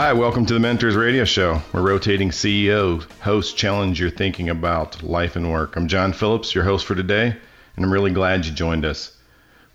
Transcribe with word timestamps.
Hi, 0.00 0.14
welcome 0.14 0.46
to 0.46 0.54
the 0.54 0.60
Mentors 0.60 0.96
Radio 0.96 1.26
Show. 1.26 1.60
We're 1.74 1.82
rotating 1.82 2.30
CEO, 2.30 3.02
host, 3.20 3.58
challenge 3.58 4.00
your 4.00 4.08
thinking 4.08 4.48
about 4.48 5.02
life 5.02 5.36
and 5.36 5.52
work. 5.52 5.76
I'm 5.76 5.88
John 5.88 6.14
Phillips, 6.14 6.54
your 6.54 6.64
host 6.64 6.86
for 6.86 6.94
today, 6.94 7.36
and 7.76 7.84
I'm 7.84 7.92
really 7.92 8.10
glad 8.10 8.46
you 8.46 8.52
joined 8.52 8.86
us. 8.86 9.14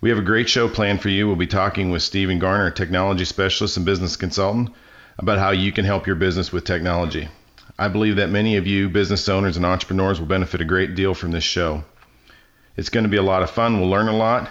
We 0.01 0.09
have 0.09 0.17
a 0.17 0.23
great 0.23 0.49
show 0.49 0.67
planned 0.67 1.03
for 1.03 1.09
you. 1.09 1.27
We'll 1.27 1.35
be 1.35 1.45
talking 1.45 1.91
with 1.91 2.01
Steven 2.01 2.39
Garner, 2.39 2.65
a 2.65 2.71
technology 2.71 3.23
specialist 3.23 3.77
and 3.77 3.85
business 3.85 4.15
consultant, 4.15 4.71
about 5.19 5.37
how 5.37 5.51
you 5.51 5.71
can 5.71 5.85
help 5.85 6.07
your 6.07 6.15
business 6.15 6.51
with 6.51 6.63
technology. 6.63 7.29
I 7.77 7.87
believe 7.87 8.15
that 8.15 8.31
many 8.31 8.57
of 8.57 8.65
you 8.65 8.89
business 8.89 9.29
owners 9.29 9.57
and 9.57 9.65
entrepreneurs 9.65 10.19
will 10.19 10.25
benefit 10.25 10.59
a 10.59 10.65
great 10.65 10.95
deal 10.95 11.13
from 11.13 11.33
this 11.33 11.43
show. 11.43 11.83
It's 12.75 12.89
going 12.89 13.03
to 13.03 13.11
be 13.11 13.17
a 13.17 13.21
lot 13.21 13.43
of 13.43 13.51
fun. 13.51 13.79
We'll 13.79 13.91
learn 13.91 14.07
a 14.07 14.17
lot. 14.17 14.49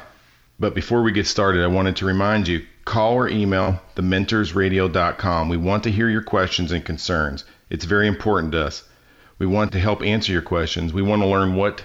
But 0.57 0.77
before 0.77 1.03
we 1.03 1.11
get 1.11 1.27
started, 1.27 1.65
I 1.65 1.67
wanted 1.67 1.97
to 1.97 2.07
remind 2.07 2.47
you 2.47 2.65
call 2.85 3.15
or 3.15 3.29
email 3.29 3.81
thementorsradio.com. 3.97 5.49
We 5.49 5.57
want 5.57 5.85
to 5.85 5.91
hear 5.91 6.09
your 6.09 6.23
questions 6.23 6.73
and 6.73 6.85
concerns. 6.85 7.45
It's 7.71 7.85
very 7.85 8.07
important 8.07 8.53
to 8.53 8.65
us. 8.67 8.85
We 9.39 9.47
want 9.47 9.73
to 9.73 9.81
help 9.81 10.03
answer 10.03 10.33
your 10.33 10.43
questions. 10.43 10.93
We 10.93 11.03
want 11.03 11.23
to 11.23 11.29
learn 11.29 11.55
what 11.55 11.83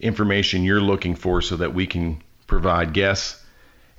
information 0.00 0.62
you're 0.62 0.80
looking 0.80 1.14
for 1.14 1.42
so 1.42 1.56
that 1.56 1.74
we 1.74 1.86
can 1.86 2.22
provide 2.46 2.92
guests 2.92 3.42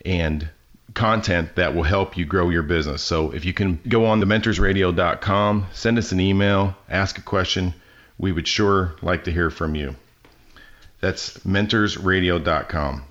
and 0.06 0.50
content 0.94 1.56
that 1.56 1.76
will 1.76 1.84
help 1.84 2.18
you 2.18 2.26
grow 2.26 2.50
your 2.50 2.64
business. 2.64 3.02
So 3.02 3.32
if 3.32 3.46
you 3.46 3.54
can 3.54 3.80
go 3.88 4.06
on 4.06 4.22
thementorsradio.com, 4.22 5.68
send 5.74 5.98
us 5.98 6.12
an 6.12 6.20
email, 6.20 6.76
ask 6.90 7.18
a 7.18 7.22
question, 7.22 7.74
we 8.18 8.32
would 8.32 8.48
sure 8.48 8.96
like 9.02 9.26
to 9.26 9.32
hear 9.32 9.50
from 9.50 9.76
you. 9.76 9.96
That's 11.02 11.38
mentorsradio.com. 11.40 13.04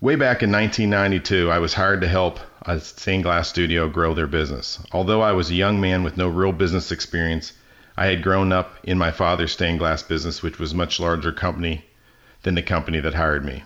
Way 0.00 0.14
back 0.14 0.44
in 0.44 0.52
1992, 0.52 1.50
I 1.50 1.58
was 1.58 1.74
hired 1.74 2.02
to 2.02 2.06
help 2.06 2.38
a 2.62 2.78
stained 2.78 3.24
glass 3.24 3.48
studio 3.48 3.88
grow 3.88 4.14
their 4.14 4.28
business. 4.28 4.78
Although 4.92 5.22
I 5.22 5.32
was 5.32 5.50
a 5.50 5.56
young 5.56 5.80
man 5.80 6.04
with 6.04 6.16
no 6.16 6.28
real 6.28 6.52
business 6.52 6.92
experience, 6.92 7.52
I 7.96 8.06
had 8.06 8.22
grown 8.22 8.52
up 8.52 8.76
in 8.84 8.96
my 8.96 9.10
father's 9.10 9.50
stained 9.50 9.80
glass 9.80 10.04
business, 10.04 10.40
which 10.40 10.60
was 10.60 10.70
a 10.70 10.76
much 10.76 11.00
larger 11.00 11.32
company 11.32 11.84
than 12.44 12.54
the 12.54 12.62
company 12.62 13.00
that 13.00 13.14
hired 13.14 13.44
me. 13.44 13.64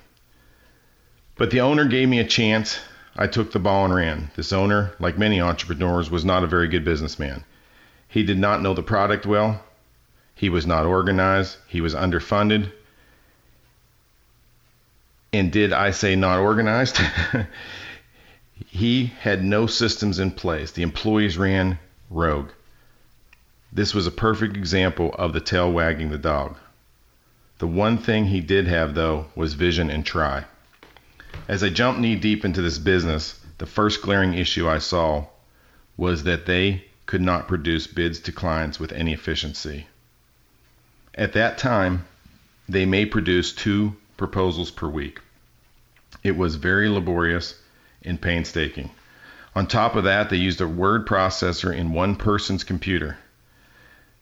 But 1.36 1.50
the 1.50 1.60
owner 1.60 1.84
gave 1.84 2.08
me 2.08 2.18
a 2.18 2.24
chance. 2.24 2.80
I 3.14 3.26
took 3.26 3.52
the 3.52 3.58
ball 3.58 3.84
and 3.84 3.94
ran. 3.94 4.30
This 4.34 4.54
owner, 4.54 4.94
like 4.98 5.18
many 5.18 5.38
entrepreneurs, 5.38 6.10
was 6.10 6.24
not 6.24 6.44
a 6.44 6.46
very 6.46 6.66
good 6.66 6.82
businessman. 6.82 7.44
He 8.08 8.22
did 8.22 8.38
not 8.38 8.62
know 8.62 8.72
the 8.72 8.82
product 8.82 9.26
well. 9.26 9.62
He 10.34 10.48
was 10.48 10.66
not 10.66 10.86
organized. 10.86 11.58
He 11.68 11.82
was 11.82 11.94
underfunded 11.94 12.72
and 15.32 15.50
did 15.50 15.72
I 15.72 15.90
say 15.92 16.14
not 16.14 16.38
organized? 16.38 17.00
he 18.66 19.06
had 19.20 19.42
no 19.42 19.66
systems 19.66 20.18
in 20.18 20.30
place. 20.32 20.72
The 20.72 20.82
employees 20.82 21.38
ran 21.38 21.78
rogue. 22.10 22.50
This 23.72 23.94
was 23.94 24.06
a 24.06 24.10
perfect 24.10 24.56
example 24.56 25.14
of 25.14 25.32
the 25.32 25.40
tail 25.40 25.72
wagging 25.72 26.10
the 26.10 26.18
dog. 26.18 26.56
The 27.58 27.66
one 27.66 27.96
thing 27.96 28.26
he 28.26 28.40
did 28.40 28.66
have, 28.66 28.94
though, 28.94 29.26
was 29.34 29.54
vision 29.54 29.88
and 29.88 30.04
try. 30.04 30.44
As 31.48 31.64
I 31.64 31.70
jumped 31.70 32.00
knee 32.00 32.16
deep 32.16 32.44
into 32.44 32.60
this 32.60 32.78
business, 32.78 33.40
the 33.58 33.66
first 33.66 34.02
glaring 34.02 34.34
issue 34.34 34.68
I 34.68 34.78
saw 34.78 35.26
was 35.96 36.24
that 36.24 36.44
they 36.44 36.84
could 37.06 37.22
not 37.22 37.48
produce 37.48 37.86
bids 37.86 38.20
to 38.20 38.32
clients 38.32 38.78
with 38.78 38.92
any 38.92 39.12
efficiency. 39.12 39.86
At 41.14 41.32
that 41.32 41.56
time, 41.56 42.04
they 42.68 42.84
may 42.84 43.06
produce 43.06 43.52
two 43.52 43.96
proposals 44.22 44.70
per 44.70 44.86
week. 44.86 45.18
It 46.22 46.36
was 46.36 46.54
very 46.54 46.88
laborious 46.88 47.60
and 48.04 48.20
painstaking. 48.20 48.90
On 49.56 49.66
top 49.66 49.96
of 49.96 50.04
that, 50.04 50.30
they 50.30 50.36
used 50.36 50.60
a 50.60 50.68
word 50.68 51.08
processor 51.08 51.76
in 51.76 51.92
one 51.92 52.14
person's 52.14 52.62
computer. 52.62 53.18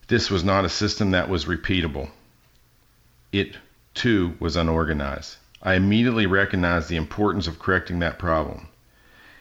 This 0.09 0.31
was 0.31 0.43
not 0.43 0.65
a 0.65 0.71
system 0.71 1.11
that 1.11 1.29
was 1.29 1.45
repeatable. 1.45 2.09
It, 3.31 3.59
too, 3.93 4.37
was 4.41 4.57
unorganized. 4.57 5.37
I 5.63 5.75
immediately 5.75 6.25
recognized 6.25 6.89
the 6.89 6.97
importance 6.97 7.47
of 7.47 7.59
correcting 7.59 7.99
that 7.99 8.19
problem. 8.19 8.69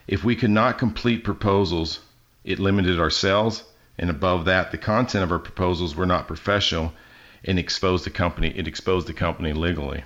If 0.07 0.25
we 0.25 0.35
could 0.35 0.51
not 0.51 0.77
complete 0.77 1.23
proposals, 1.23 2.01
it 2.43 2.59
limited 2.59 2.99
our 2.99 3.09
sales, 3.09 3.63
and 3.97 4.09
above 4.09 4.43
that, 4.43 4.71
the 4.71 4.77
content 4.77 5.23
of 5.23 5.31
our 5.31 5.39
proposals 5.39 5.95
were 5.95 6.05
not 6.05 6.27
professional 6.27 6.91
and 7.45 7.57
exposed 7.57 8.05
the 8.05 8.09
company. 8.09 8.49
It 8.49 8.67
exposed 8.67 9.07
the 9.07 9.13
company 9.13 9.53
legally. 9.53 10.03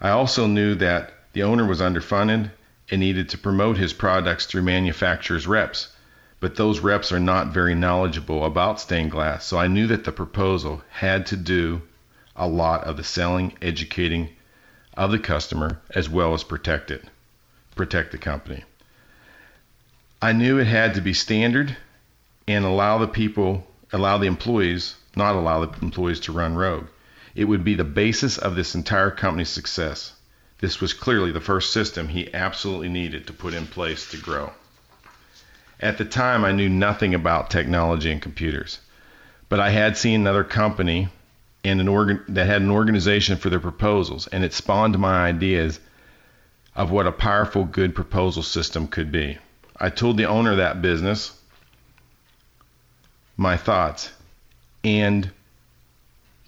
I 0.00 0.10
also 0.10 0.46
knew 0.46 0.74
that 0.76 1.12
the 1.34 1.42
owner 1.42 1.66
was 1.66 1.80
underfunded 1.80 2.50
and 2.90 3.00
needed 3.00 3.28
to 3.28 3.38
promote 3.38 3.76
his 3.76 3.92
products 3.92 4.46
through 4.46 4.62
manufacturers' 4.62 5.46
reps, 5.46 5.88
but 6.40 6.56
those 6.56 6.80
reps 6.80 7.12
are 7.12 7.20
not 7.20 7.52
very 7.52 7.74
knowledgeable 7.74 8.44
about 8.46 8.80
stained 8.80 9.10
glass, 9.10 9.44
so 9.44 9.58
I 9.58 9.66
knew 9.66 9.86
that 9.88 10.04
the 10.04 10.12
proposal 10.12 10.82
had 10.88 11.26
to 11.26 11.36
do 11.36 11.82
a 12.34 12.48
lot 12.48 12.84
of 12.84 12.96
the 12.96 13.04
selling, 13.04 13.52
educating 13.60 14.30
of 14.96 15.10
the 15.10 15.18
customer 15.18 15.80
as 15.90 16.08
well 16.08 16.32
as 16.32 16.44
protect 16.44 16.90
it, 16.90 17.04
protect 17.76 18.10
the 18.12 18.18
company. 18.18 18.64
I 20.22 20.32
knew 20.32 20.58
it 20.58 20.66
had 20.66 20.94
to 20.94 21.02
be 21.02 21.12
standard 21.12 21.76
and 22.48 22.64
allow 22.64 22.96
the 22.98 23.06
people, 23.06 23.66
allow 23.92 24.16
the 24.16 24.26
employees, 24.26 24.96
not 25.14 25.34
allow 25.34 25.64
the 25.64 25.78
employees 25.82 26.20
to 26.20 26.32
run 26.32 26.54
rogue. 26.56 26.86
It 27.34 27.44
would 27.44 27.64
be 27.64 27.74
the 27.74 27.84
basis 27.84 28.38
of 28.38 28.56
this 28.56 28.74
entire 28.74 29.10
company's 29.10 29.48
success. 29.48 30.14
This 30.58 30.80
was 30.80 30.92
clearly 30.92 31.32
the 31.32 31.40
first 31.40 31.72
system 31.72 32.08
he 32.08 32.32
absolutely 32.34 32.88
needed 32.88 33.26
to 33.26 33.32
put 33.32 33.54
in 33.54 33.66
place 33.66 34.10
to 34.10 34.16
grow. 34.16 34.52
At 35.78 35.96
the 35.96 36.04
time, 36.04 36.44
I 36.44 36.52
knew 36.52 36.68
nothing 36.68 37.14
about 37.14 37.48
technology 37.50 38.12
and 38.12 38.20
computers, 38.20 38.80
but 39.48 39.60
I 39.60 39.70
had 39.70 39.96
seen 39.96 40.20
another 40.20 40.44
company 40.44 41.08
and 41.64 41.80
an 41.80 41.88
organ 41.88 42.22
that 42.28 42.46
had 42.46 42.62
an 42.62 42.70
organization 42.70 43.36
for 43.36 43.48
their 43.48 43.60
proposals, 43.60 44.26
and 44.26 44.44
it 44.44 44.52
spawned 44.52 44.98
my 44.98 45.24
ideas 45.24 45.80
of 46.74 46.90
what 46.90 47.06
a 47.06 47.12
powerful, 47.12 47.64
good 47.64 47.94
proposal 47.94 48.42
system 48.42 48.86
could 48.86 49.10
be. 49.10 49.38
I 49.76 49.88
told 49.88 50.16
the 50.16 50.26
owner 50.26 50.52
of 50.52 50.58
that 50.58 50.82
business 50.82 51.32
my 53.36 53.56
thoughts, 53.56 54.12
and 54.84 55.30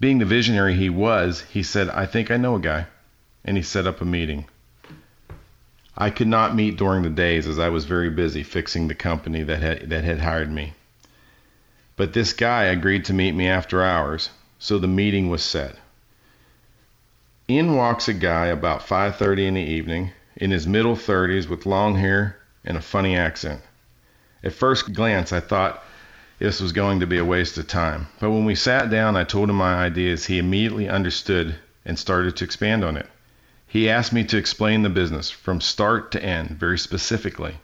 being 0.03 0.19
the 0.19 0.25
visionary 0.25 0.75
he 0.75 0.91
was, 0.91 1.43
he 1.53 1.63
said, 1.63 1.89
I 1.89 2.07
think 2.07 2.29
I 2.29 2.37
know 2.37 2.57
a 2.57 2.61
guy. 2.61 2.87
And 3.45 3.57
he 3.57 3.63
set 3.63 3.87
up 3.87 4.01
a 4.01 4.05
meeting. 4.05 4.47
I 5.97 6.11
could 6.11 6.26
not 6.26 6.56
meet 6.56 6.76
during 6.76 7.05
the 7.05 7.09
days 7.09 7.47
as 7.47 7.61
I 7.61 7.69
was 7.69 7.85
very 7.85 8.11
busy 8.11 8.43
fixing 8.43 8.88
the 8.88 8.97
company 8.97 9.44
that 9.44 9.62
had, 9.62 9.91
that 9.91 10.03
had 10.03 10.19
hired 10.19 10.50
me. 10.50 10.73
But 11.94 12.15
this 12.15 12.32
guy 12.32 12.65
agreed 12.65 13.05
to 13.05 13.12
meet 13.12 13.31
me 13.31 13.47
after 13.47 13.81
hours, 13.81 14.31
so 14.59 14.76
the 14.76 14.88
meeting 14.88 15.31
was 15.31 15.41
set. 15.41 15.76
In 17.47 17.76
walks 17.76 18.09
a 18.09 18.12
guy 18.12 18.47
about 18.47 18.85
5:30 18.85 19.47
in 19.47 19.55
the 19.55 19.61
evening, 19.61 20.11
in 20.35 20.50
his 20.50 20.67
middle 20.67 20.97
30s 20.97 21.49
with 21.49 21.65
long 21.65 21.94
hair 21.94 22.38
and 22.65 22.76
a 22.76 22.82
funny 22.82 23.17
accent. 23.17 23.61
At 24.43 24.53
first 24.53 24.94
glance 24.94 25.32
I 25.32 25.38
thought 25.38 25.85
this 26.43 26.61
was 26.61 26.73
going 26.73 26.99
to 26.99 27.06
be 27.06 27.19
a 27.19 27.25
waste 27.25 27.56
of 27.56 27.69
time. 27.69 28.09
But 28.19 28.33
when 28.33 28.44
we 28.44 28.56
sat 28.56 28.91
down, 28.91 29.17
I 29.17 29.23
told 29.23 29.49
him 29.49 29.55
my 29.55 29.77
ideas. 29.77 30.27
He 30.27 30.41
immediately 30.41 30.89
understood 30.89 31.55
and 31.85 31.97
started 31.97 32.35
to 32.37 32.44
expand 32.44 32.83
on 32.83 32.97
it. 32.97 33.09
He 33.69 33.89
asked 33.89 34.12
me 34.12 34.25
to 34.25 34.37
explain 34.37 34.83
the 34.83 34.91
business 34.91 35.31
from 35.31 35.61
start 35.61 36.11
to 36.12 36.25
end 36.25 36.59
very 36.59 36.79
specifically. 36.79 37.59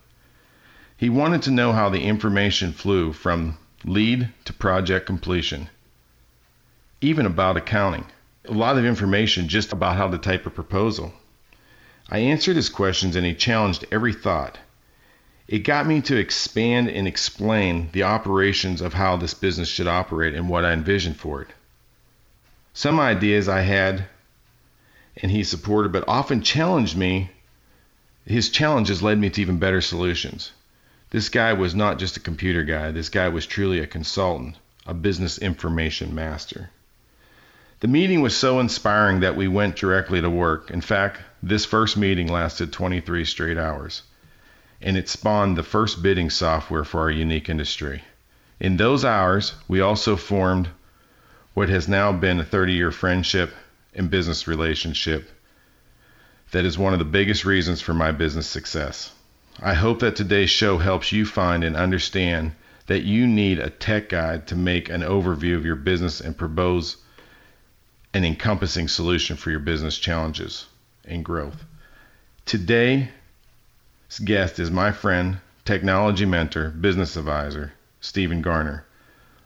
He 0.97 1.11
wanted 1.11 1.43
to 1.43 1.51
know 1.51 1.73
how 1.73 1.89
the 1.89 2.05
information 2.05 2.73
flew 2.73 3.13
from 3.13 3.59
lead 3.85 4.29
to 4.45 4.53
project 4.53 5.07
completion, 5.07 5.71
even 7.01 7.27
about 7.27 7.57
accounting. 7.57 8.07
A 8.45 8.53
lot 8.53 8.79
of 8.79 8.85
information 8.85 9.49
just 9.49 9.73
about 9.73 9.97
how 9.97 10.09
to 10.09 10.19
type 10.19 10.47
a 10.47 10.51
proposal. 10.51 11.13
I 12.09 12.19
answered 12.21 12.55
his 12.55 12.69
questions 12.69 13.17
and 13.17 13.27
he 13.27 13.35
challenged 13.35 13.87
every 13.91 14.13
thought. 14.13 14.57
It 15.49 15.61
got 15.61 15.87
me 15.87 16.03
to 16.03 16.17
expand 16.17 16.91
and 16.91 17.09
explain 17.09 17.89
the 17.93 18.03
operations 18.03 18.83
of 18.83 18.93
how 18.93 19.17
this 19.17 19.33
business 19.33 19.69
should 19.69 19.87
operate 19.87 20.35
and 20.35 20.49
what 20.49 20.65
I 20.65 20.73
envisioned 20.73 21.17
for 21.17 21.41
it. 21.41 21.49
Some 22.75 23.01
ideas 23.01 23.49
I 23.49 23.63
had 23.63 24.05
and 25.23 25.33
he 25.33 25.43
supported, 25.43 25.91
but 25.91 26.05
often 26.07 26.43
challenged 26.43 26.97
me. 26.97 27.31
His 28.27 28.51
challenges 28.51 29.03
led 29.03 29.19
me 29.19 29.31
to 29.31 29.41
even 29.41 29.59
better 29.59 29.81
solutions. 29.81 30.53
This 31.11 31.29
guy 31.29 31.55
was 31.55 31.75
not 31.75 31.99
just 31.99 32.17
a 32.17 32.21
computer 32.21 32.63
guy, 32.63 32.91
this 32.93 33.09
guy 33.09 33.29
was 33.29 33.47
truly 33.47 33.81
a 33.81 33.87
consultant, 33.87 34.57
a 34.87 34.93
business 34.95 35.39
information 35.39 36.15
master. 36.15 36.71
The 37.81 37.89
meeting 37.89 38.21
was 38.21 38.37
so 38.37 38.61
inspiring 38.61 39.21
that 39.21 39.37
we 39.37 39.49
went 39.49 39.77
directly 39.77 40.21
to 40.21 40.29
work. 40.29 40.71
In 40.71 40.83
fact, 40.83 41.21
this 41.43 41.65
first 41.65 41.97
meeting 41.97 42.29
lasted 42.29 42.73
23 42.73 43.25
straight 43.25 43.57
hours, 43.57 44.03
and 44.81 44.97
it 44.97 45.09
spawned 45.09 45.57
the 45.57 45.63
first 45.63 46.03
bidding 46.03 46.31
software 46.31 46.85
for 46.85 47.01
our 47.01 47.11
unique 47.11 47.49
industry. 47.49 48.03
In 48.61 48.77
those 48.77 49.05
hours, 49.05 49.55
we 49.67 49.81
also 49.81 50.17
formed 50.17 50.69
what 51.55 51.69
has 51.69 51.89
now 51.89 52.13
been 52.13 52.41
a 52.41 52.45
30 52.45 52.73
year 52.73 52.91
friendship 52.91 53.53
and 53.95 54.11
business 54.11 54.47
relationship 54.47 55.31
that 56.51 56.65
is 56.65 56.79
one 56.79 56.93
of 56.93 56.99
the 56.99 57.05
biggest 57.05 57.45
reasons 57.45 57.81
for 57.81 57.95
my 57.95 58.13
business 58.13 58.47
success. 58.47 59.13
I 59.61 59.75
hope 59.75 60.01
that 60.01 60.17
today's 60.17 60.51
show 60.51 60.79
helps 60.79 61.13
you 61.13 61.27
find 61.27 61.65
and 61.65 61.77
understand 61.77 62.53
that 62.87 63.03
you 63.03 63.27
need 63.27 63.59
a 63.59 63.71
tech 63.71 64.09
guide 64.09 64.47
to 64.47 64.57
make 64.57 64.89
an 64.89 65.03
overview 65.03 65.57
of 65.57 65.67
your 65.67 65.77
business 65.77 66.21
and 66.21 66.37
propose 66.37 66.97
an 68.15 68.25
encompassing 68.25 68.89
solution 68.89 69.37
for 69.37 69.51
your 69.51 69.61
business 69.61 69.99
challenges 69.99 70.67
and 71.05 71.25
growth. 71.25 71.65
Today's 72.47 73.09
guest 74.25 74.59
is 74.59 74.71
my 74.71 74.91
friend, 74.91 75.39
technology 75.65 76.25
mentor, 76.25 76.71
business 76.71 77.17
advisor, 77.17 77.73
Steven 78.01 78.43
Garner. 78.43 78.85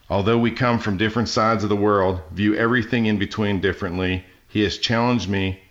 Although 0.08 0.38
we 0.38 0.50
come 0.50 0.78
from 0.78 0.96
different 0.96 1.28
sides 1.28 1.62
of 1.62 1.68
the 1.68 1.76
world, 1.76 2.20
view 2.30 2.54
everything 2.54 3.06
in 3.06 3.18
between 3.18 3.60
differently, 3.60 4.24
he 4.46 4.62
has 4.62 4.78
challenged 4.78 5.28
me 5.28 5.62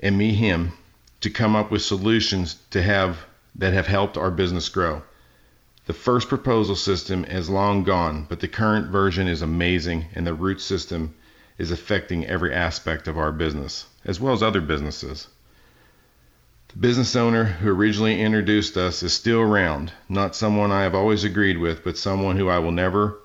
and 0.00 0.18
me 0.18 0.34
him 0.34 0.72
to 1.20 1.30
come 1.30 1.56
up 1.56 1.70
with 1.70 1.82
solutions 1.82 2.56
to 2.70 2.82
have 2.82 3.18
that 3.54 3.72
have 3.72 3.86
helped 3.86 4.16
our 4.16 4.30
business 4.30 4.68
grow. 4.68 5.02
The 5.86 5.92
first 5.92 6.28
proposal 6.28 6.74
system 6.74 7.24
is 7.24 7.48
long 7.48 7.84
gone, 7.84 8.26
but 8.28 8.40
the 8.40 8.48
current 8.48 8.88
version 8.88 9.28
is 9.28 9.40
amazing 9.40 10.06
and 10.14 10.26
the 10.26 10.34
root 10.34 10.60
system 10.60 11.14
is 11.58 11.70
affecting 11.70 12.26
every 12.26 12.52
aspect 12.52 13.08
of 13.08 13.16
our 13.16 13.32
business, 13.32 13.86
as 14.04 14.20
well 14.20 14.34
as 14.34 14.42
other 14.42 14.60
businesses. 14.60 15.28
Business 16.78 17.16
owner 17.16 17.44
who 17.44 17.70
originally 17.70 18.20
introduced 18.20 18.76
us 18.76 19.02
is 19.02 19.14
still 19.14 19.40
around, 19.40 19.92
not 20.10 20.36
someone 20.36 20.70
I 20.70 20.82
have 20.82 20.94
always 20.94 21.24
agreed 21.24 21.56
with, 21.56 21.82
but 21.82 21.96
someone 21.96 22.36
who 22.36 22.50
I 22.50 22.58
will 22.58 22.72
never, 22.72 23.16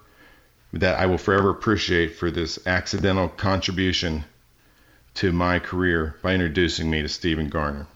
that 0.71 0.97
I 0.97 1.05
will 1.07 1.17
forever 1.17 1.49
appreciate 1.49 2.15
for 2.15 2.31
this 2.31 2.65
accidental 2.65 3.27
contribution 3.27 4.23
to 5.15 5.33
my 5.33 5.59
career 5.59 6.15
by 6.21 6.33
introducing 6.33 6.89
me 6.89 7.01
to 7.01 7.09
Steven 7.09 7.49
Garner. 7.49 7.87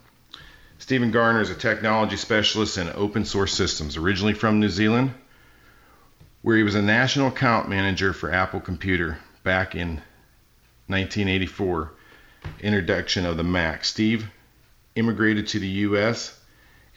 Steven 0.77 1.11
Garner 1.11 1.39
is 1.39 1.49
a 1.49 1.55
technology 1.55 2.17
specialist 2.17 2.77
in 2.77 2.89
open 2.89 3.23
source 3.23 3.53
systems, 3.53 3.95
originally 3.95 4.33
from 4.33 4.59
New 4.59 4.67
Zealand, 4.67 5.13
where 6.41 6.57
he 6.57 6.63
was 6.63 6.75
a 6.75 6.81
national 6.81 7.29
account 7.29 7.69
manager 7.69 8.11
for 8.11 8.29
Apple 8.29 8.59
Computer 8.59 9.19
back 9.43 9.73
in 9.73 10.01
1984, 10.87 11.93
introduction 12.59 13.25
of 13.25 13.37
the 13.37 13.43
Mac. 13.43 13.85
Steve 13.85 14.29
immigrated 14.95 15.47
to 15.47 15.59
the 15.59 15.68
U.S. 15.68 16.38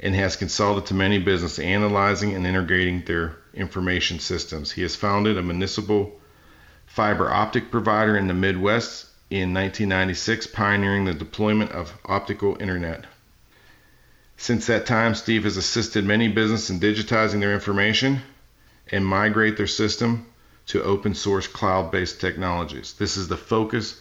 and 0.01 0.15
has 0.15 0.37
consulted 0.37 0.87
to 0.87 0.95
many 0.95 1.19
businesses 1.19 1.59
analyzing 1.59 2.35
and 2.35 2.47
integrating 2.47 3.03
their 3.03 3.37
information 3.53 4.21
systems. 4.21 4.71
He 4.71 4.83
has 4.83 4.97
founded 4.97 5.37
a 5.37 5.43
municipal 5.43 6.21
fiber 6.87 7.31
optic 7.31 7.71
provider 7.71 8.17
in 8.17 8.29
the 8.29 8.35
Midwest 8.35 9.07
in 9.31 9.53
1996, 9.53 10.47
pioneering 10.49 11.05
the 11.05 11.13
deployment 11.13 11.73
of 11.73 11.93
optical 12.05 12.57
internet. 12.61 13.05
Since 14.37 14.67
that 14.67 14.87
time, 14.87 15.15
Steve 15.15 15.45
has 15.45 15.57
assisted 15.57 16.05
many 16.05 16.29
businesses 16.29 16.71
in 16.71 16.81
digitizing 16.81 17.41
their 17.41 17.53
information 17.53 18.23
and 18.91 19.05
migrate 19.05 19.57
their 19.57 19.67
system 19.67 20.27
to 20.67 20.83
open 20.83 21.15
source 21.15 21.47
cloud 21.47 21.91
based 21.91 22.21
technologies. 22.21 22.95
This 22.99 23.17
is 23.17 23.29
the 23.29 23.37
focus 23.37 24.01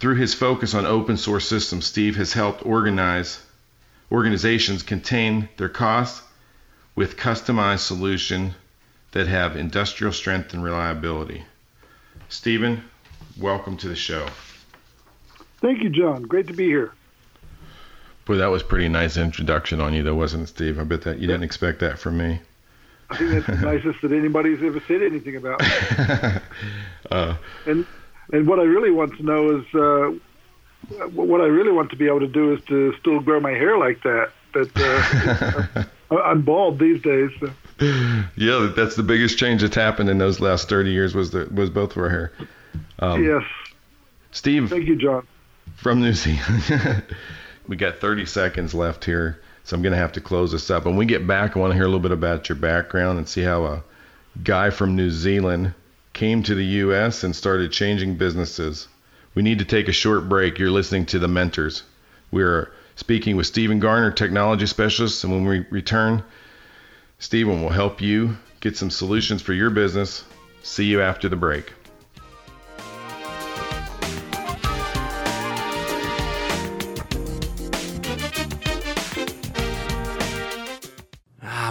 through 0.00 0.16
his 0.16 0.34
focus 0.34 0.74
on 0.74 0.86
open 0.86 1.16
source 1.16 1.48
systems, 1.48 1.86
Steve 1.86 2.16
has 2.16 2.32
helped 2.32 2.66
organize 2.66 3.40
organizations 4.10 4.82
contain 4.82 5.48
their 5.56 5.68
costs 5.68 6.22
with 6.94 7.16
customized 7.16 7.80
solutions 7.80 8.52
that 9.12 9.26
have 9.26 9.56
industrial 9.56 10.12
strength 10.12 10.52
and 10.52 10.62
reliability. 10.62 11.44
Steven, 12.28 12.82
welcome 13.38 13.76
to 13.78 13.88
the 13.88 13.96
show. 13.96 14.26
Thank 15.60 15.82
you, 15.82 15.90
John. 15.90 16.22
Great 16.22 16.48
to 16.48 16.52
be 16.52 16.66
here. 16.66 16.92
Boy, 18.24 18.36
that 18.36 18.46
was 18.46 18.62
pretty 18.62 18.88
nice 18.88 19.16
introduction 19.16 19.80
on 19.80 19.94
you, 19.94 20.02
though, 20.02 20.14
wasn't 20.14 20.44
it, 20.44 20.48
Steve? 20.48 20.78
I 20.78 20.84
bet 20.84 21.02
that 21.02 21.18
you 21.18 21.26
didn't 21.26 21.44
expect 21.44 21.80
that 21.80 21.98
from 21.98 22.18
me. 22.18 22.40
I 23.10 23.16
think 23.16 23.30
that's 23.30 23.46
the 23.46 23.66
nicest 23.66 24.00
that 24.02 24.12
anybody's 24.12 24.62
ever 24.62 24.80
said 24.86 25.02
anything 25.02 25.36
about. 25.36 25.62
uh, 27.10 27.36
and 27.66 27.86
and 28.32 28.46
what 28.48 28.58
I 28.58 28.64
really 28.64 28.90
want 28.90 29.16
to 29.18 29.22
know 29.22 29.58
is 29.58 29.74
uh, 29.74 31.06
what 31.10 31.40
I 31.40 31.46
really 31.46 31.70
want 31.70 31.90
to 31.90 31.96
be 31.96 32.06
able 32.06 32.20
to 32.20 32.26
do 32.26 32.54
is 32.54 32.64
to 32.64 32.94
still 32.98 33.20
grow 33.20 33.40
my 33.40 33.50
hair 33.50 33.78
like 33.78 34.02
that. 34.02 34.30
But 34.52 34.70
uh, 34.74 35.84
I'm 36.10 36.42
bald 36.42 36.78
these 36.78 37.02
days. 37.02 37.30
So. 37.40 37.52
Yeah, 38.36 38.72
that's 38.74 38.96
the 38.96 39.02
biggest 39.02 39.38
change 39.38 39.62
that's 39.62 39.74
happened 39.74 40.08
in 40.08 40.18
those 40.18 40.40
last 40.40 40.68
30 40.68 40.90
years 40.90 41.14
was 41.14 41.30
the, 41.30 41.48
was 41.52 41.70
both 41.70 41.92
of 41.92 41.98
our 41.98 42.08
hair. 42.08 42.32
Um, 42.98 43.24
yes. 43.24 43.42
Steve. 44.30 44.70
Thank 44.70 44.86
you, 44.86 44.96
John. 44.96 45.26
From 45.76 46.00
New 46.00 46.12
Zealand. 46.12 47.04
we 47.68 47.76
got 47.76 47.98
30 47.98 48.26
seconds 48.26 48.74
left 48.74 49.04
here, 49.04 49.40
so 49.64 49.76
I'm 49.76 49.82
going 49.82 49.92
to 49.92 49.98
have 49.98 50.12
to 50.12 50.20
close 50.20 50.52
this 50.52 50.70
up. 50.70 50.84
When 50.84 50.96
we 50.96 51.06
get 51.06 51.26
back, 51.26 51.56
I 51.56 51.60
want 51.60 51.72
to 51.72 51.74
hear 51.74 51.84
a 51.84 51.88
little 51.88 52.00
bit 52.00 52.12
about 52.12 52.48
your 52.48 52.56
background 52.56 53.18
and 53.18 53.28
see 53.28 53.42
how 53.42 53.64
a 53.64 53.84
guy 54.42 54.70
from 54.70 54.96
New 54.96 55.10
Zealand 55.10 55.74
came 56.12 56.42
to 56.42 56.54
the 56.54 56.64
U.S. 56.64 57.24
and 57.24 57.34
started 57.34 57.72
changing 57.72 58.16
businesses. 58.16 58.88
We 59.34 59.42
need 59.42 59.58
to 59.60 59.64
take 59.64 59.88
a 59.88 59.92
short 59.92 60.28
break. 60.28 60.58
You're 60.58 60.70
listening 60.70 61.06
to 61.06 61.18
The 61.18 61.28
Mentors. 61.28 61.82
We're 62.30 62.70
speaking 62.96 63.36
with 63.36 63.46
Steven 63.46 63.80
Garner, 63.80 64.10
technology 64.10 64.66
specialist, 64.66 65.24
and 65.24 65.32
when 65.32 65.46
we 65.46 65.60
return, 65.70 66.22
Steven 67.18 67.62
will 67.62 67.70
help 67.70 68.00
you 68.00 68.36
get 68.60 68.76
some 68.76 68.90
solutions 68.90 69.42
for 69.42 69.52
your 69.52 69.70
business. 69.70 70.24
See 70.62 70.84
you 70.84 71.00
after 71.00 71.28
the 71.28 71.36
break. 71.36 71.72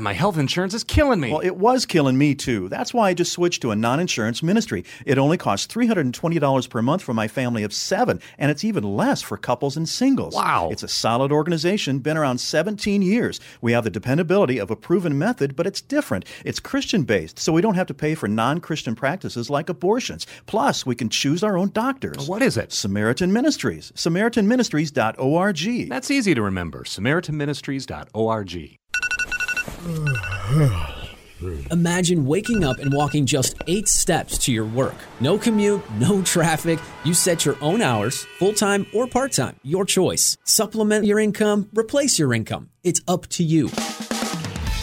My 0.02 0.14
health 0.14 0.38
insurance 0.38 0.74
is 0.74 0.84
killing 0.84 1.20
me. 1.20 1.32
Well, 1.32 1.42
it 1.42 1.56
was 1.56 1.86
killing 1.86 2.18
me 2.18 2.36
too. 2.36 2.70
That's 2.70 2.94
why 2.94 3.10
I 3.10 3.14
just 3.14 3.32
switched 3.32 3.62
to 3.62 3.72
a 3.72 3.76
non 3.76 4.00
insurance 4.00 4.42
ministry. 4.42 4.84
It 5.06 5.18
only 5.18 5.38
costs 5.38 5.74
$320 5.74 6.70
per 6.70 6.82
month 6.82 7.04
for 7.04 7.14
my 7.14 7.28
family 7.28 7.64
of 7.64 7.74
seven, 7.74 8.20
and 8.38 8.50
it's 8.50 8.64
even 8.64 8.84
less 8.84 9.22
for 9.22 9.38
couples 9.38 9.78
and 9.78 9.88
singles. 9.88 10.36
Wow. 10.36 10.70
It's 10.72 10.84
a 10.84 10.88
solid 10.88 11.32
organization, 11.32 12.00
been 12.00 12.18
around 12.18 12.40
17 12.40 13.02
years. 13.02 13.40
We 13.62 13.74
have 13.74 13.84
the 13.84 13.90
dependability 13.90 14.58
of 14.58 14.72
a 14.72 14.76
proven 14.76 15.18
method, 15.18 15.56
but 15.56 15.68
it's 15.68 15.82
different. 15.82 16.26
It's 16.44 16.60
Christian 16.60 17.04
based, 17.04 17.40
so 17.40 17.54
we 17.54 17.62
don't 17.62 17.76
have 17.76 17.88
to 17.88 17.94
pay 17.94 18.16
for 18.16 18.28
non 18.28 18.60
Christian 18.60 18.96
practices 18.96 19.50
like 19.50 19.70
abortions. 19.70 20.26
Plus, 20.46 20.86
we 20.86 20.96
can 20.96 21.10
choose 21.10 21.44
our 21.44 21.58
own 21.58 21.70
doctors. 21.70 22.28
What 22.28 22.42
is 22.42 22.58
it? 22.58 22.74
Samaritan 22.74 23.32
Ministries. 23.32 23.92
SamaritanMinistries.org. 23.96 25.90
That's 25.90 26.12
easy 26.12 26.34
to 26.34 26.42
remember. 26.42 26.84
SamaritanMinistries.org. 26.84 28.78
Imagine 31.72 32.26
waking 32.26 32.64
up 32.64 32.78
and 32.78 32.94
walking 32.94 33.26
just 33.26 33.56
eight 33.66 33.88
steps 33.88 34.38
to 34.40 34.52
your 34.52 34.66
work. 34.66 34.96
No 35.20 35.38
commute, 35.40 35.82
no 35.94 36.22
traffic. 36.22 36.80
You 37.04 37.14
set 37.14 37.46
your 37.46 37.58
own 37.62 37.82
hours, 37.82 38.26
full 38.38 38.54
time 38.54 38.86
or 38.94 39.08
part 39.08 39.32
time, 39.32 39.56
your 39.64 39.86
choice. 39.86 40.38
Supplement 40.44 41.06
your 41.06 41.20
income, 41.20 41.68
replace 41.74 42.20
your 42.20 42.34
income. 42.34 42.70
It's 42.84 43.02
up 43.08 43.28
to 43.30 43.44
you. 43.44 43.68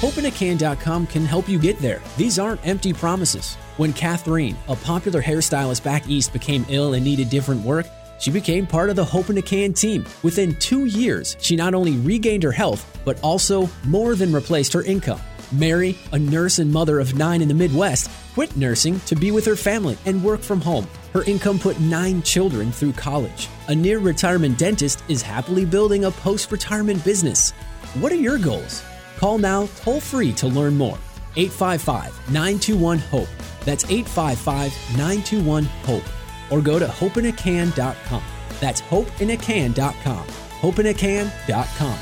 HopeInACan.com 0.00 1.06
can 1.08 1.24
help 1.24 1.48
you 1.48 1.58
get 1.58 1.78
there. 1.80 2.00
These 2.16 2.38
aren't 2.38 2.64
empty 2.66 2.92
promises. 2.92 3.56
When 3.78 3.92
Catherine, 3.92 4.56
a 4.68 4.76
popular 4.76 5.20
hairstylist 5.20 5.82
back 5.82 6.08
east, 6.08 6.32
became 6.32 6.64
ill 6.68 6.94
and 6.94 7.04
needed 7.04 7.30
different 7.30 7.64
work, 7.64 7.86
she 8.18 8.30
became 8.30 8.66
part 8.66 8.90
of 8.90 8.96
the 8.96 9.04
Hope 9.04 9.30
in 9.30 9.38
a 9.38 9.42
Can 9.42 9.72
team. 9.72 10.04
Within 10.22 10.54
two 10.56 10.86
years, 10.86 11.36
she 11.40 11.56
not 11.56 11.74
only 11.74 11.92
regained 11.92 12.42
her 12.42 12.52
health, 12.52 12.98
but 13.04 13.20
also 13.22 13.68
more 13.84 14.14
than 14.14 14.32
replaced 14.32 14.72
her 14.72 14.82
income. 14.82 15.20
Mary, 15.52 15.96
a 16.12 16.18
nurse 16.18 16.58
and 16.58 16.70
mother 16.70 17.00
of 17.00 17.14
nine 17.14 17.40
in 17.40 17.48
the 17.48 17.54
Midwest, 17.54 18.10
quit 18.34 18.54
nursing 18.56 19.00
to 19.00 19.16
be 19.16 19.30
with 19.30 19.44
her 19.46 19.56
family 19.56 19.96
and 20.04 20.22
work 20.22 20.40
from 20.40 20.60
home. 20.60 20.86
Her 21.12 21.24
income 21.24 21.58
put 21.58 21.80
nine 21.80 22.22
children 22.22 22.70
through 22.70 22.92
college. 22.92 23.48
A 23.68 23.74
near 23.74 23.98
retirement 23.98 24.58
dentist 24.58 25.02
is 25.08 25.22
happily 25.22 25.64
building 25.64 26.04
a 26.04 26.10
post 26.10 26.52
retirement 26.52 27.02
business. 27.04 27.52
What 28.00 28.12
are 28.12 28.16
your 28.16 28.38
goals? 28.38 28.82
Call 29.16 29.38
now 29.38 29.68
toll 29.76 30.00
free 30.00 30.32
to 30.34 30.46
learn 30.46 30.76
more. 30.76 30.98
855 31.36 32.12
921 32.30 32.98
HOPE. 32.98 33.28
That's 33.64 33.84
855 33.84 34.72
921 34.96 35.64
HOPE. 35.64 36.02
Or 36.50 36.60
go 36.60 36.78
to 36.78 36.86
hopeinacan.com. 36.86 38.22
That's 38.60 38.80
hopeinacan.com. 38.82 40.26
Hopeinacan.com. 40.26 41.98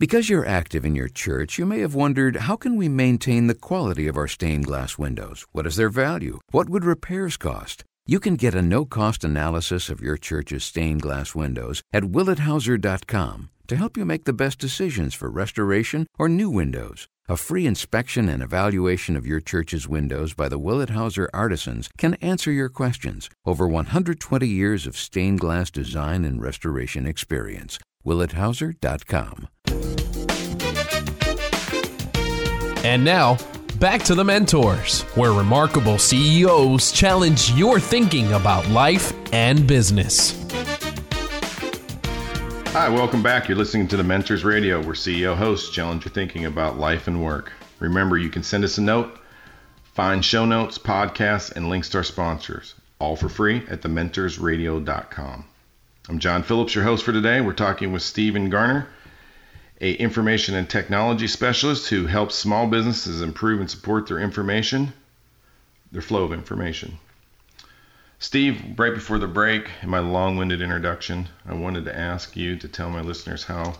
Because 0.00 0.30
you're 0.30 0.46
active 0.46 0.86
in 0.86 0.94
your 0.94 1.10
church, 1.10 1.58
you 1.58 1.66
may 1.66 1.80
have 1.80 1.94
wondered 1.94 2.36
how 2.36 2.56
can 2.56 2.76
we 2.76 2.88
maintain 2.88 3.48
the 3.48 3.54
quality 3.54 4.08
of 4.08 4.16
our 4.16 4.28
stained 4.28 4.64
glass 4.64 4.96
windows? 4.96 5.44
What 5.52 5.66
is 5.66 5.76
their 5.76 5.90
value? 5.90 6.38
What 6.52 6.70
would 6.70 6.86
repairs 6.86 7.36
cost? 7.36 7.84
You 8.06 8.18
can 8.18 8.36
get 8.36 8.54
a 8.54 8.62
no-cost 8.62 9.24
analysis 9.24 9.90
of 9.90 10.00
your 10.00 10.16
church's 10.16 10.64
stained 10.64 11.02
glass 11.02 11.34
windows 11.34 11.82
at 11.92 12.04
willethauser.com 12.04 13.50
to 13.68 13.76
help 13.76 13.98
you 13.98 14.06
make 14.06 14.24
the 14.24 14.32
best 14.32 14.58
decisions 14.58 15.14
for 15.14 15.28
restoration 15.28 16.06
or 16.18 16.30
new 16.30 16.48
windows. 16.48 17.06
A 17.30 17.36
free 17.36 17.64
inspection 17.64 18.28
and 18.28 18.42
evaluation 18.42 19.14
of 19.14 19.24
your 19.24 19.38
church's 19.38 19.86
windows 19.86 20.34
by 20.34 20.48
the 20.48 20.58
Willet 20.58 20.90
Hauser 20.90 21.30
artisans 21.32 21.88
can 21.96 22.14
answer 22.14 22.50
your 22.50 22.68
questions. 22.68 23.30
Over 23.46 23.68
120 23.68 24.48
years 24.48 24.84
of 24.84 24.96
stained 24.96 25.38
glass 25.38 25.70
design 25.70 26.24
and 26.24 26.42
restoration 26.42 27.06
experience. 27.06 27.78
willethauser.com. 28.04 29.46
And 32.82 33.04
now, 33.04 33.38
back 33.78 34.02
to 34.06 34.16
the 34.16 34.24
mentors, 34.24 35.02
where 35.14 35.32
remarkable 35.32 35.98
CEOs 35.98 36.90
challenge 36.90 37.52
your 37.52 37.78
thinking 37.78 38.32
about 38.32 38.68
life 38.70 39.12
and 39.32 39.68
business. 39.68 40.34
Hi, 42.72 42.88
welcome 42.88 43.20
back. 43.20 43.48
You're 43.48 43.58
listening 43.58 43.88
to 43.88 43.96
the 43.96 44.04
Mentors 44.04 44.44
Radio, 44.44 44.80
where 44.80 44.94
CEO 44.94 45.34
hosts 45.34 45.70
challenge 45.70 46.04
your 46.04 46.12
thinking 46.12 46.44
about 46.44 46.78
life 46.78 47.08
and 47.08 47.20
work. 47.20 47.52
Remember, 47.80 48.16
you 48.16 48.28
can 48.30 48.44
send 48.44 48.62
us 48.62 48.78
a 48.78 48.80
note, 48.80 49.18
find 49.92 50.24
show 50.24 50.46
notes, 50.46 50.78
podcasts, 50.78 51.50
and 51.50 51.68
links 51.68 51.88
to 51.88 51.98
our 51.98 52.04
sponsors, 52.04 52.76
all 53.00 53.16
for 53.16 53.28
free 53.28 53.66
at 53.68 53.82
thementorsradio.com. 53.82 55.44
I'm 56.08 56.18
John 56.20 56.44
Phillips, 56.44 56.72
your 56.72 56.84
host 56.84 57.04
for 57.04 57.12
today. 57.12 57.40
We're 57.40 57.54
talking 57.54 57.90
with 57.90 58.02
Stephen 58.02 58.50
Garner, 58.50 58.86
a 59.80 59.94
information 59.94 60.54
and 60.54 60.70
technology 60.70 61.26
specialist 61.26 61.88
who 61.88 62.06
helps 62.06 62.36
small 62.36 62.68
businesses 62.68 63.20
improve 63.20 63.58
and 63.58 63.68
support 63.68 64.06
their 64.06 64.20
information, 64.20 64.92
their 65.90 66.02
flow 66.02 66.22
of 66.22 66.32
information. 66.32 66.98
Steve, 68.22 68.78
right 68.78 68.92
before 68.92 69.18
the 69.18 69.26
break, 69.26 69.70
in 69.80 69.88
my 69.88 69.98
long 69.98 70.36
winded 70.36 70.60
introduction, 70.60 71.26
I 71.46 71.54
wanted 71.54 71.86
to 71.86 71.98
ask 71.98 72.36
you 72.36 72.54
to 72.58 72.68
tell 72.68 72.90
my 72.90 73.00
listeners 73.00 73.44
how 73.44 73.76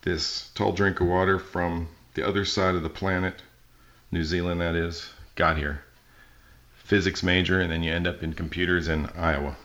this 0.00 0.50
tall 0.54 0.72
drink 0.72 0.98
of 1.00 1.06
water 1.06 1.38
from 1.38 1.86
the 2.14 2.26
other 2.26 2.46
side 2.46 2.74
of 2.74 2.82
the 2.82 2.88
planet, 2.88 3.42
New 4.10 4.24
Zealand 4.24 4.62
that 4.62 4.74
is, 4.74 5.12
got 5.34 5.58
here. 5.58 5.82
Physics 6.84 7.22
major, 7.22 7.60
and 7.60 7.70
then 7.70 7.82
you 7.82 7.92
end 7.92 8.06
up 8.06 8.22
in 8.22 8.32
computers 8.32 8.88
in 8.88 9.04
Iowa. 9.14 9.58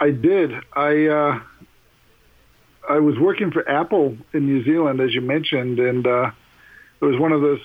I 0.00 0.10
did. 0.10 0.50
I 0.74 1.06
uh, 1.06 1.40
I 2.90 2.98
was 2.98 3.16
working 3.16 3.52
for 3.52 3.66
Apple 3.70 4.18
in 4.32 4.44
New 4.44 4.64
Zealand, 4.64 5.00
as 5.00 5.14
you 5.14 5.20
mentioned, 5.20 5.78
and 5.78 6.04
uh, 6.04 6.32
it 7.00 7.04
was 7.04 7.16
one 7.16 7.30
of 7.30 7.42
those 7.42 7.60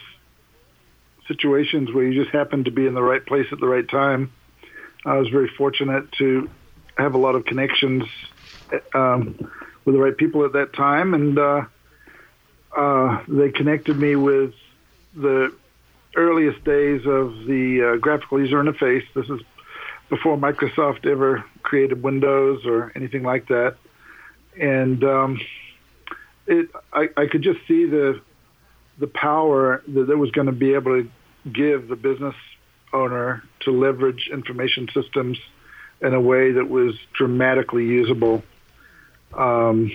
situations 1.28 1.92
where 1.92 2.04
you 2.04 2.24
just 2.24 2.34
happened 2.34 2.66
to 2.66 2.72
be 2.72 2.86
in 2.86 2.94
the 2.94 3.02
right 3.02 3.26
place 3.26 3.48
at 3.52 3.60
the 3.60 3.68
right 3.68 3.90
time 3.90 4.32
I 5.06 5.18
was 5.18 5.30
very 5.30 5.50
fortunate 5.58 6.12
to 6.14 6.50
have 6.98 7.14
a 7.14 7.18
lot 7.18 7.36
of 7.36 7.46
connections 7.46 8.04
um, 8.94 9.38
with 9.86 9.96
the 9.96 10.02
right 10.02 10.16
people 10.16 10.46
at 10.46 10.54
that 10.54 10.74
time, 10.74 11.14
and 11.14 11.38
uh, 11.38 11.66
uh, 12.76 13.24
they 13.28 13.50
connected 13.50 13.98
me 13.98 14.16
with 14.16 14.54
the 15.16 15.54
earliest 16.16 16.64
days 16.64 17.02
of 17.06 17.46
the 17.46 17.94
uh, 17.94 17.98
graphical 17.98 18.40
user 18.40 18.64
interface. 18.64 19.04
This 19.14 19.30
is 19.30 19.42
before 20.10 20.38
Microsoft 20.38 21.06
ever 21.06 21.44
created 21.64 22.04
Windows 22.04 22.66
or 22.66 22.92
anything 22.96 23.24
like 23.24 23.48
that, 23.48 23.76
and 24.60 25.04
um, 25.04 25.42
it 26.48 26.70
I, 26.94 27.10
I 27.18 27.26
could 27.28 27.42
just 27.42 27.60
see 27.68 27.86
the 27.86 28.22
the 29.00 29.08
power 29.08 29.82
that 29.88 30.10
it 30.10 30.16
was 30.16 30.32
going 30.32 30.48
to 30.48 30.54
be 30.54 30.76
able 30.76 31.04
to 31.04 31.10
give 31.52 31.88
the 31.88 31.96
business 31.96 32.36
owner 32.94 33.44
to 33.62 33.72
leverage 33.72 34.30
information 34.32 34.88
systems 34.94 35.38
in 36.02 36.14
a 36.14 36.22
way 36.22 36.52
that 36.52 36.70
was 36.70 36.96
dramatically 37.14 37.86
usable. 37.86 38.44
Um, 39.34 39.92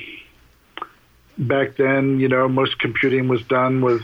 back 1.36 1.76
then, 1.76 2.18
you 2.18 2.28
know, 2.28 2.48
most 2.48 2.78
computing 2.78 3.28
was 3.28 3.42
done 3.42 3.80
with 3.80 4.02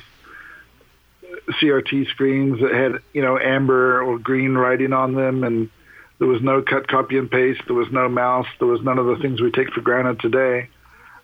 CRT 1.48 2.08
screens 2.08 2.60
that 2.60 2.72
had, 2.72 3.02
you 3.12 3.22
know, 3.22 3.38
amber 3.38 4.02
or 4.02 4.18
green 4.18 4.54
writing 4.54 4.92
on 4.92 5.14
them, 5.14 5.44
and 5.44 5.70
there 6.18 6.28
was 6.28 6.42
no 6.42 6.62
cut, 6.62 6.88
copy, 6.88 7.18
and 7.18 7.30
paste. 7.30 7.62
There 7.66 7.76
was 7.76 7.90
no 7.90 8.08
mouse. 8.08 8.46
There 8.58 8.68
was 8.68 8.82
none 8.82 8.98
of 8.98 9.06
the 9.06 9.16
things 9.16 9.40
we 9.40 9.50
take 9.50 9.72
for 9.72 9.80
granted 9.80 10.20
today. 10.20 10.68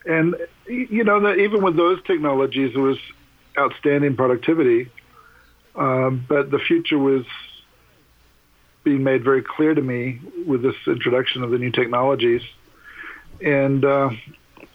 And 0.05 0.35
you 0.67 1.05
know 1.05 1.21
that 1.21 1.39
even 1.39 1.63
with 1.63 1.77
those 1.77 2.03
technologies, 2.05 2.73
there 2.75 2.83
was 2.83 2.99
outstanding 3.59 4.17
productivity. 4.17 4.91
Um, 5.75 6.25
but 6.29 6.51
the 6.51 6.59
future 6.59 6.99
was 6.99 7.25
being 8.85 9.05
made 9.05 9.23
very 9.23 9.43
clear 9.43 9.75
to 9.75 9.83
me 9.83 10.21
with 10.47 10.63
this 10.63 10.75
introduction 10.87 11.43
of 11.43 11.51
the 11.51 11.59
new 11.59 11.71
technologies. 11.71 12.43
And 13.45 13.85
uh, 13.85 14.11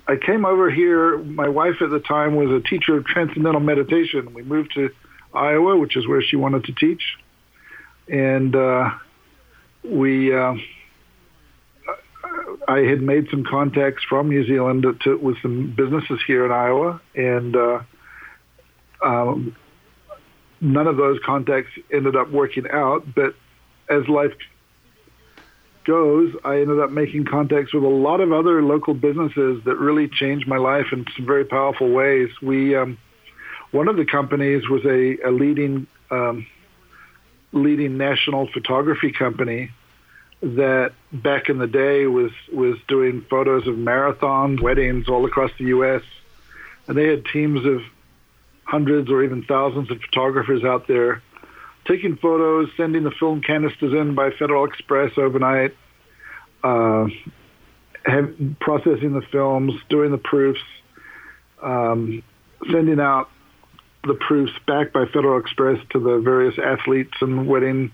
I 0.08 0.16
came 0.18 0.46
over 0.46 0.70
here. 0.70 1.18
My 1.18 1.50
wife 1.50 1.82
at 1.82 1.90
the 1.90 2.00
time 2.00 2.36
was 2.36 2.52
a 2.52 2.68
teacher 2.68 2.98
of 2.98 3.06
transcendental 3.06 3.62
meditation. 3.62 4.34
We 4.34 4.44
moved 4.44 4.74
to 4.76 4.90
Iowa, 5.34 5.78
which 5.78 5.98
is 5.98 6.08
where 6.08 6.22
she 6.22 6.36
wanted 6.36 6.66
to 6.66 6.74
teach. 6.74 7.02
And 8.08 8.56
uh, 8.56 8.92
we, 9.84 10.36
uh, 10.36 10.56
I 12.68 12.80
had 12.80 13.02
made 13.02 13.28
some 13.30 13.44
contacts 13.44 14.04
from 14.08 14.30
New 14.30 14.46
Zealand 14.46 14.86
to, 15.04 15.18
with 15.18 15.38
some 15.42 15.74
businesses 15.76 16.20
here 16.28 16.46
in 16.46 16.52
Iowa, 16.52 17.02
and 17.16 17.56
uh, 17.56 17.80
um, 19.04 19.56
none 20.62 20.88
of 20.88 20.98
those 20.98 21.20
contacts 21.26 21.72
ended 21.92 22.16
up 22.16 22.32
working 22.32 22.66
out. 22.72 23.04
But 23.16 23.36
as 23.90 24.08
life 24.08 24.34
goes, 25.86 26.34
I 26.44 26.62
ended 26.62 26.80
up 26.80 26.92
making 26.92 27.26
contacts 27.26 27.74
with 27.74 27.84
a 27.84 27.88
lot 27.88 28.20
of 28.20 28.32
other 28.34 28.62
local 28.64 28.94
businesses 28.94 29.64
that 29.66 29.78
really 29.78 30.08
changed 30.08 30.48
my 30.48 30.58
life 30.58 30.88
in 30.92 31.06
some 31.16 31.26
very 31.26 31.46
powerful 31.46 31.90
ways. 31.90 32.30
We, 32.42 32.76
um, 32.76 32.98
one 33.72 33.88
of 33.88 33.96
the 33.96 34.06
companies 34.06 34.68
was 34.68 34.84
a, 34.86 35.18
a 35.28 35.32
leading, 35.32 35.88
um, 36.10 36.48
leading 37.52 37.98
national 37.98 38.48
photography 38.48 39.12
company 39.12 39.72
that 40.42 40.94
back 41.12 41.50
in 41.50 41.58
the 41.58 41.68
day 41.68 42.06
was 42.06 42.32
was 42.52 42.78
doing 42.88 43.26
photos 43.30 43.68
of 43.68 43.76
marathons, 43.76 44.62
weddings 44.62 45.08
all 45.08 45.26
across 45.26 45.52
the 45.58 45.66
U.S. 45.66 46.04
And 46.88 46.98
they 46.98 47.08
had 47.08 47.26
teams 47.26 47.66
of 47.66 47.82
hundreds 48.64 49.10
or 49.10 49.24
even 49.24 49.44
thousands 49.44 49.90
of 49.92 50.02
photographers 50.02 50.64
out 50.64 50.88
there 50.88 51.22
taking 51.88 52.18
photos, 52.18 52.70
sending 52.78 53.04
the 53.04 53.12
film 53.12 53.42
canisters 53.42 53.94
in 53.94 54.16
by 54.16 54.32
Federal 54.32 54.66
Express 54.66 55.12
overnight, 55.18 55.76
uh, 56.64 57.08
have, 58.06 58.36
processing 58.60 59.14
the 59.14 59.24
films, 59.32 59.74
doing 59.90 60.12
the 60.12 60.18
proofs, 60.18 60.62
um, 61.62 62.24
sending 62.72 63.00
out 63.00 63.30
the 64.04 64.16
proofs 64.16 64.54
back 64.68 64.94
by 64.94 65.06
Federal 65.06 65.40
Express 65.40 65.80
to 65.92 66.00
the 66.00 66.20
various 66.20 66.56
athletes 66.64 67.14
and 67.22 67.48
wedding 67.48 67.92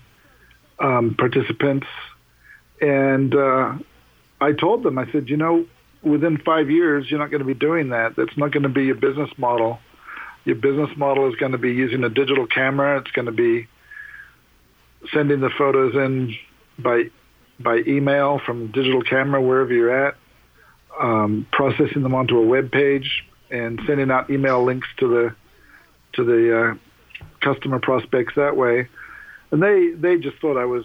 um, 0.78 1.14
participants. 1.18 1.86
And 2.80 3.34
uh, 3.34 3.78
I 4.40 4.52
told 4.52 4.82
them, 4.82 4.98
I 4.98 5.10
said, 5.12 5.28
you 5.28 5.36
know, 5.36 5.66
within 6.02 6.38
five 6.38 6.70
years, 6.70 7.06
you're 7.08 7.20
not 7.20 7.30
going 7.30 7.40
to 7.40 7.46
be 7.46 7.54
doing 7.54 7.90
that. 7.90 8.16
That's 8.16 8.36
not 8.36 8.52
going 8.52 8.64
to 8.64 8.68
be 8.68 8.84
your 8.84 8.96
business 8.96 9.30
model. 9.38 9.78
Your 10.44 10.56
business 10.56 10.90
model 10.96 11.28
is 11.28 11.36
going 11.36 11.52
to 11.52 11.58
be 11.58 11.72
using 11.72 12.02
a 12.04 12.08
digital 12.08 12.46
camera. 12.46 12.98
It's 12.98 13.12
going 13.12 13.26
to 13.26 13.32
be 13.32 13.68
sending 15.12 15.40
the 15.40 15.50
photos 15.50 15.94
in 15.94 16.34
by 16.78 17.10
by 17.60 17.78
email 17.86 18.40
from 18.44 18.72
digital 18.72 19.02
camera 19.02 19.40
wherever 19.40 19.72
you're 19.72 20.06
at, 20.06 20.16
um, 21.00 21.46
processing 21.52 22.02
them 22.02 22.14
onto 22.14 22.38
a 22.38 22.42
web 22.42 22.72
page, 22.72 23.24
and 23.50 23.80
sending 23.86 24.10
out 24.10 24.30
email 24.30 24.64
links 24.64 24.88
to 24.98 25.08
the 25.08 25.34
to 26.14 26.24
the 26.24 26.60
uh, 26.60 26.74
customer 27.40 27.78
prospects 27.78 28.34
that 28.36 28.56
way. 28.56 28.88
And 29.50 29.62
they 29.62 29.90
they 29.90 30.18
just 30.18 30.38
thought 30.38 30.56
I 30.56 30.64
was 30.64 30.84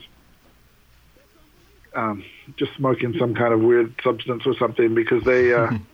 um, 1.96 2.24
just 2.58 2.76
smoking 2.76 3.16
some 3.18 3.34
kind 3.34 3.54
of 3.54 3.62
weird 3.62 3.94
substance 4.04 4.44
or 4.46 4.56
something 4.56 4.94
because 4.94 5.24
they. 5.24 5.54
Uh, 5.54 5.72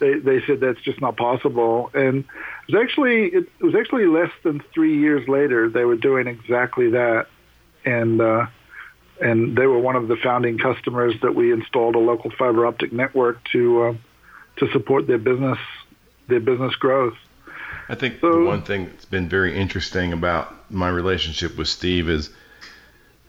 they 0.00 0.14
they 0.14 0.40
said 0.46 0.60
that's 0.60 0.80
just 0.82 1.00
not 1.00 1.16
possible. 1.16 1.90
And 1.94 2.24
it 2.68 2.74
was 2.74 2.82
actually 2.82 3.26
it, 3.26 3.48
it 3.58 3.64
was 3.64 3.74
actually 3.74 4.06
less 4.06 4.30
than 4.42 4.62
three 4.74 4.98
years 4.98 5.26
later 5.28 5.68
they 5.68 5.84
were 5.84 5.96
doing 5.96 6.26
exactly 6.26 6.90
that 6.90 7.26
and 7.88 8.20
uh, 8.20 8.46
and 9.20 9.56
they 9.56 9.66
were 9.66 9.78
one 9.78 9.96
of 9.96 10.08
the 10.08 10.16
founding 10.16 10.58
customers 10.58 11.14
that 11.22 11.34
we 11.34 11.52
installed 11.52 11.96
a 11.96 11.98
local 11.98 12.30
fiber 12.38 12.66
optic 12.66 12.92
network 12.92 13.42
to 13.52 13.82
uh, 13.82 13.94
to 14.58 14.70
support 14.72 15.06
their 15.06 15.18
business 15.18 15.58
their 16.28 16.40
business 16.40 16.74
growth. 16.76 17.14
I 17.88 17.94
think 17.94 18.20
so, 18.20 18.44
one 18.44 18.62
thing 18.62 18.86
that's 18.86 19.06
been 19.06 19.28
very 19.28 19.56
interesting 19.56 20.12
about 20.12 20.70
my 20.70 20.88
relationship 20.88 21.56
with 21.56 21.68
Steve 21.68 22.10
is 22.10 22.30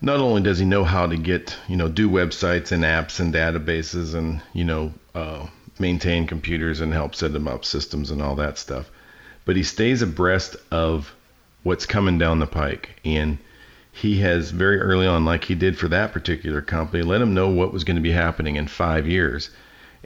not 0.02 0.20
only 0.20 0.42
does 0.42 0.60
he 0.60 0.66
know 0.66 0.84
how 0.84 1.08
to 1.08 1.18
get, 1.18 1.56
you 1.68 1.78
know, 1.78 1.88
do 1.88 2.10
websites 2.10 2.72
and 2.72 2.84
apps 2.84 3.20
and 3.20 3.34
databases 3.34 4.16
and, 4.16 4.42
you 4.54 4.64
know, 4.64 4.94
uh, 5.16 5.48
maintain 5.78 6.28
computers 6.28 6.82
and 6.82 6.94
help 6.94 7.16
set 7.16 7.34
them 7.34 7.48
up 7.48 7.66
systems 7.66 8.12
and 8.12 8.22
all 8.22 8.36
that 8.36 8.58
stuff, 8.58 8.90
but 9.46 9.56
he 9.56 9.64
stays 9.64 10.02
abreast 10.02 10.56
of 10.72 11.14
what's 11.64 11.86
coming 11.86 12.18
down 12.18 12.40
the 12.40 12.48
pike. 12.48 12.90
And 13.06 13.38
he 13.92 14.20
has 14.20 14.52
very 14.52 14.80
early 14.80 15.08
on, 15.08 15.26
like 15.26 15.44
he 15.44 15.56
did 15.56 15.78
for 15.78 15.88
that 15.90 16.14
particular 16.14 16.62
company, 16.62 17.04
let 17.04 17.22
him 17.22 17.34
know 17.34 17.50
what 17.50 17.74
was 17.74 17.84
going 17.84 17.98
to 17.98 18.02
be 18.02 18.12
happening 18.12 18.56
in 18.56 18.68
five 18.68 19.08
years. 19.08 19.50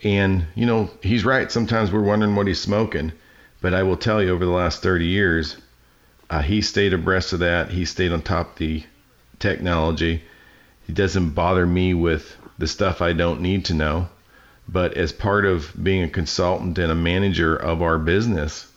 And, 0.03 0.47
you 0.55 0.65
know, 0.65 0.89
he's 1.01 1.25
right. 1.25 1.51
Sometimes 1.51 1.91
we're 1.91 2.01
wondering 2.01 2.35
what 2.35 2.47
he's 2.47 2.59
smoking. 2.59 3.11
But 3.61 3.73
I 3.73 3.83
will 3.83 3.97
tell 3.97 4.21
you, 4.21 4.31
over 4.31 4.45
the 4.45 4.51
last 4.51 4.81
30 4.81 5.05
years, 5.05 5.57
uh, 6.29 6.41
he 6.41 6.61
stayed 6.61 6.93
abreast 6.93 7.33
of 7.33 7.39
that. 7.39 7.69
He 7.69 7.85
stayed 7.85 8.11
on 8.11 8.21
top 8.21 8.53
of 8.53 8.57
the 8.57 8.83
technology. 9.39 10.23
He 10.87 10.93
doesn't 10.93 11.29
bother 11.31 11.65
me 11.65 11.93
with 11.93 12.35
the 12.57 12.67
stuff 12.67 13.01
I 13.01 13.13
don't 13.13 13.41
need 13.41 13.65
to 13.65 13.73
know. 13.73 14.09
But 14.67 14.95
as 14.97 15.11
part 15.11 15.45
of 15.45 15.71
being 15.81 16.03
a 16.03 16.09
consultant 16.09 16.77
and 16.77 16.91
a 16.91 16.95
manager 16.95 17.55
of 17.55 17.81
our 17.81 17.97
business, 17.97 18.67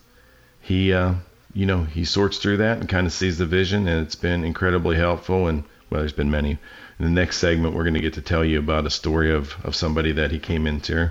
he, 0.61 0.93
uh, 0.93 1.15
you 1.57 1.65
know, 1.65 1.85
he 1.85 2.05
sorts 2.05 2.37
through 2.37 2.57
that 2.57 2.77
and 2.77 2.87
kind 2.87 3.07
of 3.07 3.11
sees 3.11 3.39
the 3.39 3.45
vision, 3.47 3.87
and 3.87 4.05
it's 4.05 4.13
been 4.13 4.43
incredibly 4.43 4.95
helpful. 4.95 5.47
And 5.47 5.63
well, 5.89 6.01
there's 6.01 6.13
been 6.13 6.29
many. 6.29 6.51
In 6.51 7.05
the 7.05 7.09
next 7.09 7.37
segment, 7.37 7.73
we're 7.73 7.83
going 7.83 7.95
to 7.95 7.99
get 7.99 8.13
to 8.13 8.21
tell 8.21 8.45
you 8.45 8.59
about 8.59 8.85
a 8.85 8.91
story 8.91 9.33
of, 9.33 9.55
of 9.63 9.75
somebody 9.75 10.11
that 10.11 10.29
he 10.29 10.37
came 10.37 10.67
into, 10.67 11.09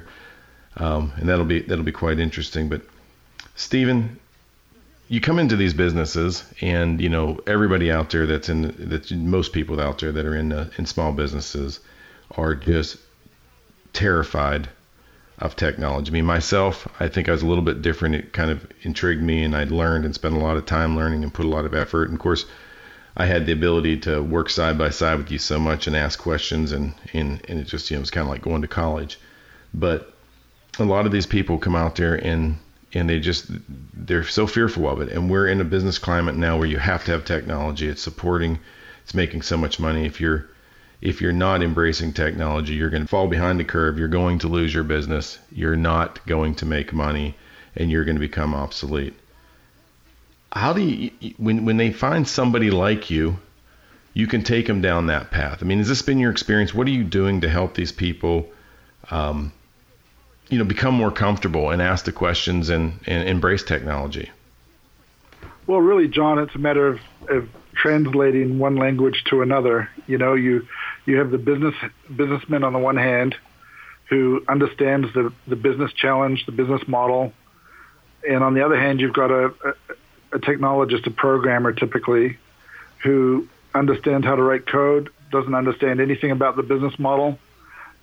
um, 0.77 1.13
and 1.17 1.29
that'll 1.29 1.47
be 1.47 1.63
that'll 1.63 1.85
be 1.85 1.91
quite 1.91 2.21
interesting. 2.21 2.69
But 2.69 2.83
Steven, 3.57 4.21
you 5.09 5.21
come 5.21 5.41
into 5.41 5.57
these 5.57 5.75
businesses, 5.75 6.45
and 6.61 7.01
you 7.01 7.09
know 7.09 7.41
everybody 7.49 7.91
out 7.91 8.11
there 8.11 8.27
that's 8.27 8.49
in 8.49 8.89
that 8.89 9.11
most 9.11 9.53
people 9.53 9.81
out 9.81 9.99
there 9.99 10.13
that 10.13 10.25
are 10.25 10.37
in 10.37 10.53
uh, 10.53 10.71
in 10.79 10.87
small 10.87 11.13
businesses 11.13 11.81
are 12.37 12.55
just 12.55 12.99
terrified 13.93 14.69
of 15.39 15.55
technology. 15.57 16.11
I 16.11 16.13
mean, 16.13 16.25
myself, 16.25 16.89
I 16.99 17.09
think 17.09 17.29
I 17.29 17.33
was 17.33 17.43
a 17.43 17.47
little 17.47 17.65
bit 17.65 17.83
different. 17.83 18.15
It 18.15 18.33
kind 18.33 18.51
of 18.51 18.67
intrigued 18.83 19.23
me, 19.23 19.43
and 19.43 19.55
I 19.55 19.65
learned 19.65 20.05
and 20.05 20.15
spent 20.15 20.35
a 20.35 20.39
lot 20.39 20.57
of 20.57 20.67
time 20.67 20.97
learning 20.97 21.23
and 21.23 21.33
put 21.33 21.45
a 21.45 21.51
lot 21.51 21.67
of 21.67 21.75
effort. 21.75 22.05
And 22.05 22.15
of 22.15 22.21
course, 22.21 22.47
I 23.17 23.27
had 23.27 23.47
the 23.47 23.53
ability 23.53 23.99
to 24.01 24.23
work 24.23 24.51
side 24.51 24.79
by 24.79 24.91
side 24.91 25.19
with 25.19 25.31
you 25.31 25.39
so 25.39 25.59
much 25.59 25.87
and 25.87 25.97
ask 25.97 26.19
questions, 26.19 26.73
and 26.73 26.95
and, 27.13 27.41
and 27.49 27.61
it 27.61 27.65
just 27.65 27.91
you 27.91 27.97
know 27.97 28.01
it 28.01 28.03
was 28.03 28.11
kind 28.11 28.27
of 28.27 28.31
like 28.31 28.43
going 28.43 28.63
to 28.63 28.69
college. 28.69 29.19
But 29.75 30.15
a 30.79 30.85
lot 30.85 31.07
of 31.07 31.13
these 31.13 31.27
people 31.27 31.59
come 31.59 31.77
out 31.77 31.97
there 31.97 32.15
and 32.15 32.59
and 32.93 33.09
they 33.11 33.19
just 33.19 33.47
they're 33.95 34.25
so 34.25 34.47
fearful 34.47 34.89
of 34.89 35.01
it. 35.01 35.11
And 35.11 35.31
we're 35.31 35.49
in 35.49 35.61
a 35.61 35.65
business 35.65 35.99
climate 35.99 36.37
now 36.37 36.57
where 36.57 36.69
you 36.69 36.79
have 36.79 37.05
to 37.05 37.13
have 37.13 37.25
technology. 37.25 37.89
It's 37.89 38.03
supporting, 38.03 38.59
it's 39.03 39.15
making 39.15 39.43
so 39.43 39.57
much 39.57 39.79
money. 39.79 40.07
If 40.07 40.21
you're 40.21 40.49
if 41.01 41.21
you're 41.21 41.33
not 41.33 41.63
embracing 41.63 42.13
technology, 42.13 42.75
you're 42.75 42.91
going 42.91 43.03
to 43.03 43.09
fall 43.09 43.29
behind 43.29 43.61
the 43.61 43.65
curve. 43.65 43.99
You're 43.99 44.09
going 44.09 44.39
to 44.41 44.49
lose 44.49 44.73
your 44.73 44.85
business. 44.85 45.39
You're 45.51 45.77
not 45.77 46.27
going 46.27 46.55
to 46.57 46.67
make 46.67 46.93
money, 46.93 47.37
and 47.77 47.91
you're 47.91 48.05
going 48.05 48.17
to 48.17 48.21
become 48.21 48.55
obsolete. 48.55 49.15
How 50.53 50.73
do 50.73 50.83
you 50.83 51.11
when 51.37 51.65
when 51.65 51.77
they 51.77 51.93
find 51.93 52.27
somebody 52.27 52.71
like 52.71 53.11
you, 53.11 53.39
you 54.15 54.27
can 54.27 54.43
take 54.43 54.67
them 54.67 54.81
down 54.81 55.07
that 55.09 55.31
path? 55.31 55.59
I 55.61 55.67
mean, 55.67 55.79
has 55.79 55.89
this 55.89 56.03
been 56.03 56.19
your 56.19 56.31
experience? 56.31 56.75
What 56.75 56.87
are 56.87 56.91
you 56.93 57.05
doing 57.05 57.43
to 57.43 57.49
help 57.49 57.75
these 57.75 57.93
people? 57.93 58.49
Um, 59.11 59.53
you 60.49 60.59
know, 60.59 60.65
become 60.65 60.95
more 60.95 61.11
comfortable 61.11 61.71
and 61.71 61.83
ask 61.83 62.05
the 62.05 62.13
questions 62.13 62.69
and, 62.71 63.01
and 63.07 63.29
embrace 63.29 63.63
technology? 63.63 64.31
Well, 65.67 65.81
really, 65.81 66.09
John, 66.09 66.39
it's 66.39 66.55
a 66.55 66.59
matter 66.59 66.87
of, 66.87 67.01
of 67.29 67.49
translating 67.75 68.59
one 68.59 68.77
language 68.77 69.25
to 69.31 69.43
another. 69.43 69.91
You 70.07 70.19
know, 70.19 70.35
you 70.35 70.67
you 71.07 71.19
have 71.19 71.31
the 71.31 71.39
business 71.39 71.75
businessman 72.15 72.65
on 72.65 72.73
the 72.73 72.79
one 72.79 72.97
hand 72.97 73.37
who 74.09 74.45
understands 74.49 75.13
the 75.15 75.33
the 75.47 75.57
business 75.57 75.93
challenge, 75.93 76.47
the 76.47 76.53
business 76.53 76.87
model, 76.87 77.33
and 78.29 78.43
on 78.43 78.55
the 78.55 78.65
other 78.65 78.79
hand, 78.79 79.01
you've 79.01 79.15
got 79.15 79.31
a, 79.31 79.47
a, 79.47 79.75
a 80.33 80.39
technologist, 80.39 81.07
a 81.07 81.11
programmer, 81.11 81.73
typically, 81.73 82.39
who 83.03 83.49
understands 83.75 84.27
how 84.27 84.35
to 84.35 84.43
write 84.43 84.67
code, 84.67 85.11
doesn't 85.31 85.55
understand 85.55 86.01
anything 86.01 86.31
about 86.31 86.57
the 86.57 86.63
business 86.63 86.99
model, 86.99 87.39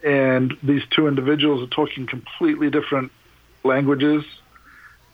and 0.03 0.55
these 0.63 0.83
two 0.89 1.07
individuals 1.07 1.63
are 1.63 1.71
talking 1.71 2.07
completely 2.07 2.69
different 2.69 3.11
languages. 3.63 4.23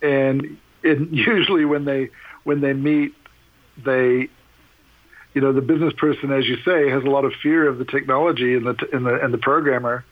And 0.01 0.57
it, 0.83 1.09
usually 1.11 1.65
when 1.65 1.85
they 1.85 2.09
when 2.43 2.61
they 2.61 2.73
meet 2.73 3.13
they 3.77 4.29
you 5.33 5.41
know 5.41 5.53
the 5.53 5.61
business 5.61 5.93
person 5.93 6.31
as 6.31 6.47
you 6.47 6.57
say 6.65 6.89
has 6.89 7.03
a 7.03 7.09
lot 7.09 7.25
of 7.25 7.33
fear 7.41 7.67
of 7.67 7.77
the 7.77 7.85
technology 7.85 8.55
and 8.55 8.65
the 8.65 8.75
and 8.93 9.05
the 9.05 9.23
and 9.23 9.33
the 9.33 9.37
programmer 9.37 10.03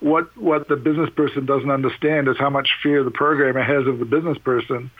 what 0.00 0.36
what 0.36 0.68
the 0.68 0.76
business 0.76 1.10
person 1.10 1.46
doesn't 1.46 1.70
understand 1.70 2.28
is 2.28 2.36
how 2.38 2.50
much 2.50 2.70
fear 2.82 3.04
the 3.04 3.10
programmer 3.10 3.62
has 3.62 3.86
of 3.86 3.98
the 3.98 4.04
business 4.04 4.38
person 4.38 4.90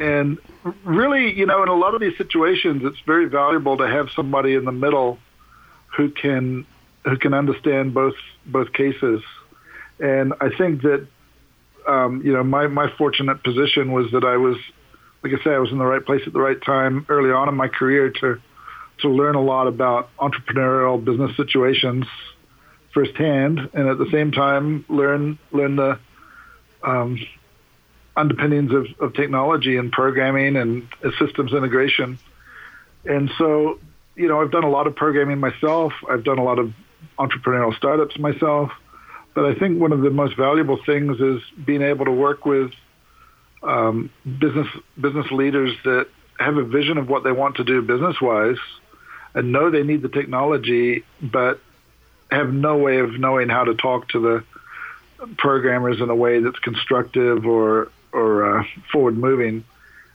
and 0.00 0.38
really 0.84 1.32
you 1.32 1.46
know 1.46 1.62
in 1.62 1.68
a 1.68 1.74
lot 1.74 1.94
of 1.94 2.00
these 2.00 2.16
situations 2.16 2.82
it's 2.84 3.00
very 3.06 3.26
valuable 3.26 3.76
to 3.76 3.86
have 3.86 4.08
somebody 4.16 4.54
in 4.54 4.64
the 4.64 4.72
middle 4.72 5.18
who 5.96 6.10
can 6.10 6.66
who 7.04 7.16
can 7.16 7.34
understand 7.34 7.94
both 7.94 8.14
both 8.46 8.72
cases. 8.72 9.22
And 9.98 10.34
I 10.40 10.50
think 10.56 10.82
that 10.82 11.06
um, 11.86 12.22
you 12.24 12.32
know 12.32 12.42
my 12.42 12.66
my 12.66 12.90
fortunate 12.96 13.42
position 13.42 13.92
was 13.92 14.10
that 14.12 14.24
I 14.24 14.36
was, 14.36 14.56
like 15.22 15.32
I 15.38 15.44
say, 15.44 15.50
I 15.50 15.58
was 15.58 15.70
in 15.70 15.78
the 15.78 15.84
right 15.84 16.04
place 16.04 16.22
at 16.26 16.32
the 16.32 16.40
right 16.40 16.60
time 16.60 17.06
early 17.08 17.30
on 17.30 17.48
in 17.48 17.54
my 17.54 17.68
career 17.68 18.10
to 18.20 18.40
to 19.02 19.08
learn 19.08 19.34
a 19.34 19.42
lot 19.42 19.66
about 19.66 20.08
entrepreneurial 20.18 21.02
business 21.02 21.36
situations 21.36 22.06
firsthand, 22.92 23.70
and 23.72 23.88
at 23.88 23.98
the 23.98 24.08
same 24.10 24.32
time 24.32 24.84
learn 24.88 25.38
learn 25.50 25.76
the 25.76 25.98
um, 26.82 27.18
underpinnings 28.16 28.72
of, 28.72 28.86
of 29.00 29.14
technology 29.14 29.76
and 29.76 29.92
programming 29.92 30.56
and 30.56 30.88
systems 31.18 31.52
integration. 31.52 32.18
And 33.04 33.30
so, 33.38 33.78
you 34.14 34.28
know, 34.28 34.40
I've 34.40 34.50
done 34.50 34.64
a 34.64 34.70
lot 34.70 34.86
of 34.86 34.94
programming 34.94 35.40
myself. 35.40 35.92
I've 36.08 36.24
done 36.24 36.38
a 36.38 36.44
lot 36.44 36.58
of 36.58 36.72
entrepreneurial 37.18 37.74
startups 37.76 38.18
myself. 38.18 38.70
But 39.34 39.46
I 39.46 39.54
think 39.54 39.80
one 39.80 39.92
of 39.92 40.02
the 40.02 40.10
most 40.10 40.36
valuable 40.36 40.78
things 40.84 41.18
is 41.20 41.40
being 41.64 41.82
able 41.82 42.04
to 42.04 42.12
work 42.12 42.44
with 42.44 42.70
um, 43.62 44.10
business 44.24 44.66
business 45.00 45.30
leaders 45.30 45.72
that 45.84 46.08
have 46.38 46.56
a 46.56 46.64
vision 46.64 46.98
of 46.98 47.08
what 47.08 47.24
they 47.24 47.32
want 47.32 47.56
to 47.56 47.64
do 47.64 47.80
business 47.80 48.20
wise 48.20 48.58
and 49.34 49.52
know 49.52 49.70
they 49.70 49.82
need 49.82 50.02
the 50.02 50.08
technology, 50.08 51.04
but 51.20 51.60
have 52.30 52.52
no 52.52 52.78
way 52.78 52.98
of 52.98 53.18
knowing 53.18 53.48
how 53.48 53.64
to 53.64 53.74
talk 53.74 54.08
to 54.08 54.20
the 54.20 54.44
programmers 55.36 56.00
in 56.00 56.10
a 56.10 56.14
way 56.14 56.40
that's 56.40 56.58
constructive 56.58 57.46
or 57.46 57.90
or 58.12 58.58
uh, 58.58 58.64
forward 58.90 59.16
moving. 59.16 59.64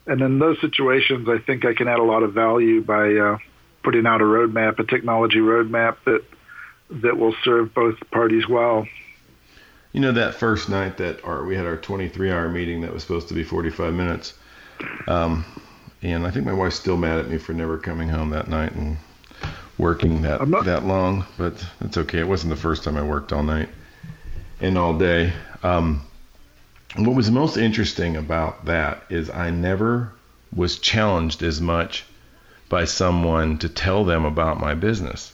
And 0.05 0.21
in 0.21 0.39
those 0.39 0.59
situations, 0.61 1.27
I 1.27 1.39
think 1.39 1.65
I 1.65 1.73
can 1.73 1.87
add 1.87 1.99
a 1.99 2.03
lot 2.03 2.23
of 2.23 2.33
value 2.33 2.81
by 2.81 3.15
uh, 3.15 3.37
putting 3.83 4.05
out 4.05 4.21
a 4.21 4.23
roadmap, 4.23 4.79
a 4.79 4.83
technology 4.83 5.39
roadmap 5.39 5.97
that 6.05 6.23
that 6.89 7.17
will 7.17 7.35
serve 7.43 7.73
both 7.73 7.95
parties 8.11 8.47
well. 8.47 8.87
You 9.91 10.01
know, 10.01 10.11
that 10.13 10.35
first 10.35 10.69
night 10.69 10.97
that 10.97 11.23
our, 11.25 11.43
we 11.43 11.55
had 11.55 11.65
our 11.65 11.77
23 11.77 12.31
hour 12.31 12.49
meeting 12.49 12.81
that 12.81 12.93
was 12.93 13.01
supposed 13.03 13.27
to 13.29 13.33
be 13.33 13.43
45 13.43 13.93
minutes. 13.93 14.33
Um, 15.07 15.43
and 16.01 16.25
I 16.25 16.31
think 16.31 16.45
my 16.45 16.53
wife's 16.53 16.75
still 16.75 16.97
mad 16.97 17.19
at 17.19 17.29
me 17.29 17.37
for 17.37 17.53
never 17.53 17.77
coming 17.77 18.09
home 18.09 18.29
that 18.29 18.47
night 18.47 18.73
and 18.73 18.97
working 19.77 20.23
that 20.23 20.47
not, 20.47 20.65
that 20.65 20.85
long, 20.85 21.25
but 21.37 21.53
it's 21.81 21.97
okay. 21.97 22.19
It 22.19 22.27
wasn't 22.27 22.49
the 22.49 22.59
first 22.59 22.83
time 22.83 22.97
I 22.97 23.03
worked 23.03 23.31
all 23.31 23.43
night 23.43 23.69
and 24.59 24.77
all 24.77 24.97
day. 24.97 25.33
Um, 25.63 26.01
what 26.95 27.15
was 27.15 27.29
most 27.29 27.57
interesting 27.57 28.15
about 28.15 28.65
that 28.65 29.03
is 29.09 29.29
I 29.29 29.51
never 29.51 30.11
was 30.55 30.79
challenged 30.79 31.43
as 31.43 31.61
much 31.61 32.05
by 32.69 32.85
someone 32.85 33.57
to 33.59 33.69
tell 33.69 34.03
them 34.03 34.25
about 34.25 34.59
my 34.59 34.73
business. 34.73 35.33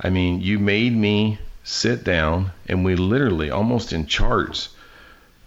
I 0.00 0.10
mean, 0.10 0.40
you 0.40 0.58
made 0.58 0.94
me 0.94 1.38
sit 1.64 2.04
down 2.04 2.52
and 2.68 2.84
we 2.84 2.94
literally, 2.94 3.50
almost 3.50 3.92
in 3.92 4.06
charts 4.06 4.68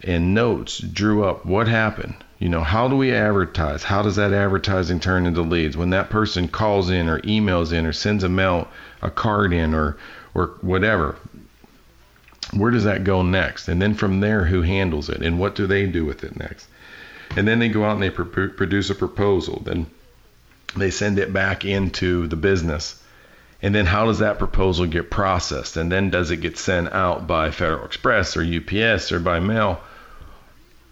and 0.03 0.33
notes, 0.33 0.79
drew 0.79 1.23
up 1.23 1.45
what 1.45 1.67
happened. 1.67 2.15
You 2.39 2.49
know, 2.49 2.61
how 2.61 2.87
do 2.87 2.95
we 2.95 3.13
advertise? 3.13 3.83
How 3.83 4.01
does 4.01 4.15
that 4.15 4.33
advertising 4.33 4.99
turn 4.99 5.25
into 5.25 5.41
leads? 5.41 5.75
When 5.75 5.89
that 5.91 6.09
person 6.09 6.47
calls 6.47 6.89
in 6.89 7.09
or 7.09 7.19
emails 7.19 7.73
in 7.73 7.85
or 7.85 7.93
sends 7.93 8.23
a 8.23 8.29
mail, 8.29 8.67
a 9.01 9.11
card 9.11 9.53
in 9.53 9.73
or 9.73 9.97
or 10.33 10.57
whatever, 10.61 11.17
where 12.53 12.71
does 12.71 12.85
that 12.85 13.03
go 13.03 13.21
next? 13.21 13.67
And 13.67 13.81
then 13.81 13.93
from 13.93 14.21
there, 14.21 14.45
who 14.45 14.61
handles 14.61 15.09
it 15.09 15.21
and 15.21 15.37
what 15.37 15.55
do 15.55 15.67
they 15.67 15.85
do 15.85 16.05
with 16.05 16.23
it 16.23 16.39
next? 16.39 16.67
And 17.35 17.47
then 17.47 17.59
they 17.59 17.69
go 17.69 17.83
out 17.83 17.93
and 17.93 18.01
they 18.01 18.09
pr- 18.09 18.23
produce 18.23 18.89
a 18.89 18.95
proposal. 18.95 19.61
Then 19.65 19.87
they 20.75 20.91
send 20.91 21.19
it 21.19 21.33
back 21.33 21.65
into 21.65 22.27
the 22.27 22.35
business 22.35 22.99
and 23.61 23.75
then 23.75 23.85
how 23.85 24.05
does 24.05 24.19
that 24.19 24.39
proposal 24.39 24.85
get 24.85 25.11
processed? 25.11 25.75
And 25.75 25.91
then 25.91 26.09
does 26.09 26.31
it 26.31 26.37
get 26.37 26.57
sent 26.57 26.93
out 26.93 27.27
by 27.27 27.51
Federal 27.51 27.85
Express 27.85 28.37
or 28.37 28.43
UPS 28.43 29.11
or 29.11 29.19
by 29.19 29.39
mail? 29.39 29.81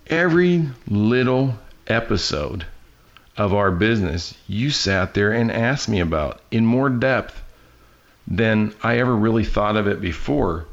Every 0.10 0.68
little 0.88 1.54
episode 1.88 2.66
of 3.38 3.54
our 3.54 3.72
business 3.72 4.34
you 4.48 4.70
sat 4.70 5.14
there 5.14 5.32
and 5.32 5.52
asked 5.52 5.88
me 5.88 6.00
about 6.00 6.42
in 6.52 6.66
more 6.66 6.90
depth 6.90 7.42
than 8.28 8.74
I 8.84 8.98
ever 8.98 9.16
really 9.16 9.46
thought 9.46 9.78
of 9.78 9.88
it 9.88 10.02
before. 10.02 10.66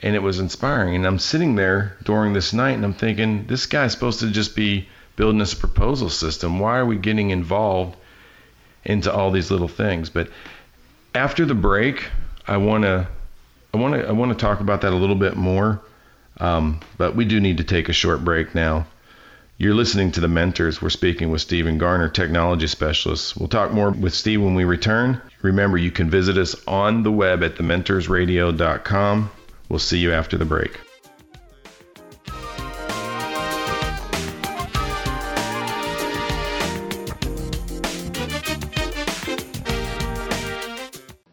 And 0.00 0.14
it 0.14 0.22
was 0.22 0.38
inspiring. 0.38 0.96
And 0.96 1.06
I'm 1.06 1.18
sitting 1.18 1.54
there 1.54 1.96
during 2.02 2.32
this 2.32 2.52
night 2.52 2.72
and 2.72 2.84
I'm 2.84 2.94
thinking, 2.94 3.46
this 3.46 3.66
guy's 3.66 3.92
supposed 3.92 4.20
to 4.20 4.30
just 4.30 4.56
be 4.56 4.88
building 5.16 5.38
this 5.38 5.54
proposal 5.54 6.10
system. 6.10 6.58
Why 6.58 6.78
are 6.78 6.86
we 6.86 6.96
getting 6.96 7.30
involved 7.30 7.96
into 8.84 9.12
all 9.12 9.30
these 9.30 9.50
little 9.50 9.68
things? 9.68 10.10
But 10.10 10.30
after 11.14 11.44
the 11.44 11.54
break, 11.54 12.04
I 12.46 12.56
want 12.58 12.84
to 12.84 13.08
I 13.72 13.76
want 13.76 13.94
to 13.94 14.06
I 14.06 14.12
want 14.12 14.32
to 14.32 14.38
talk 14.38 14.60
about 14.60 14.82
that 14.82 14.92
a 14.92 14.96
little 14.96 15.16
bit 15.16 15.36
more. 15.36 15.80
Um, 16.38 16.80
but 16.98 17.14
we 17.14 17.24
do 17.24 17.40
need 17.40 17.58
to 17.58 17.64
take 17.64 17.88
a 17.88 17.92
short 17.92 18.24
break 18.24 18.54
now. 18.54 18.86
You're 19.56 19.74
listening 19.74 20.10
to 20.12 20.20
The 20.20 20.26
Mentors. 20.26 20.82
We're 20.82 20.90
speaking 20.90 21.30
with 21.30 21.40
Steven 21.40 21.78
Garner, 21.78 22.08
technology 22.08 22.66
specialist. 22.66 23.36
We'll 23.36 23.48
talk 23.48 23.70
more 23.70 23.92
with 23.92 24.12
Steve 24.12 24.42
when 24.42 24.56
we 24.56 24.64
return. 24.64 25.22
Remember, 25.42 25.78
you 25.78 25.92
can 25.92 26.10
visit 26.10 26.36
us 26.36 26.56
on 26.66 27.04
the 27.04 27.12
web 27.12 27.44
at 27.44 27.54
thementorsradio.com. 27.54 29.30
We'll 29.68 29.78
see 29.78 29.98
you 29.98 30.12
after 30.12 30.36
the 30.36 30.44
break. 30.44 30.80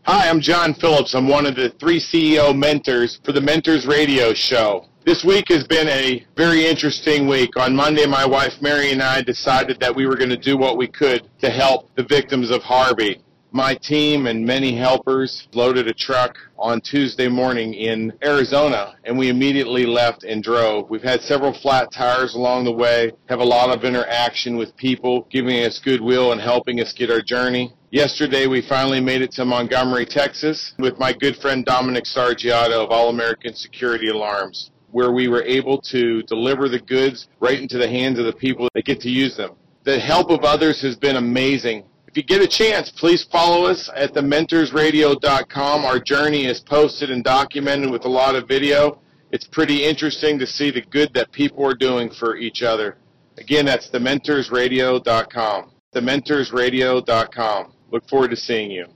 Hi, 0.03 0.29
I'm 0.29 0.41
John 0.41 0.75
Phillips. 0.75 1.15
I'm 1.15 1.27
one 1.27 1.47
of 1.47 1.55
the 1.55 1.69
three 1.79 1.99
CEO 1.99 2.55
mentors 2.55 3.19
for 3.23 3.31
the 3.31 3.41
Mentors 3.41 3.87
Radio 3.87 4.33
Show. 4.35 4.85
This 5.03 5.23
week 5.23 5.47
has 5.49 5.65
been 5.65 5.87
a 5.87 6.23
very 6.37 6.67
interesting 6.67 7.27
week. 7.27 7.57
On 7.57 7.75
Monday, 7.75 8.05
my 8.05 8.23
wife 8.23 8.61
Mary 8.61 8.91
and 8.91 9.01
I 9.01 9.23
decided 9.23 9.79
that 9.79 9.95
we 9.95 10.05
were 10.05 10.15
going 10.15 10.29
to 10.29 10.37
do 10.37 10.57
what 10.57 10.77
we 10.77 10.87
could 10.87 11.27
to 11.39 11.49
help 11.49 11.89
the 11.95 12.03
victims 12.03 12.51
of 12.51 12.61
Harvey. 12.61 13.19
My 13.51 13.73
team 13.73 14.27
and 14.27 14.45
many 14.45 14.77
helpers 14.77 15.47
loaded 15.53 15.87
a 15.87 15.93
truck 15.93 16.37
on 16.55 16.81
Tuesday 16.81 17.27
morning 17.27 17.73
in 17.73 18.13
Arizona 18.23 18.93
and 19.03 19.17
we 19.17 19.29
immediately 19.29 19.87
left 19.87 20.23
and 20.23 20.43
drove. 20.43 20.91
We've 20.91 21.01
had 21.01 21.21
several 21.21 21.51
flat 21.51 21.91
tires 21.91 22.35
along 22.35 22.65
the 22.65 22.71
way, 22.71 23.11
have 23.27 23.39
a 23.39 23.43
lot 23.43 23.75
of 23.75 23.83
interaction 23.83 24.55
with 24.55 24.77
people 24.77 25.27
giving 25.31 25.65
us 25.65 25.79
goodwill 25.79 26.31
and 26.31 26.39
helping 26.39 26.79
us 26.79 26.93
get 26.93 27.09
our 27.09 27.23
journey. 27.23 27.73
Yesterday, 27.89 28.45
we 28.45 28.61
finally 28.61 29.01
made 29.01 29.23
it 29.23 29.31
to 29.31 29.45
Montgomery, 29.45 30.05
Texas 30.05 30.75
with 30.77 30.99
my 30.99 31.11
good 31.11 31.37
friend 31.37 31.65
Dominic 31.65 32.03
Sargiato 32.03 32.83
of 32.83 32.91
All 32.91 33.09
American 33.09 33.55
Security 33.55 34.09
Alarms 34.09 34.69
where 34.91 35.11
we 35.11 35.27
were 35.27 35.43
able 35.43 35.81
to 35.81 36.21
deliver 36.23 36.69
the 36.69 36.79
goods 36.79 37.27
right 37.39 37.59
into 37.59 37.77
the 37.77 37.87
hands 37.87 38.19
of 38.19 38.25
the 38.25 38.33
people 38.33 38.67
that 38.73 38.85
get 38.85 38.99
to 39.01 39.09
use 39.09 39.35
them. 39.37 39.51
The 39.83 39.99
help 39.99 40.29
of 40.29 40.43
others 40.43 40.81
has 40.81 40.95
been 40.95 41.15
amazing. 41.15 41.85
If 42.07 42.17
you 42.17 42.23
get 42.23 42.41
a 42.41 42.47
chance, 42.47 42.91
please 42.91 43.25
follow 43.31 43.65
us 43.65 43.89
at 43.95 44.13
thementorsradio.com. 44.13 45.85
Our 45.85 45.99
journey 45.99 46.45
is 46.45 46.59
posted 46.59 47.09
and 47.09 47.23
documented 47.23 47.89
with 47.89 48.05
a 48.05 48.09
lot 48.09 48.35
of 48.35 48.47
video. 48.47 48.99
It's 49.31 49.47
pretty 49.47 49.85
interesting 49.85 50.37
to 50.39 50.45
see 50.45 50.71
the 50.71 50.81
good 50.81 51.13
that 51.13 51.31
people 51.31 51.65
are 51.65 51.73
doing 51.73 52.09
for 52.09 52.35
each 52.35 52.63
other. 52.63 52.97
Again, 53.37 53.65
that's 53.65 53.89
thementorsradio.com. 53.89 55.71
Thementorsradio.com. 55.95 57.73
Look 57.91 58.09
forward 58.09 58.31
to 58.31 58.37
seeing 58.37 58.71
you. 58.71 58.87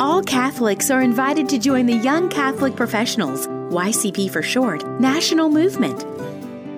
All 0.00 0.22
Catholics 0.22 0.90
are 0.90 1.02
invited 1.02 1.48
to 1.50 1.58
join 1.58 1.86
the 1.86 1.96
Young 1.96 2.28
Catholic 2.28 2.74
Professionals 2.74 3.46
YCP 3.70 4.28
for 4.32 4.42
short, 4.42 4.84
national 5.00 5.48
movement. 5.48 6.04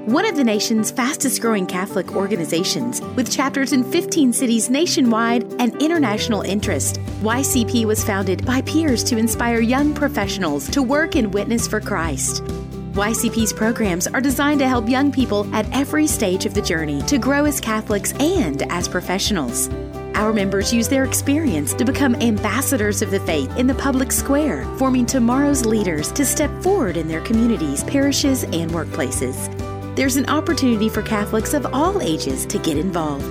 One 0.07 0.27
of 0.27 0.37
the 0.37 0.45
nation's 0.45 0.91
fastest 0.91 1.41
growing 1.41 1.67
Catholic 1.67 2.15
organizations, 2.15 3.01
with 3.17 3.33
chapters 3.33 3.73
in 3.73 3.83
15 3.83 4.35
cities 4.35 4.69
nationwide 4.69 5.45
and 5.59 5.81
international 5.81 6.43
interest, 6.43 7.01
YCP 7.23 7.87
was 7.87 8.05
founded 8.05 8.45
by 8.45 8.61
peers 8.61 9.03
to 9.05 9.17
inspire 9.17 9.61
young 9.61 9.95
professionals 9.95 10.69
to 10.69 10.83
work 10.83 11.17
and 11.17 11.33
witness 11.33 11.67
for 11.67 11.81
Christ. 11.81 12.43
YCP's 12.93 13.55
programs 13.55 14.07
are 14.07 14.21
designed 14.21 14.61
to 14.61 14.69
help 14.69 14.87
young 14.87 15.11
people 15.11 15.49
at 15.55 15.65
every 15.75 16.07
stage 16.07 16.45
of 16.45 16.53
the 16.53 16.61
journey 16.61 17.01
to 17.03 17.17
grow 17.17 17.47
as 17.47 17.59
Catholics 17.59 18.13
and 18.21 18.71
as 18.71 18.87
professionals. 18.87 19.71
Our 20.15 20.33
members 20.33 20.73
use 20.73 20.89
their 20.89 21.05
experience 21.05 21.75
to 21.75 21.85
become 21.85 22.15
ambassadors 22.17 23.03
of 23.03 23.11
the 23.11 23.21
faith 23.21 23.55
in 23.57 23.67
the 23.67 23.75
public 23.75 24.11
square, 24.13 24.65
forming 24.77 25.07
tomorrow's 25.07 25.65
leaders 25.65 26.13
to 26.13 26.27
step 26.27 26.51
forward 26.63 26.97
in 26.97 27.09
their 27.09 27.23
communities, 27.23 27.83
parishes, 27.85 28.45
and 28.45 28.71
workplaces. 28.71 29.49
There's 29.97 30.17
an 30.17 30.29
opportunity 30.29 30.89
for 30.89 31.03
Catholics 31.03 31.55
of 31.55 31.67
all 31.73 32.01
ages 32.03 32.47
to 32.47 32.59
get 32.59 32.77
involved. 32.77 33.25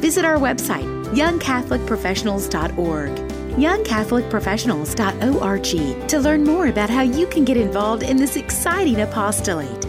Visit 0.00 0.24
our 0.24 0.36
website, 0.36 0.86
youngcatholicprofessionals.org, 1.12 3.10
youngcatholicprofessionals.org, 3.58 6.08
to 6.08 6.20
learn 6.20 6.44
more 6.44 6.68
about 6.68 6.88
how 6.88 7.02
you 7.02 7.26
can 7.26 7.44
get 7.44 7.56
involved 7.56 8.04
in 8.04 8.16
this 8.16 8.36
exciting 8.36 9.00
apostolate. 9.00 9.88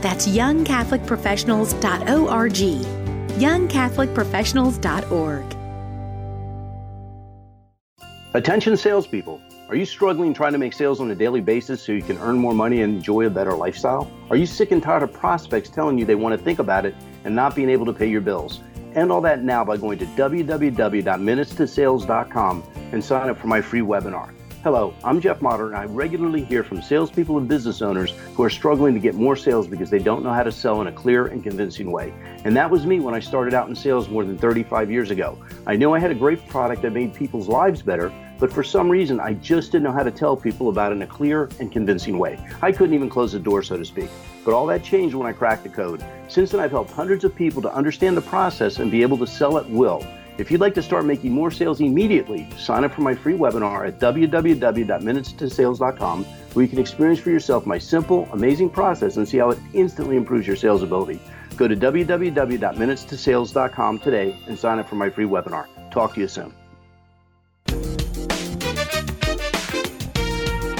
That's 0.00 0.26
youngcatholicprofessionals.org, 0.28 2.52
youngcatholicprofessionals.org. 3.38 5.59
Attention 8.32 8.76
salespeople. 8.76 9.42
Are 9.68 9.74
you 9.74 9.84
struggling 9.84 10.32
trying 10.32 10.52
to 10.52 10.58
make 10.58 10.72
sales 10.72 11.00
on 11.00 11.10
a 11.10 11.16
daily 11.16 11.40
basis 11.40 11.82
so 11.82 11.90
you 11.90 12.00
can 12.00 12.16
earn 12.18 12.38
more 12.38 12.54
money 12.54 12.82
and 12.82 12.94
enjoy 12.94 13.26
a 13.26 13.30
better 13.30 13.54
lifestyle? 13.54 14.08
Are 14.30 14.36
you 14.36 14.46
sick 14.46 14.70
and 14.70 14.80
tired 14.80 15.02
of 15.02 15.12
prospects 15.12 15.68
telling 15.68 15.98
you 15.98 16.04
they 16.04 16.14
want 16.14 16.38
to 16.38 16.44
think 16.44 16.60
about 16.60 16.86
it 16.86 16.94
and 17.24 17.34
not 17.34 17.56
being 17.56 17.68
able 17.68 17.86
to 17.86 17.92
pay 17.92 18.08
your 18.08 18.20
bills? 18.20 18.60
End 18.94 19.10
all 19.10 19.20
that 19.22 19.42
now 19.42 19.64
by 19.64 19.76
going 19.76 19.98
to 19.98 20.06
www.minutestosales.com 20.06 22.62
and 22.92 23.04
sign 23.04 23.30
up 23.30 23.36
for 23.36 23.48
my 23.48 23.60
free 23.60 23.80
webinar. 23.80 24.32
Hello, 24.62 24.92
I'm 25.02 25.22
Jeff 25.22 25.40
Motter, 25.40 25.68
and 25.68 25.74
I 25.74 25.86
regularly 25.86 26.44
hear 26.44 26.62
from 26.62 26.82
salespeople 26.82 27.38
and 27.38 27.48
business 27.48 27.80
owners 27.80 28.10
who 28.34 28.42
are 28.42 28.50
struggling 28.50 28.92
to 28.92 29.00
get 29.00 29.14
more 29.14 29.34
sales 29.34 29.66
because 29.66 29.88
they 29.88 29.98
don't 29.98 30.22
know 30.22 30.34
how 30.34 30.42
to 30.42 30.52
sell 30.52 30.82
in 30.82 30.86
a 30.86 30.92
clear 30.92 31.28
and 31.28 31.42
convincing 31.42 31.90
way. 31.90 32.12
And 32.44 32.54
that 32.58 32.70
was 32.70 32.84
me 32.84 33.00
when 33.00 33.14
I 33.14 33.20
started 33.20 33.54
out 33.54 33.70
in 33.70 33.74
sales 33.74 34.10
more 34.10 34.22
than 34.22 34.36
35 34.36 34.90
years 34.90 35.10
ago. 35.10 35.42
I 35.66 35.76
knew 35.76 35.94
I 35.94 35.98
had 35.98 36.10
a 36.10 36.14
great 36.14 36.46
product 36.46 36.82
that 36.82 36.92
made 36.92 37.14
people's 37.14 37.48
lives 37.48 37.80
better, 37.80 38.12
but 38.38 38.52
for 38.52 38.62
some 38.62 38.90
reason, 38.90 39.18
I 39.18 39.32
just 39.32 39.72
didn't 39.72 39.84
know 39.84 39.92
how 39.92 40.02
to 40.02 40.10
tell 40.10 40.36
people 40.36 40.68
about 40.68 40.92
it 40.92 40.96
in 40.96 41.02
a 41.02 41.06
clear 41.06 41.48
and 41.58 41.72
convincing 41.72 42.18
way. 42.18 42.38
I 42.60 42.70
couldn't 42.70 42.94
even 42.94 43.08
close 43.08 43.32
the 43.32 43.40
door, 43.40 43.62
so 43.62 43.78
to 43.78 43.84
speak. 43.86 44.10
But 44.44 44.52
all 44.52 44.66
that 44.66 44.84
changed 44.84 45.14
when 45.14 45.26
I 45.26 45.32
cracked 45.32 45.62
the 45.62 45.70
code. 45.70 46.04
Since 46.28 46.50
then, 46.50 46.60
I've 46.60 46.70
helped 46.70 46.90
hundreds 46.90 47.24
of 47.24 47.34
people 47.34 47.62
to 47.62 47.74
understand 47.74 48.14
the 48.14 48.22
process 48.22 48.78
and 48.78 48.90
be 48.90 49.00
able 49.00 49.16
to 49.18 49.26
sell 49.26 49.56
at 49.56 49.70
will. 49.70 50.06
If 50.40 50.50
you'd 50.50 50.60
like 50.62 50.72
to 50.76 50.82
start 50.82 51.04
making 51.04 51.32
more 51.32 51.50
sales 51.50 51.82
immediately, 51.82 52.48
sign 52.56 52.82
up 52.82 52.94
for 52.94 53.02
my 53.02 53.14
free 53.14 53.34
webinar 53.34 53.86
at 53.86 54.00
www.minutestosales.com 54.00 56.24
where 56.24 56.62
you 56.62 56.68
can 56.68 56.78
experience 56.78 57.20
for 57.20 57.28
yourself 57.28 57.66
my 57.66 57.76
simple, 57.76 58.26
amazing 58.32 58.70
process 58.70 59.18
and 59.18 59.28
see 59.28 59.36
how 59.36 59.50
it 59.50 59.58
instantly 59.74 60.16
improves 60.16 60.46
your 60.46 60.56
sales 60.56 60.82
ability. 60.82 61.20
Go 61.58 61.68
to 61.68 61.76
www.minutestosales.com 61.76 63.98
today 63.98 64.34
and 64.48 64.58
sign 64.58 64.78
up 64.78 64.88
for 64.88 64.94
my 64.94 65.10
free 65.10 65.26
webinar. 65.26 65.66
Talk 65.90 66.14
to 66.14 66.20
you 66.20 66.28
soon. 66.28 66.54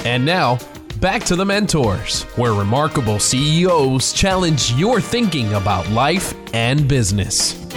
And 0.07 0.25
now, 0.25 0.59
back 1.01 1.23
to 1.25 1.37
the 1.37 1.44
mentors, 1.44 2.23
where 2.37 2.55
remarkable 2.55 3.18
CEOs 3.18 4.14
challenge 4.14 4.73
your 4.73 5.03
thinking 5.03 5.53
about 5.53 5.87
life 5.90 6.33
and 6.55 6.88
business. 6.88 7.70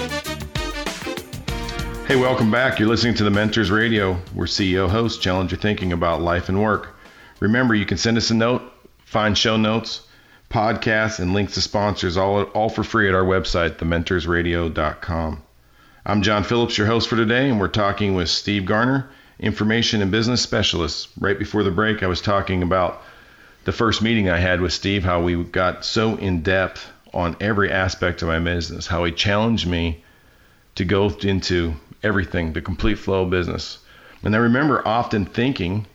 Hey, 2.06 2.18
welcome 2.18 2.52
back. 2.52 2.80
You're 2.80 2.90
listening 2.90 3.14
to 3.16 3.24
the 3.24 3.32
Mentors 3.32 3.72
Radio, 3.72 4.16
where 4.34 4.46
CEO 4.46 4.90
hosts 4.90 5.24
challenge 5.24 5.52
your 5.52 5.60
thinking 5.60 5.94
about 5.94 6.22
life 6.22 6.50
and 6.50 6.62
work. 6.62 6.98
Remember, 7.40 7.74
you 7.74 7.86
can 7.86 7.98
send 7.98 8.18
us 8.18 8.30
a 8.30 8.34
note, 8.34 8.62
find 9.06 9.38
show 9.38 9.56
notes, 9.56 10.02
podcasts, 10.50 11.22
and 11.22 11.34
links 11.34 11.54
to 11.54 11.62
sponsors 11.62 12.18
all, 12.18 12.44
all 12.44 12.68
for 12.68 12.84
free 12.84 13.08
at 13.08 13.16
our 13.16 13.24
website, 13.24 13.78
thementorsradio.com. 13.78 15.42
I'm 16.06 16.22
John 16.22 16.44
Phillips, 16.44 16.78
your 16.78 16.88
host 16.88 17.08
for 17.08 17.16
today, 17.16 17.50
and 17.50 17.58
we're 17.58 17.70
talking 17.70 18.16
with 18.16 18.30
Steve 18.30 18.66
Garner, 18.66 19.10
information 19.40 20.02
and 20.02 20.12
business 20.12 20.42
specialist. 20.42 21.08
Right 21.18 21.40
before 21.40 21.64
the 21.64 21.72
break, 21.72 22.04
I 22.04 22.08
was 22.08 22.22
talking 22.22 22.64
about 22.64 23.02
the 23.64 23.72
first 23.72 24.02
meeting 24.02 24.30
I 24.30 24.40
had 24.40 24.60
with 24.60 24.74
Steve, 24.74 25.06
how 25.06 25.22
we 25.22 25.42
got 25.42 25.86
so 25.86 26.18
in 26.18 26.42
depth 26.42 26.86
on 27.14 27.38
every 27.40 27.72
aspect 27.72 28.22
of 28.22 28.28
my 28.28 28.40
business, 28.40 28.88
how 28.88 29.06
he 29.06 29.14
challenged 29.14 29.66
me 29.66 30.04
to 30.76 30.84
go 30.84 31.08
into 31.22 31.76
everything, 32.04 32.54
the 32.54 32.62
complete 32.62 33.00
flow 33.00 33.24
of 33.24 33.30
business. 33.30 33.80
And 34.24 34.36
I 34.36 34.40
remember 34.40 34.88
often 34.88 35.26
thinking 35.26 35.86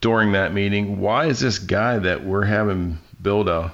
during 0.00 0.32
that 0.32 0.52
meeting, 0.52 1.00
why 1.00 1.26
is 1.26 1.40
this 1.40 1.58
guy 1.58 1.98
that 1.98 2.24
we're 2.24 2.44
having 2.44 2.98
build 3.20 3.48
a 3.48 3.72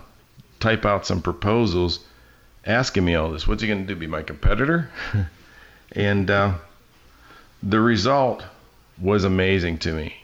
type 0.61 0.85
out 0.85 1.07
some 1.07 1.23
proposals 1.23 2.01
asking 2.67 3.05
me 3.05 3.15
all 3.15 3.31
this? 3.31 3.47
What's 3.47 3.63
he 3.63 3.69
going 3.69 3.87
to 3.87 3.95
do? 3.95 3.99
Be 3.99 4.07
my 4.07 4.23
competitor? 4.23 4.91
and 5.93 6.31
uh, 6.31 6.55
the 7.63 7.81
result 7.81 8.45
was 9.01 9.25
amazing 9.25 9.79
to 9.79 9.93
me. 9.93 10.15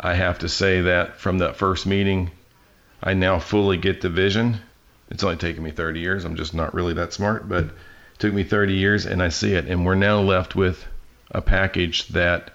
I 0.00 0.14
have 0.14 0.40
to 0.40 0.48
say 0.48 0.82
that 0.82 1.18
from 1.18 1.38
that 1.38 1.56
first 1.56 1.86
meeting, 1.86 2.30
I 3.02 3.14
now 3.14 3.38
fully 3.38 3.76
get 3.76 4.00
the 4.00 4.08
vision 4.08 4.60
It's 5.10 5.22
only 5.22 5.36
taken 5.36 5.62
me 5.62 5.70
30 5.70 6.00
years. 6.00 6.24
I'm 6.24 6.36
just 6.36 6.54
not 6.54 6.74
really 6.74 6.94
that 6.94 7.12
smart, 7.12 7.48
but 7.48 7.66
took 8.18 8.32
me 8.32 8.42
30 8.42 8.74
years 8.74 9.06
and 9.06 9.22
I 9.22 9.28
see 9.28 9.54
it. 9.54 9.66
And 9.66 9.86
we're 9.86 9.94
now 9.94 10.20
left 10.20 10.56
with 10.56 10.84
a 11.30 11.40
package 11.40 12.08
that 12.08 12.50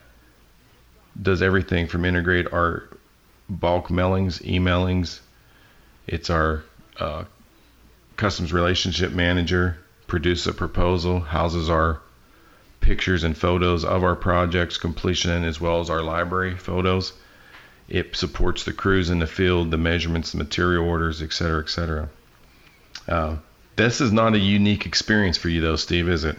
does 1.21 1.41
everything 1.41 1.88
from 1.88 2.06
integrate 2.06 2.52
our 2.52 2.84
bulk 3.49 3.88
mailings, 3.88 4.41
emailings. 4.41 5.19
It's 6.08 6.30
our 6.30 6.63
uh, 6.99 7.26
customs 8.15 8.52
relationship 8.52 9.12
manager, 9.12 9.78
produce 10.08 10.47
a 10.47 10.54
proposal, 10.54 11.19
houses 11.19 11.69
our 11.69 11.99
pictures 12.82 13.23
and 13.23 13.38
photos 13.38 13.86
of 13.86 14.04
our 14.04 14.15
projects 14.15 14.78
completion 14.78 15.43
as 15.43 15.62
well 15.62 15.80
as 15.80 15.89
our 15.89 16.02
library 16.02 16.56
photos. 16.58 17.13
It 17.88 18.15
supports 18.15 18.63
the 18.63 18.73
crews 18.73 19.10
in 19.10 19.19
the 19.19 19.28
field, 19.28 19.71
the 19.71 19.78
measurements, 19.78 20.32
the 20.32 20.38
material 20.38 20.88
orders, 20.88 21.21
et 21.21 21.32
cetera, 21.32 21.62
et 21.62 21.69
cetera. 21.69 22.10
Uh, 23.08 23.36
this 23.75 24.01
is 24.01 24.12
not 24.12 24.33
a 24.33 24.39
unique 24.39 24.86
experience 24.86 25.38
for 25.38 25.49
you, 25.49 25.62
though, 25.62 25.75
Steve, 25.75 26.09
is 26.09 26.23
it? 26.23 26.38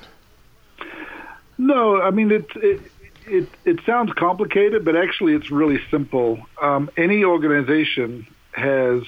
No, 1.59 2.01
I 2.01 2.11
mean 2.11 2.31
it. 2.31 2.47
It 2.57 2.81
it, 3.27 3.49
it 3.65 3.81
sounds 3.87 4.13
complicated, 4.13 4.85
but 4.85 4.97
actually 4.97 5.35
it's 5.35 5.51
really 5.51 5.81
simple. 5.91 6.39
Um, 6.61 6.91
any 6.97 7.25
organization 7.25 8.27
has 8.53 9.03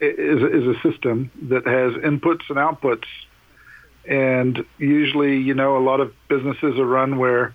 is, 0.00 0.42
is 0.42 0.66
a 0.66 0.80
system 0.82 1.30
that 1.42 1.66
has 1.66 1.92
inputs 2.02 2.48
and 2.48 2.56
outputs, 2.56 3.04
and 4.06 4.64
usually, 4.78 5.36
you 5.38 5.54
know, 5.54 5.76
a 5.76 5.84
lot 5.84 6.00
of 6.00 6.12
businesses 6.28 6.78
are 6.78 6.86
run 6.86 7.18
where 7.18 7.54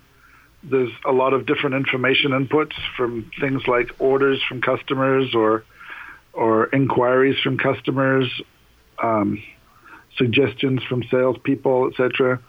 there's 0.62 0.92
a 1.04 1.12
lot 1.12 1.32
of 1.32 1.46
different 1.46 1.76
information 1.76 2.30
inputs 2.30 2.72
from 2.96 3.30
things 3.40 3.66
like 3.66 3.90
orders 3.98 4.42
from 4.48 4.60
customers 4.60 5.34
or 5.34 5.64
or 6.32 6.66
inquiries 6.66 7.38
from 7.42 7.56
customers, 7.56 8.30
um, 9.02 9.42
suggestions 10.16 10.82
from 10.84 11.02
salespeople, 11.10 11.88
etc. 11.88 12.40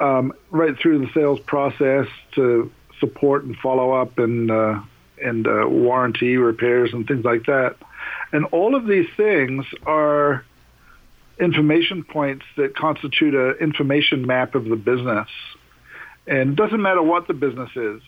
Um, 0.00 0.32
right 0.50 0.76
through 0.78 1.00
the 1.06 1.12
sales 1.12 1.40
process 1.40 2.06
to 2.34 2.70
support 3.00 3.44
and 3.44 3.56
follow 3.56 3.92
up 3.92 4.18
and 4.18 4.50
uh, 4.50 4.80
and 5.22 5.46
uh, 5.46 5.66
warranty 5.66 6.36
repairs 6.36 6.92
and 6.92 7.06
things 7.06 7.24
like 7.24 7.46
that. 7.46 7.76
And 8.32 8.44
all 8.46 8.74
of 8.74 8.86
these 8.86 9.06
things 9.16 9.64
are 9.86 10.44
information 11.38 12.04
points 12.04 12.44
that 12.56 12.74
constitute 12.76 13.34
an 13.34 13.56
information 13.60 14.26
map 14.26 14.54
of 14.54 14.64
the 14.64 14.76
business. 14.76 15.28
And 16.26 16.50
it 16.50 16.56
doesn't 16.56 16.80
matter 16.80 17.02
what 17.02 17.28
the 17.28 17.34
business 17.34 17.70
is. 17.76 18.02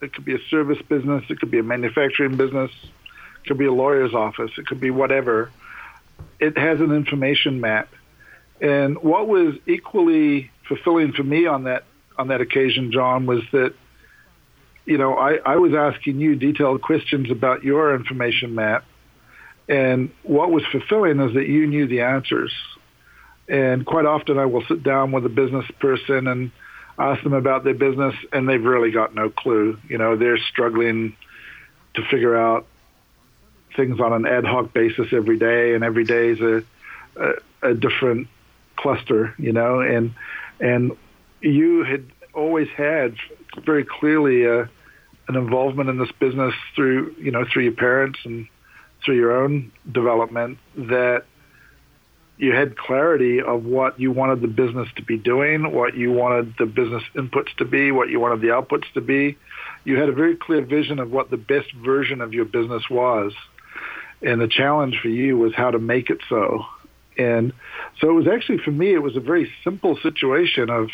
It 0.00 0.12
could 0.12 0.24
be 0.24 0.34
a 0.34 0.42
service 0.50 0.78
business, 0.88 1.24
it 1.28 1.40
could 1.40 1.50
be 1.50 1.58
a 1.58 1.62
manufacturing 1.62 2.36
business, 2.36 2.70
it 3.42 3.48
could 3.48 3.58
be 3.58 3.66
a 3.66 3.72
lawyer's 3.72 4.14
office, 4.14 4.50
it 4.58 4.66
could 4.66 4.80
be 4.80 4.90
whatever. 4.90 5.50
It 6.38 6.58
has 6.58 6.80
an 6.80 6.92
information 6.92 7.60
map. 7.60 7.88
And 8.60 8.98
what 8.98 9.28
was 9.28 9.54
equally 9.66 10.50
fulfilling 10.66 11.12
for 11.12 11.22
me 11.22 11.46
on 11.46 11.64
that 11.64 11.84
on 12.18 12.28
that 12.28 12.40
occasion, 12.40 12.92
John, 12.92 13.26
was 13.26 13.42
that 13.52 13.74
you 14.86 14.98
know 14.98 15.14
I, 15.14 15.36
I 15.44 15.56
was 15.56 15.74
asking 15.74 16.20
you 16.20 16.36
detailed 16.36 16.80
questions 16.82 17.30
about 17.30 17.64
your 17.64 17.94
information 17.94 18.54
map, 18.54 18.84
and 19.68 20.10
what 20.22 20.50
was 20.50 20.62
fulfilling 20.72 21.20
is 21.20 21.34
that 21.34 21.46
you 21.46 21.66
knew 21.66 21.86
the 21.86 22.02
answers. 22.02 22.52
And 23.48 23.86
quite 23.86 24.06
often, 24.06 24.38
I 24.38 24.46
will 24.46 24.64
sit 24.66 24.82
down 24.82 25.12
with 25.12 25.24
a 25.24 25.28
business 25.28 25.66
person 25.78 26.26
and 26.26 26.50
ask 26.98 27.22
them 27.22 27.34
about 27.34 27.62
their 27.62 27.74
business, 27.74 28.14
and 28.32 28.48
they've 28.48 28.64
really 28.64 28.90
got 28.90 29.14
no 29.14 29.30
clue. 29.30 29.78
You 29.88 29.98
know, 29.98 30.16
they're 30.16 30.38
struggling 30.38 31.16
to 31.94 32.02
figure 32.10 32.36
out 32.36 32.66
things 33.76 34.00
on 34.00 34.12
an 34.12 34.26
ad 34.26 34.44
hoc 34.44 34.72
basis 34.72 35.08
every 35.12 35.38
day, 35.38 35.74
and 35.74 35.84
every 35.84 36.04
day 36.04 36.30
is 36.30 36.40
a, 36.40 36.64
a, 37.16 37.70
a 37.70 37.74
different 37.74 38.28
cluster. 38.76 39.34
You 39.38 39.52
know, 39.52 39.80
and 39.80 40.14
and 40.60 40.92
you 41.40 41.84
had 41.84 42.06
always 42.34 42.68
had 42.76 43.16
very 43.64 43.84
clearly 43.84 44.44
a, 44.44 44.60
uh, 44.60 44.66
an 45.28 45.34
involvement 45.36 45.88
in 45.88 45.98
this 45.98 46.12
business 46.20 46.54
through 46.74 47.14
you 47.18 47.30
know 47.30 47.44
through 47.52 47.64
your 47.64 47.72
parents 47.72 48.18
and 48.24 48.46
through 49.04 49.16
your 49.16 49.42
own 49.42 49.72
development 49.90 50.58
that 50.76 51.24
you 52.38 52.52
had 52.54 52.76
clarity 52.76 53.40
of 53.40 53.64
what 53.64 53.98
you 53.98 54.12
wanted 54.12 54.42
the 54.42 54.48
business 54.48 54.88
to 54.96 55.02
be 55.02 55.16
doing, 55.16 55.72
what 55.72 55.96
you 55.96 56.12
wanted 56.12 56.54
the 56.58 56.66
business 56.66 57.02
inputs 57.14 57.54
to 57.56 57.64
be, 57.64 57.90
what 57.90 58.10
you 58.10 58.20
wanted 58.20 58.42
the 58.42 58.48
outputs 58.48 58.84
to 58.94 59.00
be. 59.00 59.38
You 59.84 59.98
had 59.98 60.08
a 60.08 60.12
very 60.12 60.36
clear 60.36 60.62
vision 60.64 60.98
of 60.98 61.10
what 61.10 61.30
the 61.30 61.38
best 61.38 61.72
version 61.72 62.20
of 62.20 62.34
your 62.34 62.44
business 62.44 62.82
was. 62.90 63.32
And 64.20 64.40
the 64.40 64.48
challenge 64.48 64.98
for 65.00 65.08
you 65.08 65.38
was 65.38 65.54
how 65.54 65.70
to 65.70 65.78
make 65.78 66.10
it 66.10 66.18
so. 66.28 66.66
And 67.18 67.52
so 68.00 68.10
it 68.10 68.12
was 68.12 68.26
actually 68.26 68.58
for 68.58 68.70
me, 68.70 68.92
it 68.92 69.02
was 69.02 69.16
a 69.16 69.20
very 69.20 69.50
simple 69.64 69.96
situation 70.02 70.70
of 70.70 70.90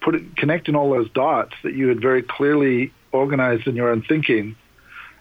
putting 0.00 0.32
connecting 0.36 0.74
all 0.74 0.90
those 0.90 1.10
dots 1.10 1.54
that 1.62 1.74
you 1.74 1.88
had 1.88 2.00
very 2.00 2.22
clearly 2.22 2.92
organized 3.12 3.66
in 3.66 3.76
your 3.76 3.90
own 3.90 4.02
thinking 4.02 4.56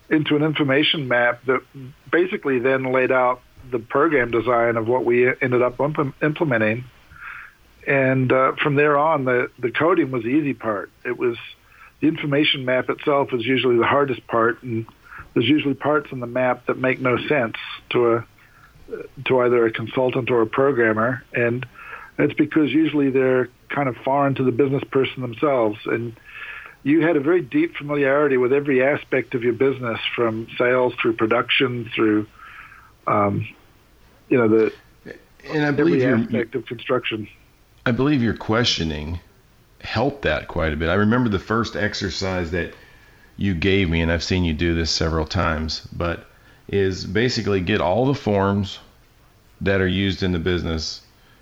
into 0.10 0.36
an 0.36 0.44
information 0.44 1.08
map 1.08 1.44
that 1.46 1.62
basically 2.12 2.60
then 2.60 2.92
laid 2.92 3.12
out 3.12 3.42
the 3.70 3.80
program 3.80 4.32
design 4.32 4.76
of 4.76 4.88
what 4.88 5.06
we 5.06 5.28
ended 5.42 5.62
up 5.62 5.80
implementing. 6.22 6.84
And 7.88 8.32
uh, 8.32 8.54
from 8.62 8.76
there 8.76 8.98
on, 8.98 9.26
the, 9.26 9.50
the 9.58 9.72
coding 9.72 10.12
was 10.12 10.24
the 10.24 10.30
easy 10.30 10.54
part. 10.54 10.92
It 11.06 11.18
was 11.18 11.38
the 12.02 12.08
information 12.08 12.66
map 12.66 12.90
itself 12.90 13.30
is 13.34 13.46
usually 13.46 13.78
the 13.78 13.86
hardest 13.86 14.26
part, 14.28 14.62
and 14.64 14.86
there's 15.34 15.48
usually 15.48 15.76
parts 15.76 16.12
in 16.12 16.20
the 16.20 16.28
map 16.28 16.66
that 16.66 16.78
make 16.78 17.00
no 17.00 17.18
sense 17.28 17.56
to 17.92 18.14
a 18.14 18.28
to 19.26 19.40
either 19.40 19.66
a 19.66 19.72
consultant 19.72 20.32
or 20.32 20.42
a 20.42 20.48
programmer, 20.48 21.24
and 21.34 21.66
that's 22.18 22.34
because 22.34 22.72
usually 22.72 23.10
they're 23.10 23.50
kind 23.70 23.88
of 23.90 23.96
foreign 23.98 24.36
to 24.36 24.44
the 24.44 24.52
business 24.52 24.84
person 24.92 25.22
themselves. 25.22 25.80
And 25.86 26.16
you 26.84 27.02
had 27.02 27.16
a 27.16 27.20
very 27.20 27.42
deep 27.42 27.76
familiarity 27.76 28.38
with 28.38 28.54
every 28.54 28.84
aspect 28.84 29.36
of 29.36 29.44
your 29.44 29.54
business, 29.54 30.00
from 30.16 30.48
sales 30.58 30.94
through 31.02 31.14
production 31.14 31.90
through, 31.96 32.28
um, 33.08 33.48
you 34.30 34.38
know, 34.38 34.48
the 34.48 34.74
and 35.50 35.66
I 35.66 35.72
believe 35.72 36.02
every 36.02 36.24
aspect 36.24 36.56
of 36.56 36.66
construction. 36.66 37.28
I 37.86 37.92
believe 37.92 38.22
your 38.22 38.36
questioning 38.36 39.20
helped 39.80 40.24
that 40.24 40.48
quite 40.48 40.74
a 40.74 40.76
bit. 40.76 40.90
I 40.90 40.96
remember 40.96 41.30
the 41.30 41.40
first 41.40 41.76
exercise 41.76 42.52
that 42.52 42.74
you 43.38 43.56
gave 43.56 43.90
me, 43.90 44.02
and 44.02 44.12
I've 44.12 44.24
seen 44.24 44.44
you 44.44 44.54
do 44.54 44.76
this 44.76 44.92
several 44.92 45.26
times, 45.26 45.88
but 45.92 46.28
is 46.72 47.06
basically 47.06 47.60
get 47.60 47.82
all 47.82 48.06
the 48.06 48.16
forms 48.16 48.80
that 49.60 49.82
are 49.82 49.88
used 49.88 50.24
in 50.24 50.32
the 50.32 50.40
business 50.40 51.02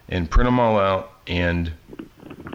and 0.09 0.29
print 0.29 0.47
them 0.47 0.59
all 0.59 0.79
out 0.79 1.11
and 1.27 1.71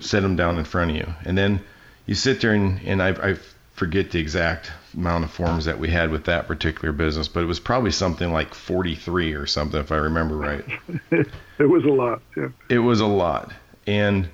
set 0.01 0.21
them 0.23 0.37
down 0.37 0.59
in 0.59 0.65
front 0.65 0.91
of 0.91 0.97
you. 0.97 1.07
And 1.25 1.39
then 1.39 1.61
you 2.07 2.15
sit 2.15 2.41
there 2.41 2.53
and, 2.53 2.81
and 2.85 3.01
I, 3.01 3.11
I 3.11 3.37
forget 3.75 4.11
the 4.11 4.19
exact 4.19 4.73
amount 4.93 5.25
of 5.25 5.31
forms 5.31 5.65
that 5.65 5.79
we 5.79 5.89
had 5.89 6.11
with 6.11 6.25
that 6.25 6.47
particular 6.47 6.93
business, 6.93 7.29
but 7.29 7.43
it 7.43 7.47
was 7.47 7.61
probably 7.61 7.93
something 7.93 8.33
like 8.33 8.55
43 8.55 9.35
or 9.35 9.47
something, 9.47 9.81
if 9.81 9.93
I 9.93 9.97
remember 9.97 10.37
right. 10.37 10.65
it 11.59 11.69
was 11.69 11.85
a 11.85 11.89
lot. 11.89 12.23
Yeah. 12.37 12.49
It 12.69 12.79
was 12.79 13.01
a 13.01 13.07
lot. 13.07 13.53
And 13.87 14.29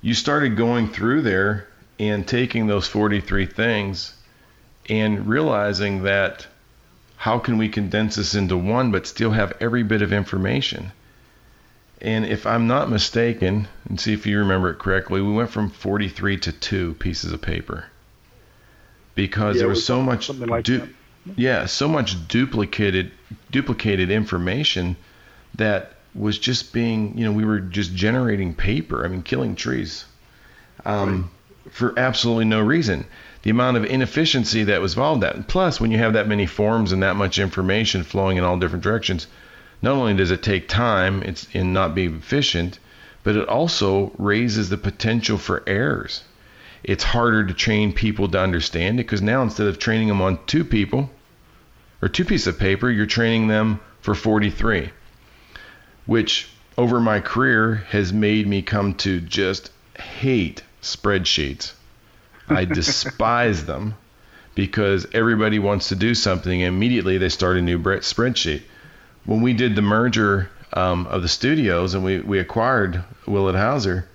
you 0.00 0.14
started 0.14 0.56
going 0.56 0.88
through 0.88 1.22
there 1.22 1.68
and 1.98 2.26
taking 2.26 2.66
those 2.66 2.86
43 2.88 3.46
things 3.46 4.14
and 4.88 5.26
realizing 5.26 6.02
that 6.02 6.46
how 7.22 7.38
can 7.38 7.56
we 7.56 7.68
condense 7.68 8.16
this 8.16 8.34
into 8.34 8.56
one 8.56 8.90
but 8.90 9.06
still 9.06 9.30
have 9.30 9.52
every 9.60 9.84
bit 9.84 10.02
of 10.02 10.12
information? 10.12 10.90
And 12.00 12.24
if 12.24 12.48
I'm 12.48 12.66
not 12.66 12.90
mistaken, 12.90 13.68
and 13.88 14.00
see 14.00 14.12
if 14.12 14.26
you 14.26 14.40
remember 14.40 14.70
it 14.70 14.80
correctly, 14.80 15.22
we 15.22 15.32
went 15.32 15.50
from 15.50 15.70
43 15.70 16.38
to 16.38 16.50
two 16.50 16.94
pieces 16.94 17.30
of 17.30 17.40
paper 17.40 17.84
because 19.14 19.54
yeah, 19.54 19.60
there 19.60 19.68
was 19.68 19.86
so 19.86 20.02
much 20.02 20.30
like 20.30 20.64
du- 20.64 20.88
yeah, 21.36 21.66
so 21.66 21.86
much 21.86 22.26
duplicated 22.26 23.12
duplicated 23.52 24.10
information 24.10 24.96
that 25.54 25.92
was 26.16 26.36
just 26.40 26.72
being, 26.72 27.16
you 27.16 27.24
know, 27.24 27.30
we 27.30 27.44
were 27.44 27.60
just 27.60 27.94
generating 27.94 28.52
paper. 28.52 29.04
I 29.04 29.08
mean, 29.08 29.22
killing 29.22 29.54
trees 29.54 30.06
um, 30.84 31.30
right. 31.64 31.72
for 31.72 31.96
absolutely 31.96 32.46
no 32.46 32.60
reason 32.62 33.06
the 33.42 33.50
amount 33.50 33.76
of 33.76 33.84
inefficiency 33.84 34.64
that 34.64 34.80
was 34.80 34.94
involved 34.94 35.22
that. 35.22 35.48
plus, 35.48 35.80
when 35.80 35.90
you 35.90 35.98
have 35.98 36.12
that 36.12 36.28
many 36.28 36.46
forms 36.46 36.92
and 36.92 37.02
that 37.02 37.16
much 37.16 37.38
information 37.38 38.04
flowing 38.04 38.36
in 38.36 38.44
all 38.44 38.58
different 38.58 38.84
directions, 38.84 39.26
not 39.82 39.94
only 39.94 40.14
does 40.14 40.30
it 40.30 40.42
take 40.42 40.68
time 40.68 41.22
it's 41.22 41.46
and 41.52 41.72
not 41.72 41.94
be 41.94 42.06
efficient, 42.06 42.78
but 43.24 43.36
it 43.36 43.48
also 43.48 44.12
raises 44.16 44.68
the 44.68 44.76
potential 44.76 45.38
for 45.38 45.62
errors. 45.66 46.22
It's 46.84 47.04
harder 47.04 47.44
to 47.44 47.54
train 47.54 47.92
people 47.92 48.28
to 48.28 48.40
understand 48.40 48.98
it 48.98 49.04
because 49.04 49.22
now 49.22 49.42
instead 49.42 49.66
of 49.66 49.78
training 49.78 50.08
them 50.08 50.20
on 50.20 50.38
two 50.46 50.64
people 50.64 51.10
or 52.00 52.08
two 52.08 52.24
pieces 52.24 52.48
of 52.48 52.58
paper, 52.58 52.90
you're 52.90 53.06
training 53.06 53.48
them 53.48 53.80
for 54.00 54.14
43, 54.14 54.90
which 56.06 56.48
over 56.76 57.00
my 57.00 57.20
career 57.20 57.84
has 57.90 58.12
made 58.12 58.46
me 58.46 58.62
come 58.62 58.94
to 58.94 59.20
just 59.20 59.70
hate 59.96 60.62
spreadsheets. 60.80 61.72
I 62.56 62.64
despise 62.64 63.64
them 63.64 63.94
because 64.54 65.06
everybody 65.12 65.58
wants 65.58 65.88
to 65.88 65.96
do 65.96 66.14
something 66.14 66.62
and 66.62 66.74
immediately 66.74 67.18
they 67.18 67.28
start 67.28 67.56
a 67.56 67.62
new 67.62 67.78
spreadsheet. 67.78 68.62
When 69.24 69.40
we 69.40 69.52
did 69.52 69.76
the 69.76 69.82
merger 69.82 70.50
um, 70.72 71.06
of 71.06 71.22
the 71.22 71.28
studios, 71.28 71.94
and 71.94 72.04
we 72.04 72.20
we 72.20 72.38
acquired 72.38 73.02
Willet 73.26 73.54
Hauser. 73.54 74.06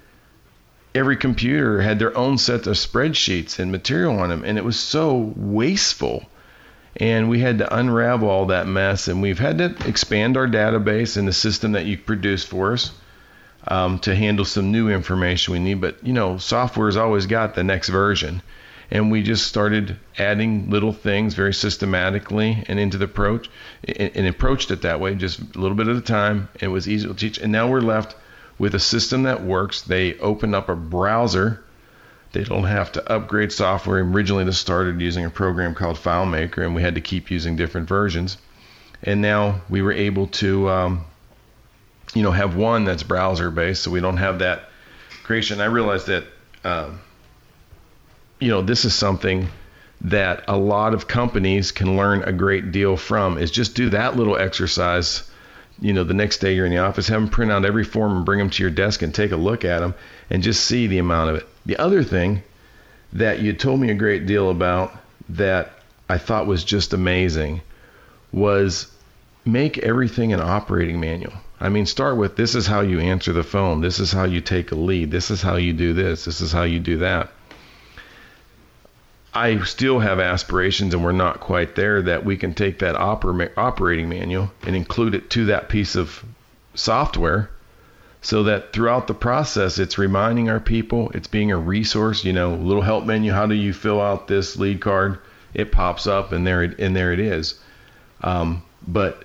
Every 0.95 1.15
computer 1.15 1.81
had 1.81 1.99
their 1.99 2.17
own 2.17 2.37
set 2.37 2.65
of 2.65 2.75
spreadsheets 2.75 3.59
and 3.59 3.71
material 3.71 4.19
on 4.19 4.29
them, 4.29 4.43
and 4.43 4.57
it 4.57 4.63
was 4.65 4.79
so 4.79 5.33
wasteful. 5.35 6.25
And 6.99 7.29
we 7.29 7.39
had 7.39 7.59
to 7.59 7.75
unravel 7.75 8.27
all 8.27 8.47
that 8.47 8.67
mess, 8.67 9.07
and 9.07 9.21
we've 9.21 9.37
had 9.37 9.59
to 9.59 9.75
expand 9.87 10.35
our 10.35 10.47
database 10.47 11.15
and 11.15 11.27
the 11.27 11.33
system 11.33 11.73
that 11.73 11.85
you 11.85 11.97
produce 11.97 12.43
for 12.43 12.73
us 12.73 12.91
um, 13.67 13.99
to 13.99 14.15
handle 14.15 14.45
some 14.45 14.71
new 14.71 14.89
information 14.89 15.53
we 15.53 15.59
need. 15.59 15.81
But 15.81 16.05
you 16.05 16.13
know, 16.13 16.37
software's 16.37 16.97
always 16.97 17.25
got 17.25 17.55
the 17.55 17.63
next 17.63 17.89
version. 17.89 18.41
And 18.89 19.11
we 19.11 19.21
just 19.21 19.45
started 19.45 19.97
adding 20.17 20.69
little 20.69 20.93
things 20.93 21.33
very 21.33 21.53
systematically 21.53 22.63
and 22.67 22.79
into 22.79 22.97
the 22.97 23.05
approach 23.05 23.49
and, 23.83 24.11
and, 24.15 24.27
approached 24.27 24.71
it 24.71 24.83
that 24.83 25.01
way 25.01 25.13
just 25.15 25.39
a 25.39 25.59
little 25.59 25.75
bit 25.75 25.89
at 25.89 25.97
a 25.97 26.01
time. 26.01 26.47
It 26.61 26.69
was 26.69 26.87
easy 26.87 27.05
to 27.05 27.13
teach. 27.13 27.37
And 27.37 27.51
now 27.51 27.69
we're 27.69 27.81
left 27.81 28.15
with 28.57 28.75
a 28.75 28.79
system 28.79 29.23
that 29.23 29.43
works. 29.43 29.81
They 29.81 30.17
open 30.19 30.55
up 30.55 30.69
a 30.69 30.75
browser. 30.75 31.65
They 32.31 32.45
don't 32.45 32.63
have 32.63 32.93
to 32.93 33.11
upgrade 33.11 33.51
software. 33.51 33.99
Originally 33.99 34.45
this 34.45 34.57
started 34.57 35.01
using 35.01 35.25
a 35.25 35.29
program 35.29 35.75
called 35.75 35.97
filemaker 35.97 36.65
and 36.65 36.73
we 36.73 36.81
had 36.81 36.95
to 36.95 37.01
keep 37.01 37.29
using 37.29 37.57
different 37.57 37.89
versions. 37.89 38.37
And 39.03 39.21
now 39.21 39.61
we 39.69 39.81
were 39.81 39.91
able 39.91 40.27
to 40.27 40.69
um, 40.69 41.05
you 42.13 42.23
know 42.23 42.31
have 42.31 42.55
one 42.55 42.85
that's 42.85 43.03
browser 43.03 43.51
based 43.51 43.83
so 43.83 43.91
we 43.91 43.99
don't 43.99 44.17
have 44.17 44.39
that 44.39 44.69
creation. 45.23 45.61
I 45.61 45.65
realized 45.65 46.07
that 46.07 46.25
um, 46.63 46.99
you 48.39 48.49
know, 48.49 48.61
this 48.61 48.85
is 48.85 48.93
something 48.93 49.49
that 50.01 50.43
a 50.47 50.57
lot 50.57 50.93
of 50.93 51.07
companies 51.07 51.71
can 51.71 51.97
learn 51.97 52.23
a 52.23 52.31
great 52.31 52.71
deal 52.71 52.97
from 52.97 53.37
is 53.37 53.49
just 53.49 53.73
do 53.73 53.89
that 53.89 54.15
little 54.15 54.37
exercise 54.37 55.27
you 55.79 55.91
know 55.91 56.03
the 56.03 56.13
next 56.13 56.37
day 56.37 56.53
you're 56.53 56.67
in 56.67 56.71
the 56.71 56.77
office 56.77 57.07
have 57.07 57.19
them 57.19 57.29
print 57.29 57.51
out 57.51 57.65
every 57.65 57.83
form 57.83 58.15
and 58.15 58.25
bring 58.25 58.37
them 58.37 58.49
to 58.49 58.61
your 58.61 58.71
desk 58.71 59.01
and 59.01 59.13
take 59.13 59.31
a 59.31 59.35
look 59.35 59.65
at 59.65 59.79
them 59.79 59.95
and 60.29 60.43
just 60.43 60.65
see 60.65 60.85
the 60.85 60.99
amount 60.99 61.31
of 61.31 61.35
it. 61.37 61.47
The 61.65 61.77
other 61.77 62.03
thing 62.03 62.43
that 63.13 63.39
you 63.39 63.53
told 63.53 63.79
me 63.79 63.89
a 63.89 63.95
great 63.95 64.25
deal 64.27 64.51
about 64.51 64.93
that 65.29 65.71
i 66.09 66.17
thought 66.17 66.45
was 66.45 66.63
just 66.63 66.93
amazing 66.93 67.61
was 68.31 68.91
make 69.45 69.77
everything 69.79 70.33
an 70.33 70.41
operating 70.41 70.99
manual 70.99 71.33
i 71.59 71.69
mean 71.69 71.85
start 71.85 72.17
with 72.17 72.35
this 72.35 72.55
is 72.55 72.67
how 72.67 72.81
you 72.81 72.99
answer 72.99 73.33
the 73.33 73.43
phone 73.43 73.81
this 73.81 73.99
is 73.99 74.11
how 74.11 74.23
you 74.23 74.41
take 74.41 74.71
a 74.71 74.75
lead 74.75 75.11
this 75.11 75.31
is 75.31 75.41
how 75.41 75.55
you 75.55 75.73
do 75.73 75.93
this 75.93 76.25
this 76.25 76.41
is 76.41 76.51
how 76.51 76.63
you 76.63 76.79
do 76.79 76.97
that 76.97 77.29
I 79.37 79.59
still 79.65 79.99
have 79.99 80.19
aspirations, 80.19 80.95
and 80.95 81.03
we're 81.03 81.11
not 81.11 81.41
quite 81.41 81.75
there, 81.75 82.01
that 82.01 82.25
we 82.25 82.37
can 82.37 82.55
take 82.55 82.79
that 82.79 82.95
oper- 82.95 83.51
operating 83.55 84.09
manual 84.09 84.51
and 84.65 84.75
include 84.75 85.13
it 85.13 85.29
to 85.31 85.45
that 85.45 85.69
piece 85.69 85.95
of 85.95 86.23
software 86.73 87.51
so 88.21 88.43
that 88.43 88.73
throughout 88.73 89.05
the 89.05 89.13
process, 89.13 89.77
it's 89.77 89.99
reminding 89.99 90.49
our 90.49 90.59
people, 90.59 91.11
it's 91.13 91.27
being 91.27 91.51
a 91.51 91.57
resource, 91.57 92.25
you 92.25 92.33
know, 92.33 92.55
little 92.55 92.81
help 92.81 93.05
menu. 93.05 93.31
How 93.31 93.45
do 93.45 93.53
you 93.53 93.73
fill 93.73 94.01
out 94.01 94.27
this 94.27 94.57
lead 94.57 94.81
card? 94.81 95.19
It 95.53 95.71
pops 95.71 96.07
up, 96.07 96.31
and 96.31 96.45
there 96.45 96.63
it, 96.63 96.79
and 96.79 96.95
there 96.95 97.13
it 97.13 97.19
is. 97.19 97.59
Um, 98.21 98.63
but 98.87 99.23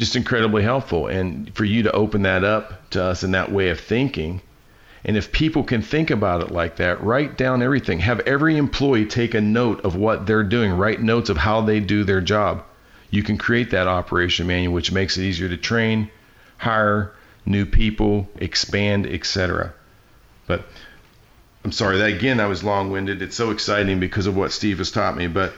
just 0.00 0.16
incredibly 0.16 0.64
helpful. 0.64 1.06
And 1.06 1.54
for 1.54 1.64
you 1.64 1.84
to 1.84 1.92
open 1.92 2.22
that 2.22 2.42
up 2.42 2.90
to 2.90 3.04
us 3.04 3.22
in 3.22 3.30
that 3.32 3.52
way 3.52 3.70
of 3.70 3.78
thinking 3.78 4.42
and 5.04 5.16
if 5.16 5.32
people 5.32 5.64
can 5.64 5.82
think 5.82 6.10
about 6.10 6.42
it 6.42 6.50
like 6.50 6.76
that, 6.76 7.02
write 7.02 7.38
down 7.38 7.62
everything. 7.62 8.00
Have 8.00 8.20
every 8.20 8.56
employee 8.56 9.06
take 9.06 9.34
a 9.34 9.40
note 9.40 9.84
of 9.84 9.96
what 9.96 10.26
they're 10.26 10.44
doing, 10.44 10.72
write 10.72 11.00
notes 11.00 11.30
of 11.30 11.38
how 11.38 11.62
they 11.62 11.80
do 11.80 12.04
their 12.04 12.20
job. 12.20 12.64
You 13.10 13.22
can 13.22 13.38
create 13.38 13.70
that 13.70 13.88
operation 13.88 14.46
manual, 14.46 14.74
which 14.74 14.92
makes 14.92 15.16
it 15.16 15.22
easier 15.22 15.48
to 15.48 15.56
train, 15.56 16.10
hire 16.58 17.12
new 17.46 17.64
people, 17.64 18.28
expand, 18.36 19.06
etc. 19.06 19.72
But 20.46 20.64
I'm 21.64 21.72
sorry 21.72 21.98
that 21.98 22.12
again 22.12 22.38
I 22.38 22.46
was 22.46 22.62
long-winded. 22.62 23.22
It's 23.22 23.36
so 23.36 23.50
exciting 23.50 24.00
because 24.00 24.26
of 24.26 24.36
what 24.36 24.52
Steve 24.52 24.78
has 24.78 24.90
taught 24.90 25.16
me. 25.16 25.28
But 25.28 25.54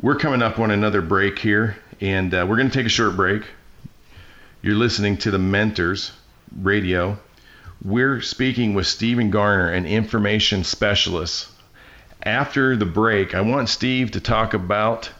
we're 0.00 0.16
coming 0.16 0.42
up 0.42 0.58
on 0.58 0.72
another 0.72 1.02
break 1.02 1.38
here, 1.38 1.76
and 2.00 2.34
uh, 2.34 2.44
we're 2.48 2.56
going 2.56 2.68
to 2.68 2.74
take 2.74 2.86
a 2.86 2.90
short 2.90 3.14
break. 3.14 3.44
You're 4.62 4.76
listening 4.76 5.16
to 5.18 5.30
the 5.30 5.38
Mentors 5.38 6.12
Radio 6.56 7.18
we're 7.84 8.20
speaking 8.20 8.74
with 8.74 8.86
Steven 8.86 9.30
Garner, 9.30 9.68
an 9.68 9.86
information 9.86 10.62
specialist. 10.62 11.48
After 12.22 12.76
the 12.76 12.86
break, 12.86 13.34
I 13.34 13.40
want 13.40 13.68
Steve 13.68 14.12
to 14.12 14.20
talk 14.20 14.54
about 14.54 15.10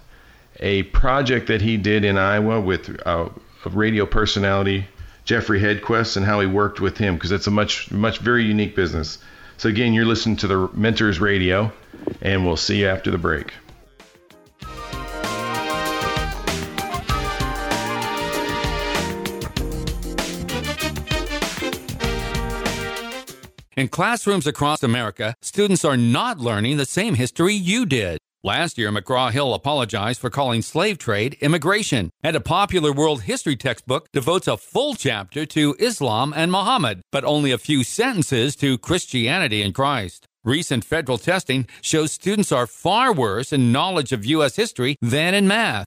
a 0.61 0.85
project 0.85 1.49
that 1.49 1.61
he 1.61 1.77
did 1.77 2.05
in 2.05 2.17
Iowa 2.17 2.61
with 2.61 3.01
uh, 3.05 3.31
a 3.65 3.69
radio 3.69 4.07
personality, 4.07 4.87
Jeffrey 5.25 5.61
Hedquist 5.61 6.17
and 6.17 6.25
how 6.25 6.39
he 6.39 6.47
worked 6.47 6.81
with 6.81 6.99
him 6.99 7.15
because 7.15 7.33
it's 7.33 7.49
a 7.49 7.51
much, 7.51 7.91
much 7.91 8.19
very 8.19 8.45
unique 8.45 8.77
business. 8.77 9.19
So, 9.57 9.69
again, 9.69 9.93
you're 9.93 10.05
listening 10.05 10.37
to 10.37 10.47
the 10.47 10.71
Mentors 10.73 11.21
Radio, 11.21 11.73
and 12.21 12.47
we'll 12.47 12.57
see 12.57 12.81
you 12.81 12.87
after 12.87 13.11
the 13.11 13.19
break. 13.19 13.53
In 23.83 23.89
classrooms 23.89 24.47
across 24.47 24.85
America, 24.85 25.35
students 25.43 25.85
are 25.85 25.97
not 25.97 26.39
learning 26.39 26.77
the 26.77 26.87
same 26.87 27.17
history 27.17 27.53
you 27.53 27.85
did. 27.85 28.19
Last 28.45 28.79
year, 28.79 28.93
McGraw 28.93 29.33
Hill 29.33 29.55
apologized 29.55 30.21
for 30.21 30.31
calling 30.31 30.63
slave 30.63 30.99
trade 30.99 31.37
immigration, 31.41 32.11
and 32.23 32.37
a 32.37 32.41
popular 32.41 32.93
world 32.93 33.23
history 33.23 33.57
textbook 33.57 34.07
devotes 34.13 34.47
a 34.47 34.57
full 34.57 34.95
chapter 34.95 35.45
to 35.47 35.75
Islam 35.81 36.33
and 36.37 36.53
Muhammad, 36.53 37.01
but 37.11 37.25
only 37.25 37.51
a 37.51 37.59
few 37.59 37.83
sentences 37.83 38.55
to 38.55 38.79
Christianity 38.79 39.63
and 39.63 39.75
Christ. 39.75 40.27
Recent 40.45 40.85
federal 40.85 41.19
testing 41.19 41.67
shows 41.81 42.13
students 42.13 42.53
are 42.53 42.69
far 42.69 43.13
worse 43.13 43.53
in 43.53 43.73
knowledge 43.73 44.13
of 44.13 44.25
U.S. 44.27 44.55
history 44.55 44.95
than 45.03 45.35
in 45.35 45.49
math. 45.49 45.87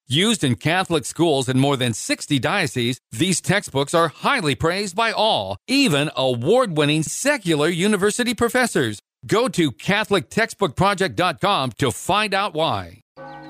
Used 0.07 0.43
in 0.43 0.55
Catholic 0.55 1.05
schools 1.05 1.47
in 1.47 1.59
more 1.59 1.77
than 1.77 1.93
60 1.93 2.39
dioceses, 2.39 2.99
these 3.11 3.39
textbooks 3.39 3.93
are 3.93 4.09
highly 4.09 4.55
praised 4.55 4.95
by 4.95 5.11
all, 5.11 5.57
even 5.67 6.09
award 6.17 6.77
winning 6.77 7.03
secular 7.03 7.69
university 7.69 8.33
professors. 8.33 8.99
Go 9.25 9.47
to 9.49 9.71
CatholicTextbookProject.com 9.71 11.71
to 11.77 11.91
find 11.91 12.33
out 12.33 12.53
why. 12.53 13.01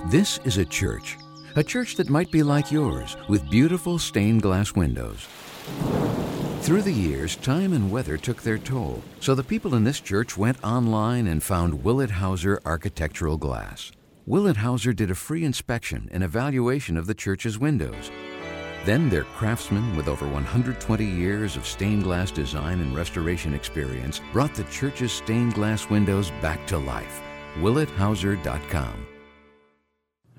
This 0.08 0.40
is 0.44 0.58
a 0.58 0.66
church, 0.66 1.18
a 1.56 1.64
church 1.64 1.96
that 1.96 2.10
might 2.10 2.32
be 2.32 2.44
like 2.44 2.72
yours, 2.72 3.16
with 3.28 3.50
beautiful 3.50 3.98
stained 3.98 4.42
glass 4.42 4.76
windows. 4.76 5.28
Through 6.62 6.84
the 6.84 6.92
years, 6.92 7.38
time 7.38 7.74
and 7.74 7.90
weather 7.90 8.18
took 8.18 8.44
their 8.44 8.60
toll, 8.60 9.02
so 9.20 9.34
the 9.34 9.44
people 9.44 9.74
in 9.74 9.84
this 9.84 10.00
church 10.00 10.38
went 10.38 10.64
online 10.64 11.26
and 11.26 11.42
found 11.42 11.84
Willet 11.84 12.12
Hauser 12.12 12.62
Architectural 12.66 13.38
Glass. 13.38 13.92
Willet 14.28 14.58
Hauser 14.58 14.94
did 14.94 15.10
a 15.10 15.16
free 15.16 15.44
inspection 15.44 16.08
and 16.12 16.24
evaluation 16.24 16.96
of 16.96 17.08
the 17.08 17.14
church's 17.14 17.58
windows. 17.58 18.12
Then 18.86 19.10
their 19.10 19.24
craftsmen 19.24 19.96
with 19.96 20.08
over 20.08 20.28
120 20.28 21.04
years 21.04 21.56
of 21.56 21.66
stained 21.66 22.04
glass 22.04 22.30
design 22.30 22.80
and 22.82 22.96
restoration 22.96 23.54
experience 23.54 24.22
brought 24.32 24.54
the 24.54 24.64
church's 24.66 25.12
stained 25.12 25.56
glass 25.56 25.90
windows 25.90 26.32
back 26.42 26.68
to 26.68 26.78
life. 26.78 27.22
WilletHauser.com. 27.58 29.08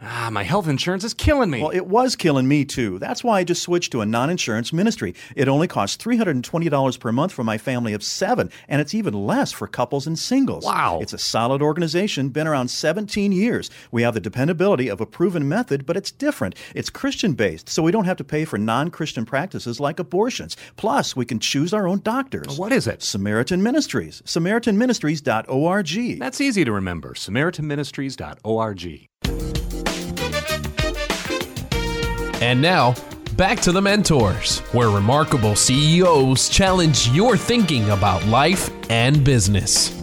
Ah, 0.05 0.31
my 0.33 0.43
health 0.43 0.67
insurance 0.67 1.05
is 1.05 1.15
killing 1.15 1.49
me. 1.49 1.61
Well, 1.61 1.71
it 1.71 1.87
was 1.87 2.17
killing 2.17 2.49
me 2.49 2.65
too. 2.65 2.99
That's 2.99 3.23
why 3.23 3.39
I 3.39 3.45
just 3.45 3.63
switched 3.63 3.93
to 3.93 4.01
a 4.01 4.07
non 4.07 4.31
insurance 4.31 4.73
ministry. 4.73 5.15
It 5.37 5.49
only 5.49 5.69
costs 5.69 6.03
$320 6.03 6.99
per 6.99 7.13
month 7.13 7.31
for 7.33 7.45
my 7.45 7.57
family 7.57 7.93
of 7.93 8.03
seven, 8.03 8.51
and 8.69 8.81
it's 8.81 8.95
even 8.95 9.15
less 9.15 9.53
for 9.53 9.69
couples 9.69 10.09
and 10.09 10.19
singles. 10.19 10.65
Wow. 10.65 10.99
It's 11.01 11.13
a 11.13 11.19
solid 11.19 11.63
organization, 11.63 12.31
been 12.31 12.49
around 12.49 12.69
17 12.69 13.31
years. 13.31 13.71
We 13.93 14.03
have 14.03 14.15
the 14.15 14.21
dependability 14.21 14.89
of 14.89 15.01
a 15.01 15.07
proven 15.07 15.49
method, 15.49 15.87
but 15.87 15.97
it's 15.97 16.11
different. 16.11 16.57
It's 16.75 16.91
Christian 16.91 17.35
based, 17.35 17.69
so 17.69 17.81
we 17.83 17.93
don't 17.93 18.07
have 18.07 18.17
to 18.17 18.25
pay 18.25 18.45
for 18.45 18.59
non 18.59 18.91
Christian 18.91 19.25
practices 19.25 19.79
like 19.79 20.01
abortions. 20.01 20.57
Plus, 20.77 21.15
we 21.15 21.25
can 21.25 21.39
choose 21.39 21.73
our 21.73 21.87
own 21.87 22.01
doctors. 22.01 22.59
What 22.59 22.73
is 22.73 22.89
it? 22.89 23.05
Samaritan 23.05 23.63
Ministries. 23.63 24.21
SamaritanMinistries.org. 24.27 26.19
That's 26.19 26.41
easy 26.41 26.65
to 26.65 26.73
remember. 26.73 27.15
SamaritanMinistries.org. 27.15 29.62
And 32.43 32.61
now, 32.61 32.97
back 33.37 33.61
to 33.61 33.71
the 33.71 33.81
Mentors, 33.81 34.59
where 34.73 34.91
remarkable 34.91 35.55
CEOs 35.55 36.49
challenge 36.49 37.09
your 37.11 37.37
thinking 37.37 37.89
about 37.91 38.27
life 38.27 38.69
and 38.91 39.23
business. 39.23 39.97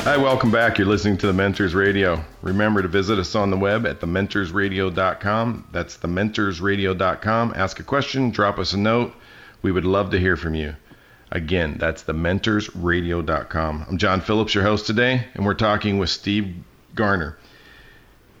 Hi, 0.00 0.16
welcome 0.16 0.50
back. 0.50 0.76
You're 0.76 0.88
listening 0.88 1.18
to 1.18 1.28
the 1.28 1.32
Mentors 1.32 1.72
Radio. 1.72 2.20
Remember 2.42 2.82
to 2.82 2.88
visit 2.88 3.20
us 3.20 3.36
on 3.36 3.52
the 3.52 3.56
web 3.56 3.86
at 3.86 4.00
thementorsradio.com. 4.00 5.68
That's 5.70 5.96
thementorsradio.com. 5.96 7.52
Ask 7.54 7.78
a 7.78 7.84
question, 7.84 8.30
drop 8.32 8.58
us 8.58 8.72
a 8.72 8.76
note. 8.76 9.14
We 9.62 9.70
would 9.70 9.84
love 9.84 10.10
to 10.10 10.18
hear 10.18 10.36
from 10.36 10.56
you. 10.56 10.74
Again, 11.30 11.76
that's 11.78 12.02
thementorsradio.com. 12.02 13.86
I'm 13.88 13.98
John 13.98 14.20
Phillips, 14.20 14.52
your 14.52 14.64
host 14.64 14.84
today, 14.84 15.28
and 15.34 15.46
we're 15.46 15.54
talking 15.54 15.98
with 15.98 16.10
Steve 16.10 16.56
Garner. 16.96 17.38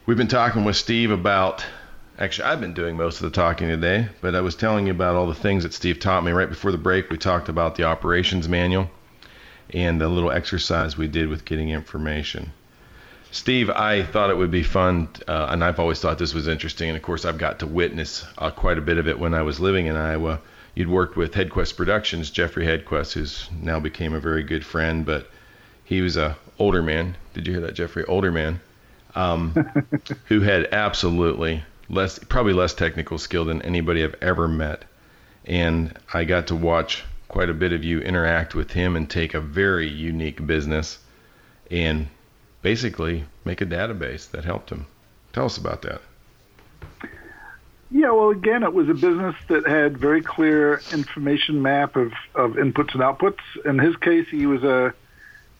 We've 0.08 0.16
been 0.16 0.26
talking 0.26 0.64
with 0.64 0.76
Steve 0.76 1.10
about, 1.10 1.62
actually, 2.18 2.46
I've 2.46 2.62
been 2.62 2.72
doing 2.72 2.96
most 2.96 3.20
of 3.20 3.24
the 3.24 3.36
talking 3.36 3.68
today, 3.68 4.08
but 4.22 4.34
I 4.34 4.40
was 4.40 4.56
telling 4.56 4.86
you 4.86 4.92
about 4.94 5.16
all 5.16 5.26
the 5.26 5.34
things 5.34 5.64
that 5.64 5.74
Steve 5.74 6.00
taught 6.00 6.24
me. 6.24 6.32
Right 6.32 6.48
before 6.48 6.72
the 6.72 6.78
break, 6.78 7.10
we 7.10 7.18
talked 7.18 7.50
about 7.50 7.74
the 7.74 7.84
operations 7.84 8.48
manual 8.48 8.90
and 9.68 10.00
the 10.00 10.08
little 10.08 10.30
exercise 10.30 10.96
we 10.96 11.08
did 11.08 11.28
with 11.28 11.44
getting 11.44 11.68
information. 11.68 12.54
Steve, 13.32 13.68
I 13.68 14.02
thought 14.02 14.30
it 14.30 14.38
would 14.38 14.50
be 14.50 14.62
fun, 14.62 15.10
uh, 15.28 15.48
and 15.50 15.62
I've 15.62 15.78
always 15.78 16.00
thought 16.00 16.18
this 16.18 16.32
was 16.32 16.48
interesting. 16.48 16.88
And 16.88 16.96
of 16.96 17.02
course, 17.02 17.26
I've 17.26 17.36
got 17.36 17.58
to 17.58 17.66
witness 17.66 18.24
uh, 18.38 18.50
quite 18.50 18.78
a 18.78 18.80
bit 18.80 18.96
of 18.96 19.08
it 19.08 19.18
when 19.18 19.34
I 19.34 19.42
was 19.42 19.60
living 19.60 19.88
in 19.88 19.96
Iowa. 19.96 20.40
You'd 20.74 20.88
worked 20.88 21.18
with 21.18 21.34
Hedquist 21.34 21.76
Productions, 21.76 22.30
Jeffrey 22.30 22.64
Hedquist, 22.64 23.12
who's 23.12 23.46
now 23.60 23.78
became 23.78 24.14
a 24.14 24.20
very 24.20 24.42
good 24.42 24.64
friend, 24.64 25.04
but 25.04 25.30
he 25.84 26.00
was 26.00 26.16
a 26.16 26.38
older 26.58 26.82
man. 26.82 27.14
Did 27.34 27.46
you 27.46 27.52
hear 27.52 27.60
that, 27.60 27.74
Jeffrey? 27.74 28.06
Older 28.06 28.32
man, 28.32 28.62
um, 29.14 29.52
who 30.26 30.40
had 30.40 30.68
absolutely 30.72 31.64
less, 31.88 32.18
probably 32.18 32.52
less 32.52 32.74
technical 32.74 33.18
skill 33.18 33.44
than 33.44 33.62
anybody 33.62 34.04
I've 34.04 34.16
ever 34.20 34.48
met. 34.48 34.84
And 35.44 35.98
I 36.12 36.24
got 36.24 36.48
to 36.48 36.56
watch 36.56 37.04
quite 37.28 37.50
a 37.50 37.54
bit 37.54 37.72
of 37.72 37.84
you 37.84 38.00
interact 38.00 38.54
with 38.54 38.72
him 38.72 38.96
and 38.96 39.08
take 39.08 39.34
a 39.34 39.40
very 39.40 39.88
unique 39.88 40.46
business 40.46 40.98
and 41.70 42.08
basically 42.62 43.24
make 43.44 43.60
a 43.60 43.66
database 43.66 44.30
that 44.30 44.44
helped 44.44 44.70
him. 44.70 44.86
Tell 45.32 45.46
us 45.46 45.58
about 45.58 45.82
that. 45.82 46.00
Yeah, 47.90 48.10
well, 48.10 48.30
again, 48.30 48.62
it 48.62 48.74
was 48.74 48.88
a 48.88 48.94
business 48.94 49.34
that 49.48 49.66
had 49.66 49.96
very 49.96 50.20
clear 50.20 50.80
information 50.92 51.62
map 51.62 51.96
of, 51.96 52.12
of 52.34 52.52
inputs 52.52 52.92
and 52.92 53.02
outputs. 53.02 53.40
In 53.64 53.78
his 53.78 53.96
case, 53.96 54.26
he 54.30 54.46
was 54.46 54.62
a 54.62 54.92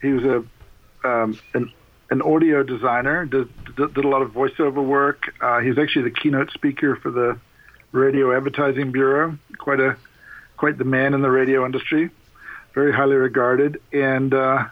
he 0.03 0.13
was 0.13 0.25
a 0.25 1.09
um, 1.09 1.39
an, 1.55 1.73
an 2.11 2.23
audio 2.23 2.63
designer. 2.63 3.27
Did, 3.27 3.49
did, 3.77 3.97
a 3.97 4.09
lot 4.09 4.23
of 4.23 4.33
voiceover 4.33 4.85
work. 4.85 5.35
Uh, 5.41 5.61
he 5.61 5.69
was 5.69 5.79
actually 5.79 6.03
the 6.03 6.11
keynote 6.11 6.51
speaker 6.53 6.97
for 6.97 7.11
the 7.11 7.39
Radio 7.93 8.37
Advertising 8.37 8.93
Bureau. 8.93 9.39
Quite 9.59 9.81
a 9.81 9.97
quite 10.57 10.77
the 10.77 10.85
man 10.85 11.15
in 11.15 11.23
the 11.23 11.31
radio 11.31 11.65
industry, 11.65 12.11
very 12.75 12.93
highly 12.93 13.17
regarded, 13.17 13.81
and 13.93 14.35
uh, 14.35 14.65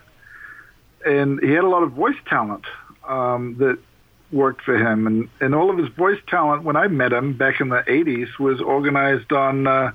and 1.05 1.41
he 1.41 1.53
had 1.53 1.65
a 1.65 1.69
lot 1.69 1.83
of 1.83 1.93
voice 1.93 2.17
talent 2.29 2.65
um, 3.07 3.57
that 3.59 3.79
worked 4.33 4.63
for 4.63 4.77
him, 4.77 5.07
and 5.07 5.29
and 5.41 5.55
all 5.55 5.71
of 5.71 5.79
his 5.79 5.89
voice 5.89 6.21
talent 6.29 6.65
when 6.65 6.77
I 6.77 6.89
met 6.89 7.13
him 7.13 7.37
back 7.37 7.61
in 7.61 7.69
the 7.69 7.83
'80s 7.87 8.39
was 8.39 8.61
organized 8.61 9.33
on 9.33 9.67
uh, 9.67 9.93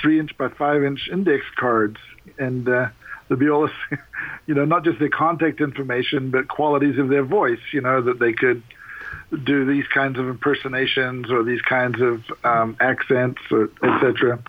three 0.00 0.20
inch 0.20 0.36
by 0.36 0.48
five 0.48 0.84
inch 0.84 1.08
index 1.10 1.44
cards, 1.56 1.98
and 2.38 2.68
uh, 2.68 2.88
all 3.30 3.66
this, 3.66 3.98
you 4.46 4.54
know, 4.54 4.64
not 4.64 4.84
just 4.84 4.98
their 4.98 5.08
contact 5.08 5.60
information, 5.60 6.30
but 6.30 6.48
qualities 6.48 6.98
of 6.98 7.08
their 7.08 7.24
voice, 7.24 7.60
you 7.72 7.80
know, 7.80 8.02
that 8.02 8.18
they 8.18 8.32
could 8.32 8.62
do 9.44 9.64
these 9.64 9.86
kinds 9.88 10.18
of 10.18 10.28
impersonations 10.28 11.30
or 11.30 11.42
these 11.42 11.62
kinds 11.62 12.00
of 12.00 12.22
um, 12.44 12.76
accents 12.80 13.40
etc 13.82 14.42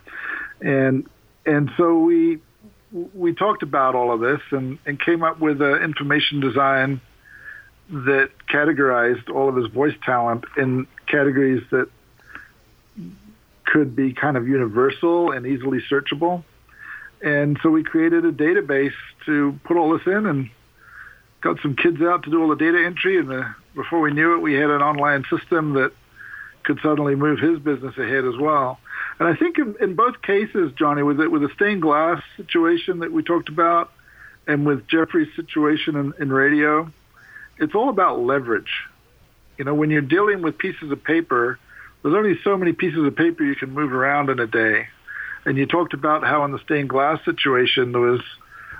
and 0.62 1.08
and 1.46 1.72
so 1.78 2.00
we 2.00 2.40
we 3.14 3.34
talked 3.34 3.64
about 3.64 3.96
all 3.96 4.14
of 4.14 4.22
this 4.22 4.42
and, 4.52 4.80
and 4.86 5.00
came 5.00 5.24
up 5.24 5.40
with 5.40 5.62
an 5.62 5.84
information 5.84 6.40
design 6.40 7.02
that 7.90 8.30
categorized 8.50 9.30
all 9.30 9.50
of 9.50 9.56
his 9.56 9.68
voice 9.68 9.96
talent 10.04 10.46
in 10.58 10.88
categories 11.06 11.64
that 11.72 11.90
could 13.66 13.96
be 13.96 14.14
kind 14.14 14.38
of 14.38 14.48
universal 14.48 15.32
and 15.32 15.46
easily 15.46 15.82
searchable. 15.90 16.44
And 17.22 17.58
so 17.64 17.70
we 17.70 17.84
created 17.84 18.26
a 18.26 18.32
database 18.32 18.94
to 19.26 19.60
put 19.64 19.78
all 19.78 19.98
this 19.98 20.06
in 20.06 20.26
and 20.26 20.50
got 21.42 21.60
some 21.62 21.76
kids 21.76 22.02
out 22.02 22.24
to 22.24 22.32
do 22.32 22.42
all 22.42 22.50
the 22.50 22.56
data 22.56 22.84
entry. 22.86 23.18
And 23.18 23.30
the, 23.30 23.56
before 23.76 24.02
we 24.02 24.12
knew 24.12 24.36
it, 24.36 24.42
we 24.42 24.54
had 24.54 24.70
an 24.70 24.82
online 24.82 25.26
system 25.30 25.74
that 25.74 25.92
could 26.64 26.80
suddenly 26.82 27.16
move 27.16 27.40
his 27.40 27.60
business 27.60 27.98
ahead 27.98 28.26
as 28.26 28.38
well. 28.38 28.80
And 29.20 29.28
I 29.28 29.36
think 29.36 29.58
in, 29.58 29.76
in 29.80 29.96
both 29.96 30.22
cases, 30.22 30.72
Johnny, 30.78 31.02
with 31.02 31.20
it 31.20 31.32
with 31.32 31.42
the 31.42 31.50
stained 31.56 31.82
glass 31.82 32.22
situation 32.36 33.00
that 33.00 33.12
we 33.12 33.24
talked 33.24 33.50
about, 33.50 33.92
and 34.48 34.66
with 34.66 34.88
Jeffrey's 34.88 35.34
situation 35.36 35.96
in, 35.96 36.14
in 36.20 36.32
radio, 36.32 36.92
it's 37.60 37.76
all 37.76 37.90
about 37.90 38.20
leverage. 38.20 38.86
You 39.58 39.66
know, 39.66 39.74
when 39.74 39.90
you're 39.90 40.02
dealing 40.02 40.42
with 40.42 40.58
pieces 40.58 40.92
of 40.92 41.04
paper, 41.04 41.60
there's 42.02 42.16
only 42.16 42.40
so 42.44 42.56
many 42.58 42.74
pieces 42.74 43.06
of 43.06 43.16
paper 43.16 43.44
you 43.44 43.56
can 43.56 43.72
move 43.72 43.92
around 43.92 44.30
in 44.30 44.40
a 44.40 44.48
day. 44.48 44.88
And 45.48 45.58
you 45.58 45.66
talked 45.66 45.94
about 45.94 46.26
how 46.26 46.44
in 46.44 46.52
the 46.52 46.60
stained 46.60 46.90
glass 46.90 47.24
situation 47.24 47.94
there 47.94 48.02
was, 48.02 48.20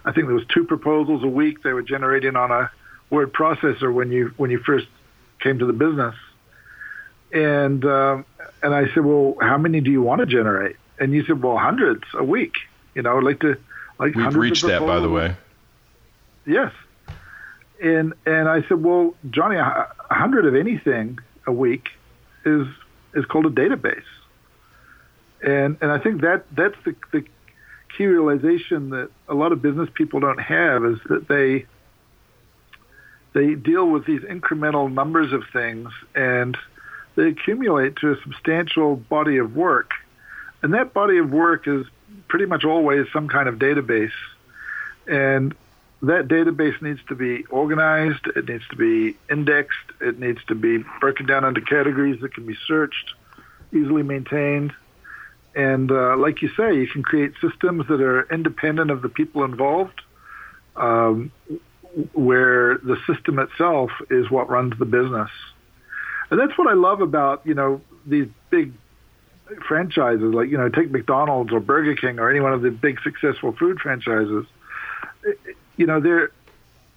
I 0.04 0.12
think 0.12 0.28
there 0.28 0.36
was 0.36 0.46
two 0.54 0.66
proposals 0.66 1.24
a 1.24 1.28
week 1.28 1.64
they 1.64 1.72
were 1.72 1.82
generating 1.82 2.36
on 2.36 2.52
a 2.52 2.70
word 3.10 3.32
processor 3.32 3.92
when 3.94 4.12
you 4.12 4.34
when 4.36 4.52
you 4.52 4.60
first 4.60 4.86
came 5.40 5.60
to 5.60 5.66
the 5.66 5.72
business. 5.72 6.14
And 7.32 7.86
um, 7.86 8.26
and 8.62 8.76
I 8.76 8.94
said, 8.94 9.06
well, 9.06 9.38
how 9.40 9.58
many 9.58 9.80
do 9.80 9.90
you 9.90 10.02
want 10.02 10.20
to 10.20 10.26
generate? 10.26 10.76
And 11.00 11.14
you 11.14 11.24
said, 11.24 11.42
well, 11.42 11.58
hundreds 11.58 12.04
a 12.14 12.24
week. 12.26 12.56
You 12.96 13.02
know, 13.02 13.18
I'd 13.18 13.24
like 13.24 13.40
to 13.40 13.56
like. 13.98 14.16
We've 14.16 14.36
reached 14.36 14.66
that, 14.68 14.82
by 14.82 15.00
the 15.00 15.10
way. 15.10 15.38
Yes, 16.46 16.74
and 17.82 18.14
and 18.26 18.50
I 18.50 18.68
said, 18.68 18.84
well, 18.84 19.16
Johnny, 19.32 19.56
a 19.56 19.88
hundred 20.12 20.46
of 20.46 20.54
anything 20.54 21.20
a 21.46 21.52
week 21.54 21.88
is 22.46 22.68
is 23.14 23.24
called 23.24 23.46
a 23.46 23.50
database, 23.50 24.04
and 25.42 25.78
and 25.82 25.92
I 25.92 26.00
think 26.00 26.22
that 26.22 26.46
that's 26.56 26.76
the 26.86 26.96
the 27.12 27.26
key 27.98 28.06
realization 28.06 28.90
that 28.92 29.10
a 29.28 29.34
lot 29.34 29.52
of 29.52 29.62
business 29.62 29.90
people 29.94 30.20
don't 30.20 30.42
have 30.42 30.86
is 30.86 31.00
that 31.10 31.28
they 31.28 31.66
they 33.34 33.56
deal 33.56 33.88
with 33.88 34.06
these 34.06 34.22
incremental 34.22 34.92
numbers 34.92 35.32
of 35.34 35.44
things 35.54 35.90
and 36.16 36.58
they 37.16 37.30
accumulate 37.30 37.98
to 37.98 38.12
a 38.12 38.22
substantial 38.22 38.96
body 38.96 39.38
of 39.38 39.56
work. 39.56 39.92
And 40.62 40.74
that 40.74 40.94
body 40.94 41.18
of 41.18 41.32
work 41.32 41.68
is 41.68 41.86
pretty 42.28 42.46
much 42.46 42.64
always 42.64 43.08
some 43.12 43.28
kind 43.28 43.50
of 43.50 43.56
database. 43.56 44.12
And 45.08 45.56
that 46.02 46.28
database 46.28 46.82
needs 46.82 47.00
to 47.10 47.16
be 47.16 47.44
organized, 47.46 48.28
it 48.36 48.48
needs 48.48 48.68
to 48.70 48.76
be 48.76 49.18
indexed, 49.30 49.78
it 50.00 50.20
needs 50.20 50.44
to 50.46 50.56
be 50.56 50.84
broken 51.00 51.26
down 51.26 51.44
into 51.44 51.62
categories 51.62 52.22
that 52.22 52.34
can 52.34 52.46
be 52.46 52.56
searched, 52.68 53.14
easily 53.74 54.04
maintained. 54.04 54.74
And 55.58 55.92
uh, 55.92 56.16
like 56.18 56.44
you 56.44 56.50
say, 56.50 56.76
you 56.76 56.86
can 56.86 57.02
create 57.02 57.34
systems 57.42 57.88
that 57.88 58.00
are 58.00 58.32
independent 58.32 58.92
of 58.92 59.02
the 59.02 59.10
people 59.10 59.44
involved, 59.44 60.00
um, 60.76 61.32
where 62.14 62.78
the 62.78 62.96
system 63.08 63.40
itself 63.40 63.90
is 64.12 64.30
what 64.30 64.52
runs 64.52 64.78
the 64.78 64.86
business. 64.86 65.32
And 66.30 66.40
that's 66.40 66.56
what 66.60 66.68
I 66.68 66.74
love 66.74 67.02
about, 67.02 67.42
you 67.44 67.56
know, 67.56 67.82
these 68.06 68.28
big 68.52 68.72
franchises, 69.68 70.32
like, 70.32 70.52
you 70.52 70.58
know, 70.60 70.70
take 70.70 70.92
McDonald's 70.92 71.52
or 71.52 71.60
Burger 71.60 71.96
King 71.96 72.20
or 72.20 72.30
any 72.30 72.40
one 72.40 72.54
of 72.54 72.62
the 72.62 72.70
big 72.70 73.02
successful 73.02 73.52
food 73.54 73.80
franchises. 73.80 74.46
You 75.76 75.88
know, 75.88 76.00
they're, 76.00 76.30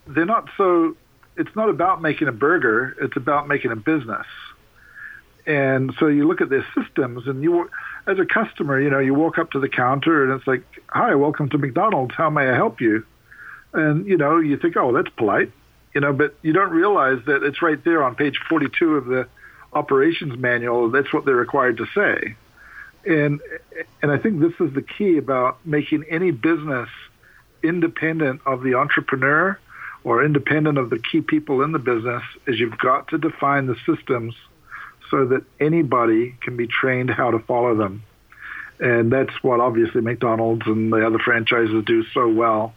they're 0.07 0.27
not 0.27 0.51
so, 0.59 0.97
it's 1.39 1.57
not 1.57 1.71
about 1.71 2.03
making 2.03 2.29
a 2.29 2.33
burger, 2.33 2.95
it's 3.01 3.17
about 3.17 3.49
making 3.49 3.71
a 3.71 3.77
business. 3.77 4.27
And 5.47 5.95
so 5.99 6.09
you 6.09 6.29
look 6.29 6.43
at 6.43 6.51
their 6.51 6.67
systems 6.75 7.27
and 7.27 7.43
you, 7.43 7.71
as 8.07 8.19
a 8.19 8.27
customer, 8.27 8.81
you 8.81 8.91
know, 8.91 8.99
you 8.99 9.15
walk 9.15 9.39
up 9.39 9.53
to 9.53 9.61
the 9.61 9.69
counter 9.69 10.25
and 10.25 10.33
it's 10.33 10.47
like, 10.47 10.63
hi, 10.89 11.15
welcome 11.15 11.49
to 11.51 11.59
McDonald's. 11.59 12.15
How 12.15 12.31
may 12.31 12.49
I 12.49 12.55
help 12.55 12.81
you? 12.81 13.05
And, 13.73 14.07
you 14.07 14.17
know, 14.17 14.39
you 14.39 14.57
think, 14.57 14.77
oh, 14.77 14.93
that's 14.93 15.11
polite 15.11 15.53
you 15.95 16.01
know, 16.01 16.13
but 16.13 16.35
you 16.43 16.53
don't 16.53 16.71
realize 16.71 17.19
that 17.27 17.43
it's 17.43 17.63
right 17.63 17.83
there 17.85 18.03
on 18.03 18.15
page 18.15 18.39
42 18.49 18.97
of 18.97 19.07
the 19.07 19.29
operations 19.73 20.39
manual. 20.39 20.91
That's 20.91 21.13
what 21.13 21.25
they're 21.25 21.35
required 21.35 21.79
to 21.79 21.87
say. 21.95 22.37
And, 23.05 23.41
and 24.03 24.13
I 24.13 24.19
think 24.19 24.41
this 24.41 24.53
is 24.61 24.75
the 24.75 24.83
key 24.83 25.17
about 25.17 25.65
making 25.65 26.05
any 26.09 26.31
business 26.31 26.89
independent 27.63 28.43
of 28.47 28.63
the 28.63 28.75
entrepreneur 28.75 29.59
or 30.05 30.25
independent 30.25 30.79
of 30.79 30.91
the 30.91 30.99
key 30.99 31.21
people 31.21 31.63
in 31.63 31.73
the 31.73 31.79
business 31.79 32.23
is 32.47 32.59
you've 32.59 32.79
got 32.79 33.09
to 33.09 33.19
define 33.19 33.67
the 33.67 33.77
systems 33.87 34.35
so 35.11 35.27
that 35.27 35.45
anybody 35.59 36.35
can 36.43 36.57
be 36.57 36.67
trained 36.67 37.11
how 37.11 37.31
to 37.31 37.39
follow 37.41 37.75
them. 37.75 38.03
And 38.79 39.13
that's 39.13 39.33
what 39.43 39.61
obviously 39.61 40.01
McDonald's 40.01 40.67
and 40.67 40.93
the 40.93 41.07
other 41.07 41.19
franchises 41.19 41.85
do 41.85 42.05
so 42.15 42.29
well 42.29 42.75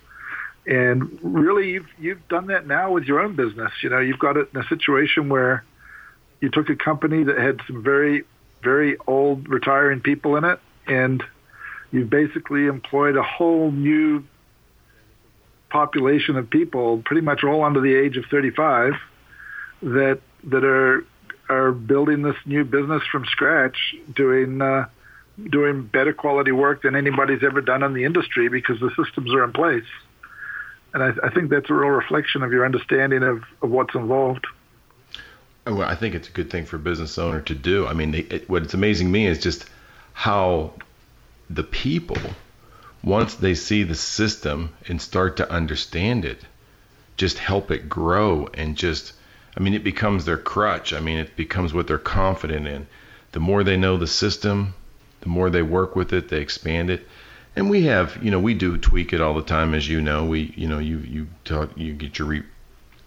and 0.65 1.19
really, 1.21 1.71
you've 1.71 1.87
you've 1.99 2.27
done 2.29 2.47
that 2.47 2.67
now 2.67 2.91
with 2.91 3.03
your 3.03 3.19
own 3.19 3.35
business. 3.35 3.71
You 3.81 3.89
know, 3.89 3.99
you've 3.99 4.19
got 4.19 4.37
it 4.37 4.49
in 4.53 4.61
a 4.61 4.67
situation 4.67 5.29
where 5.29 5.63
you 6.39 6.49
took 6.49 6.69
a 6.69 6.75
company 6.75 7.23
that 7.23 7.37
had 7.37 7.61
some 7.67 7.83
very 7.83 8.23
very 8.61 8.97
old 9.07 9.49
retiring 9.49 9.99
people 9.99 10.37
in 10.37 10.45
it, 10.45 10.59
and 10.87 11.21
you've 11.91 12.09
basically 12.09 12.67
employed 12.67 13.17
a 13.17 13.23
whole 13.23 13.71
new 13.71 14.23
population 15.69 16.37
of 16.37 16.49
people, 16.49 17.01
pretty 17.03 17.21
much 17.21 17.43
all 17.43 17.63
under 17.63 17.81
the 17.81 17.93
age 17.93 18.15
of 18.15 18.25
35, 18.31 18.93
that 19.81 20.21
that 20.45 20.63
are 20.63 21.05
are 21.49 21.71
building 21.71 22.21
this 22.21 22.37
new 22.45 22.63
business 22.63 23.03
from 23.11 23.25
scratch, 23.25 23.95
doing 24.13 24.61
uh, 24.61 24.87
doing 25.49 25.83
better 25.83 26.13
quality 26.13 26.51
work 26.51 26.83
than 26.83 26.95
anybody's 26.95 27.43
ever 27.43 27.61
done 27.61 27.83
in 27.83 27.93
the 27.93 28.03
industry 28.03 28.49
because 28.49 28.79
the 28.79 28.91
systems 28.95 29.33
are 29.33 29.43
in 29.43 29.51
place. 29.51 29.85
And 30.93 31.01
I, 31.01 31.11
I 31.23 31.29
think 31.31 31.49
that's 31.49 31.69
a 31.69 31.73
real 31.73 31.89
reflection 31.89 32.43
of 32.43 32.51
your 32.51 32.65
understanding 32.65 33.23
of, 33.23 33.43
of 33.61 33.71
what's 33.71 33.95
involved. 33.95 34.45
Oh, 35.65 35.75
well, 35.75 35.89
I 35.89 35.95
think 35.95 36.13
it's 36.13 36.27
a 36.27 36.31
good 36.31 36.51
thing 36.51 36.65
for 36.65 36.75
a 36.75 36.79
business 36.79 37.17
owner 37.17 37.41
to 37.41 37.55
do. 37.55 37.87
I 37.87 37.93
mean, 37.93 38.11
they, 38.11 38.19
it, 38.19 38.49
what's 38.49 38.73
amazing 38.73 39.11
me 39.11 39.25
is 39.25 39.39
just 39.39 39.65
how 40.13 40.73
the 41.49 41.63
people, 41.63 42.17
once 43.03 43.35
they 43.35 43.55
see 43.55 43.83
the 43.83 43.95
system 43.95 44.73
and 44.87 45.01
start 45.01 45.37
to 45.37 45.49
understand 45.51 46.25
it, 46.25 46.39
just 47.17 47.37
help 47.37 47.71
it 47.71 47.89
grow 47.89 48.49
and 48.53 48.75
just, 48.75 49.13
I 49.55 49.59
mean, 49.59 49.73
it 49.73 49.83
becomes 49.83 50.25
their 50.25 50.37
crutch. 50.37 50.93
I 50.93 50.99
mean, 50.99 51.17
it 51.17 51.35
becomes 51.35 51.73
what 51.73 51.87
they're 51.87 51.97
confident 51.97 52.67
in. 52.67 52.87
The 53.33 53.39
more 53.39 53.63
they 53.63 53.77
know 53.77 53.97
the 53.97 54.07
system, 54.07 54.73
the 55.21 55.29
more 55.29 55.49
they 55.49 55.61
work 55.61 55.95
with 55.95 56.11
it, 56.13 56.29
they 56.29 56.41
expand 56.41 56.89
it. 56.89 57.07
And 57.55 57.69
we 57.69 57.83
have, 57.83 58.17
you 58.23 58.31
know, 58.31 58.39
we 58.39 58.55
do 58.55 58.77
tweak 58.77 59.13
it 59.13 59.21
all 59.21 59.35
the 59.35 59.43
time, 59.43 59.73
as 59.75 59.87
you 59.87 60.01
know. 60.01 60.25
We, 60.25 60.53
you 60.55 60.67
know, 60.67 60.79
you 60.79 60.97
you 60.99 61.27
talk, 61.45 61.69
you 61.77 61.93
get 61.93 62.17
your 62.17 62.27
re, 62.27 62.43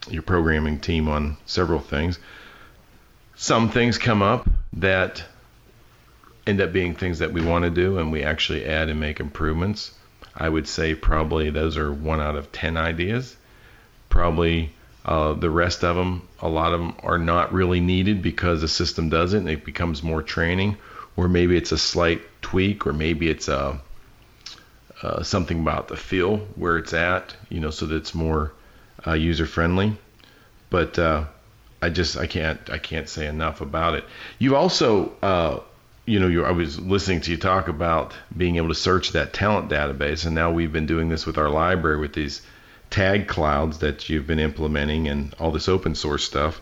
your 0.08 0.22
programming 0.22 0.78
team 0.78 1.08
on 1.08 1.36
several 1.46 1.80
things. 1.80 2.18
Some 3.34 3.68
things 3.68 3.98
come 3.98 4.22
up 4.22 4.48
that 4.74 5.24
end 6.46 6.60
up 6.60 6.72
being 6.72 6.94
things 6.94 7.18
that 7.18 7.32
we 7.32 7.44
want 7.44 7.64
to 7.64 7.70
do, 7.70 7.98
and 7.98 8.12
we 8.12 8.22
actually 8.22 8.64
add 8.64 8.88
and 8.88 9.00
make 9.00 9.18
improvements. 9.18 9.92
I 10.34 10.48
would 10.48 10.68
say 10.68 10.94
probably 10.94 11.50
those 11.50 11.76
are 11.76 11.92
one 11.92 12.20
out 12.20 12.36
of 12.36 12.52
ten 12.52 12.76
ideas. 12.76 13.36
Probably 14.08 14.72
uh, 15.06 15.34
the 15.34 15.48
rest 15.48 15.84
of 15.84 15.94
them, 15.94 16.26
a 16.40 16.48
lot 16.48 16.74
of 16.74 16.80
them 16.80 16.94
are 17.04 17.18
not 17.18 17.52
really 17.52 17.78
needed 17.78 18.22
because 18.22 18.60
the 18.60 18.68
system 18.68 19.08
doesn't. 19.08 19.48
It 19.48 19.64
becomes 19.64 20.02
more 20.02 20.20
training, 20.20 20.76
or 21.16 21.28
maybe 21.28 21.56
it's 21.56 21.70
a 21.70 21.78
slight 21.78 22.22
tweak, 22.42 22.86
or 22.86 22.92
maybe 22.92 23.30
it's 23.30 23.46
a 23.46 23.80
uh, 25.02 25.22
something 25.22 25.60
about 25.60 25.88
the 25.88 25.96
feel 25.96 26.38
where 26.56 26.76
it's 26.76 26.92
at, 26.92 27.36
you 27.50 27.60
know, 27.60 27.70
so 27.70 27.86
that 27.86 27.94
it's 27.94 28.14
more 28.14 28.52
uh, 29.06 29.12
user 29.12 29.46
friendly. 29.46 29.96
But 30.70 30.98
uh, 30.98 31.26
I 31.80 31.90
just 31.90 32.16
I 32.16 32.26
can't 32.26 32.58
I 32.68 32.78
can't 32.78 33.08
say 33.08 33.26
enough 33.26 33.60
about 33.60 33.94
it. 33.94 34.04
You 34.40 34.56
also 34.56 35.12
uh, 35.22 35.60
you 36.04 36.18
know, 36.18 36.44
I 36.44 36.50
was 36.50 36.80
listening 36.80 37.20
to 37.22 37.30
you 37.30 37.36
talk 37.36 37.68
about 37.68 38.12
being 38.36 38.56
able 38.56 38.68
to 38.68 38.74
search 38.74 39.12
that 39.12 39.32
talent 39.32 39.70
database, 39.70 40.26
and 40.26 40.34
now 40.34 40.50
we've 40.50 40.72
been 40.72 40.86
doing 40.86 41.08
this 41.08 41.26
with 41.26 41.38
our 41.38 41.50
library 41.50 41.98
with 41.98 42.12
these 42.12 42.42
tag 42.90 43.28
clouds 43.28 43.78
that 43.78 44.08
you've 44.08 44.26
been 44.26 44.38
implementing 44.38 45.08
and 45.08 45.34
all 45.38 45.50
this 45.50 45.68
open 45.68 45.94
source 45.94 46.24
stuff. 46.24 46.60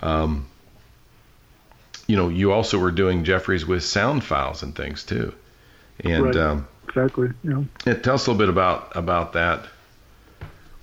Um, 0.00 0.46
you 2.06 2.16
know, 2.16 2.28
you 2.28 2.52
also 2.52 2.78
were 2.78 2.90
doing 2.90 3.24
Jeffries 3.24 3.66
with 3.66 3.82
sound 3.82 4.24
files 4.24 4.62
and 4.62 4.74
things 4.74 5.04
too. 5.04 5.34
And 6.00 6.24
right. 6.24 6.36
um, 6.36 6.68
exactly, 6.88 7.30
yeah. 7.42 7.62
yeah. 7.86 7.94
Tell 7.94 8.14
us 8.14 8.26
a 8.26 8.30
little 8.30 8.38
bit 8.38 8.48
about 8.48 8.96
about 8.96 9.32
that. 9.34 9.66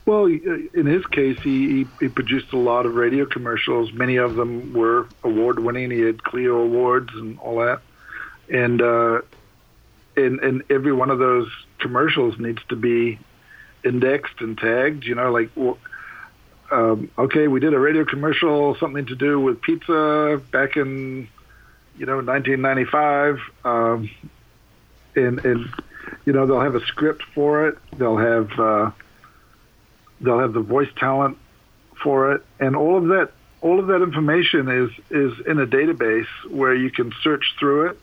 Well, 0.05 0.25
in 0.25 0.85
his 0.87 1.05
case, 1.05 1.39
he, 1.41 1.85
he 1.99 2.09
produced 2.09 2.53
a 2.53 2.57
lot 2.57 2.87
of 2.87 2.95
radio 2.95 3.25
commercials. 3.25 3.93
Many 3.93 4.15
of 4.15 4.35
them 4.35 4.73
were 4.73 5.07
award 5.23 5.59
winning. 5.59 5.91
He 5.91 5.99
had 5.99 6.23
Clio 6.23 6.57
awards 6.57 7.13
and 7.13 7.37
all 7.39 7.59
that. 7.59 7.81
And 8.49 8.81
uh, 8.81 9.21
and 10.17 10.39
and 10.39 10.63
every 10.69 10.91
one 10.91 11.11
of 11.11 11.19
those 11.19 11.49
commercials 11.77 12.39
needs 12.39 12.61
to 12.69 12.75
be 12.75 13.19
indexed 13.84 14.39
and 14.39 14.57
tagged. 14.57 15.05
You 15.05 15.15
know, 15.15 15.32
like 15.32 15.49
um, 16.71 17.11
okay, 17.17 17.47
we 17.47 17.59
did 17.59 17.73
a 17.73 17.79
radio 17.79 18.05
commercial, 18.05 18.75
something 18.75 19.05
to 19.07 19.15
do 19.15 19.39
with 19.39 19.61
pizza 19.61 20.41
back 20.51 20.77
in 20.77 21.27
you 21.97 22.05
know 22.05 22.17
1995. 22.17 23.39
Um, 23.63 24.09
and 25.15 25.43
and 25.45 25.69
you 26.25 26.34
know 26.34 26.45
they'll 26.45 26.61
have 26.61 26.75
a 26.75 26.86
script 26.86 27.23
for 27.34 27.67
it. 27.67 27.77
They'll 27.97 28.17
have 28.17 28.59
uh, 28.59 28.91
they'll 30.21 30.39
have 30.39 30.53
the 30.53 30.61
voice 30.61 30.89
talent 30.97 31.38
for 32.01 32.34
it, 32.34 32.45
and 32.59 32.75
all 32.75 32.97
of 32.97 33.07
that 33.07 33.32
all 33.61 33.79
of 33.79 33.88
that 33.88 34.01
information 34.01 34.69
is 34.69 34.89
is 35.09 35.45
in 35.45 35.59
a 35.59 35.67
database 35.67 36.27
where 36.49 36.73
you 36.73 36.89
can 36.89 37.13
search 37.21 37.55
through 37.59 37.88
it, 37.88 37.99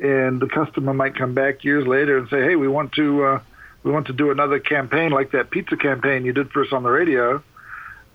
and 0.00 0.40
the 0.40 0.48
customer 0.48 0.92
might 0.94 1.14
come 1.14 1.34
back 1.34 1.64
years 1.64 1.86
later 1.86 2.18
and 2.18 2.28
say, 2.28 2.42
"Hey, 2.42 2.56
we 2.56 2.68
want 2.68 2.92
to 2.92 3.24
uh, 3.24 3.40
we 3.82 3.90
want 3.90 4.06
to 4.08 4.12
do 4.12 4.30
another 4.30 4.58
campaign 4.58 5.10
like 5.10 5.32
that 5.32 5.50
pizza 5.50 5.76
campaign 5.76 6.24
you 6.24 6.32
did 6.32 6.50
for 6.50 6.62
us 6.62 6.72
on 6.72 6.82
the 6.82 6.90
radio," 6.90 7.42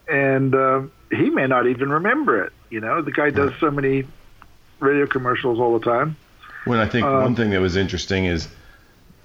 and 0.07 0.53
uh, 0.53 0.83
he 1.11 1.29
may 1.29 1.47
not 1.47 1.67
even 1.67 1.89
remember 1.89 2.43
it. 2.43 2.53
You 2.69 2.81
know, 2.81 3.01
the 3.01 3.11
guy 3.11 3.29
does 3.29 3.53
so 3.59 3.71
many 3.71 4.05
radio 4.79 5.07
commercials 5.07 5.59
all 5.59 5.77
the 5.77 5.85
time. 5.85 6.17
Well, 6.65 6.79
I 6.79 6.87
think 6.87 7.05
um, 7.05 7.21
one 7.21 7.35
thing 7.35 7.51
that 7.51 7.61
was 7.61 7.75
interesting 7.75 8.25
is, 8.25 8.47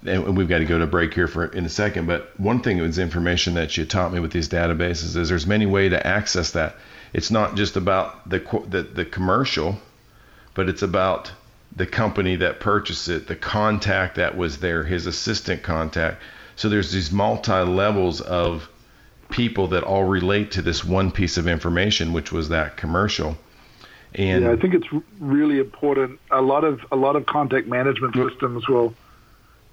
and 0.07 0.36
we've 0.36 0.49
got 0.49 0.59
to 0.59 0.64
go 0.64 0.78
to 0.78 0.86
break 0.86 1.14
here 1.14 1.26
for 1.28 1.47
in 1.47 1.64
a 1.64 1.70
second, 1.70 2.07
but 2.07 2.38
one 2.38 2.61
thing 2.61 2.78
that 2.78 2.82
was 2.82 2.99
information 2.99 3.55
that 3.55 3.76
you 3.76 3.84
taught 3.84 4.12
me 4.12 4.20
with 4.20 4.32
these 4.32 4.49
databases 4.49 5.16
is 5.16 5.28
there's 5.28 5.47
many 5.47 5.66
way 5.66 5.88
to 5.88 6.07
access 6.07 6.53
that. 6.53 6.76
It's 7.12 7.30
not 7.30 7.57
just 7.57 7.76
about 7.76 8.28
the 8.28 8.38
the, 8.68 8.82
the 8.82 9.05
commercial, 9.05 9.78
but 10.55 10.68
it's 10.68 10.82
about 10.82 11.32
the 11.75 11.87
company 11.87 12.37
that 12.37 12.61
purchased 12.61 13.09
it, 13.09 13.27
the 13.27 13.37
contact 13.37 14.16
that 14.16 14.37
was 14.37 14.59
there, 14.59 14.85
his 14.85 15.07
assistant 15.07 15.62
contact. 15.62 16.23
So 16.57 16.68
there's 16.68 16.93
these 16.93 17.12
multi 17.12 17.53
levels 17.53 18.21
of 18.21 18.68
people 19.31 19.68
that 19.68 19.83
all 19.83 20.05
relate 20.05 20.53
to 20.53 20.62
this 20.62 20.85
one 20.85 21.11
piece 21.11 21.37
of 21.37 21.47
information, 21.47 22.12
which 22.12 22.33
was 22.33 22.49
that 22.49 22.77
commercial. 22.77 23.39
And 24.14 24.45
yeah, 24.45 24.53
I 24.53 24.57
think 24.57 24.75
it's 24.75 24.89
really 25.21 25.59
important. 25.59 26.18
A 26.31 26.43
lot 26.43 26.64
of 26.64 26.81
a 26.91 26.97
lot 26.97 27.14
of 27.14 27.27
contact 27.27 27.68
management 27.68 28.14
systems 28.14 28.68
will 28.68 28.93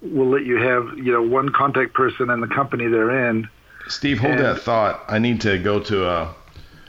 will 0.01 0.29
let 0.29 0.45
you 0.45 0.57
have 0.57 0.95
you 0.97 1.11
know 1.11 1.23
one 1.23 1.49
contact 1.49 1.93
person 1.93 2.29
in 2.29 2.41
the 2.41 2.47
company 2.47 2.87
they're 2.87 3.29
in. 3.29 3.49
Steve, 3.87 4.19
hold 4.19 4.33
and, 4.33 4.45
that 4.45 4.59
thought. 4.59 5.03
I 5.07 5.17
need 5.17 5.41
to 5.41 5.57
go 5.57 5.79
to 5.79 6.07
a 6.07 6.35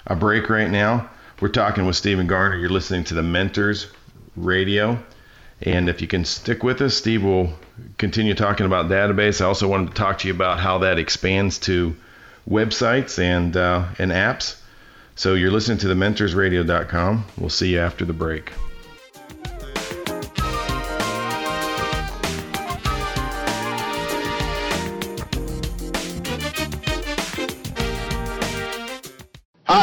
a 0.06 0.14
break 0.14 0.50
right 0.50 0.70
now. 0.70 1.08
We're 1.40 1.48
talking 1.48 1.86
with 1.86 1.96
Steven 1.96 2.26
Garner. 2.26 2.56
You're 2.56 2.68
listening 2.68 3.04
to 3.04 3.14
the 3.14 3.22
Mentors 3.22 3.86
Radio. 4.44 4.98
And 5.60 5.88
if 5.88 6.00
you 6.00 6.06
can 6.06 6.24
stick 6.24 6.62
with 6.62 6.80
us, 6.80 6.94
Steve 6.94 7.24
will 7.24 7.52
continue 7.96 8.34
talking 8.34 8.66
about 8.66 8.86
database. 8.86 9.40
I 9.40 9.46
also 9.46 9.68
wanted 9.68 9.88
to 9.88 9.94
talk 9.94 10.18
to 10.18 10.28
you 10.28 10.34
about 10.34 10.60
how 10.60 10.78
that 10.78 10.98
expands 10.98 11.58
to 11.60 11.96
websites 12.48 13.18
and 13.18 13.56
uh, 13.56 13.86
and 13.98 14.10
apps. 14.10 14.56
So 15.16 15.34
you're 15.34 15.50
listening 15.50 15.78
to 15.78 15.88
the 15.88 15.94
mentorsradio.com. 15.94 17.24
We'll 17.36 17.50
see 17.50 17.72
you 17.72 17.80
after 17.80 18.04
the 18.04 18.12
break. 18.12 18.52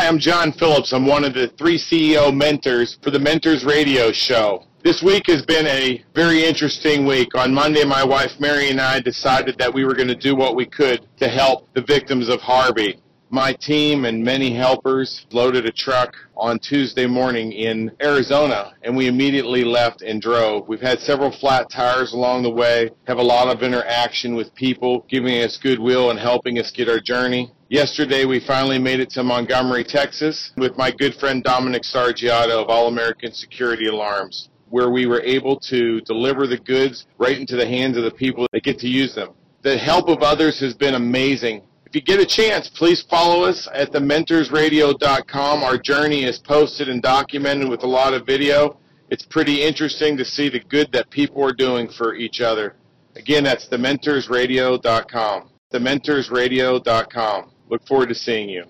I'm 0.05 0.19
John 0.19 0.51
Phillips. 0.51 0.93
I'm 0.93 1.07
one 1.07 1.23
of 1.23 1.33
the 1.33 1.47
three 1.57 1.79
CEO 1.79 2.31
mentors 2.31 2.99
for 3.01 3.09
the 3.09 3.17
Mentors 3.17 3.65
Radio 3.65 4.11
Show. 4.11 4.63
This 4.83 5.01
week 5.01 5.25
has 5.25 5.41
been 5.41 5.65
a 5.65 6.05
very 6.13 6.45
interesting 6.45 7.07
week. 7.07 7.33
On 7.33 7.51
Monday, 7.51 7.83
my 7.83 8.03
wife 8.03 8.39
Mary 8.39 8.69
and 8.69 8.79
I 8.79 8.99
decided 8.99 9.57
that 9.57 9.73
we 9.73 9.83
were 9.83 9.95
going 9.95 10.09
to 10.09 10.15
do 10.15 10.35
what 10.35 10.55
we 10.55 10.67
could 10.67 11.07
to 11.17 11.27
help 11.27 11.67
the 11.73 11.81
victims 11.81 12.29
of 12.29 12.39
Harvey. 12.39 12.99
My 13.35 13.51
team 13.51 14.05
and 14.05 14.23
many 14.23 14.53
helpers 14.55 15.25
loaded 15.29 15.65
a 15.65 15.71
truck 15.73 16.15
on 16.37 16.57
Tuesday 16.57 17.05
morning 17.05 17.51
in 17.51 17.91
Arizona 18.01 18.75
and 18.81 18.95
we 18.95 19.07
immediately 19.07 19.65
left 19.65 20.01
and 20.01 20.21
drove. 20.21 20.69
We've 20.69 20.79
had 20.79 21.01
several 21.01 21.31
flat 21.31 21.69
tires 21.69 22.13
along 22.13 22.43
the 22.43 22.49
way, 22.49 22.91
have 23.07 23.17
a 23.17 23.21
lot 23.21 23.53
of 23.53 23.61
interaction 23.61 24.35
with 24.35 24.55
people 24.55 25.05
giving 25.09 25.43
us 25.43 25.57
goodwill 25.57 26.11
and 26.11 26.17
helping 26.17 26.59
us 26.59 26.71
get 26.71 26.87
our 26.87 27.01
journey. 27.01 27.51
Yesterday 27.67 28.23
we 28.23 28.39
finally 28.39 28.79
made 28.79 29.01
it 29.01 29.09
to 29.09 29.21
Montgomery, 29.21 29.83
Texas 29.83 30.53
with 30.55 30.77
my 30.77 30.89
good 30.89 31.15
friend 31.15 31.43
Dominic 31.43 31.83
Sargiato 31.83 32.63
of 32.63 32.69
All 32.69 32.87
American 32.87 33.33
Security 33.33 33.87
Alarms 33.87 34.47
where 34.69 34.91
we 34.91 35.07
were 35.07 35.21
able 35.23 35.59
to 35.59 35.99
deliver 36.01 36.47
the 36.47 36.59
goods 36.59 37.05
right 37.17 37.37
into 37.37 37.57
the 37.57 37.67
hands 37.67 37.97
of 37.97 38.05
the 38.05 38.11
people 38.11 38.47
that 38.53 38.63
get 38.63 38.79
to 38.79 38.87
use 38.87 39.13
them. 39.13 39.33
The 39.61 39.77
help 39.77 40.07
of 40.07 40.19
others 40.19 40.57
has 40.61 40.73
been 40.73 40.95
amazing 40.95 41.63
you 41.95 42.01
get 42.01 42.19
a 42.19 42.25
chance, 42.25 42.69
please 42.69 43.01
follow 43.09 43.43
us 43.43 43.67
at 43.73 43.91
thementorsradio.com. 43.91 45.63
Our 45.63 45.77
journey 45.77 46.25
is 46.25 46.37
posted 46.39 46.89
and 46.89 47.01
documented 47.01 47.69
with 47.69 47.83
a 47.83 47.87
lot 47.87 48.13
of 48.13 48.25
video. 48.25 48.77
It's 49.09 49.25
pretty 49.25 49.61
interesting 49.63 50.17
to 50.17 50.25
see 50.25 50.49
the 50.49 50.59
good 50.59 50.91
that 50.91 51.09
people 51.09 51.43
are 51.43 51.53
doing 51.53 51.87
for 51.87 52.15
each 52.15 52.41
other. 52.41 52.75
Again, 53.15 53.43
that's 53.43 53.67
thementorsradio.com. 53.67 55.49
Thementorsradio.com. 55.73 57.51
Look 57.69 57.87
forward 57.87 58.09
to 58.09 58.15
seeing 58.15 58.49
you. 58.49 58.65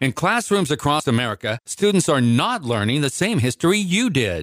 In 0.00 0.12
classrooms 0.12 0.70
across 0.70 1.06
America, 1.06 1.58
students 1.66 2.08
are 2.08 2.20
not 2.20 2.62
learning 2.62 3.00
the 3.00 3.10
same 3.10 3.38
history 3.38 3.78
you 3.78 4.10
did. 4.10 4.42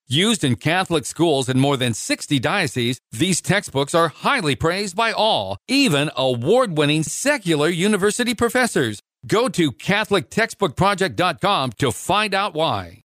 Used 0.13 0.43
in 0.43 0.57
Catholic 0.57 1.05
schools 1.05 1.47
in 1.47 1.57
more 1.57 1.77
than 1.77 1.93
60 1.93 2.37
dioceses, 2.37 2.99
these 3.13 3.39
textbooks 3.39 3.95
are 3.95 4.09
highly 4.09 4.55
praised 4.55 4.93
by 4.93 5.13
all, 5.13 5.55
even 5.69 6.11
award 6.17 6.77
winning 6.77 7.03
secular 7.03 7.69
university 7.69 8.35
professors. 8.35 8.99
Go 9.25 9.47
to 9.47 9.71
CatholicTextbookProject.com 9.71 11.71
to 11.77 11.93
find 11.93 12.33
out 12.33 12.53
why. 12.53 13.03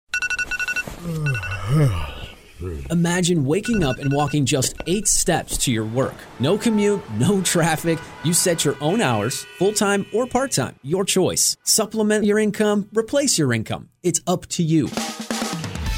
Imagine 2.90 3.44
waking 3.44 3.84
up 3.84 3.98
and 3.98 4.14
walking 4.14 4.46
just 4.46 4.74
eight 4.88 5.10
steps 5.10 5.58
to 5.58 5.74
your 5.74 5.84
work. 5.84 6.16
No 6.40 6.58
commute, 6.58 7.02
no 7.18 7.42
traffic. 7.42 8.00
You 8.24 8.32
set 8.32 8.64
your 8.64 8.78
own 8.80 9.02
hours, 9.02 9.44
full 9.58 9.74
time 9.74 10.06
or 10.14 10.26
part 10.26 10.52
time, 10.52 10.78
your 10.84 11.04
choice. 11.04 11.58
Supplement 11.66 12.24
your 12.24 12.40
income, 12.40 12.88
replace 12.94 13.38
your 13.38 13.52
income. 13.52 13.90
It's 14.04 14.22
up 14.26 14.46
to 14.52 14.64
you. 14.64 14.88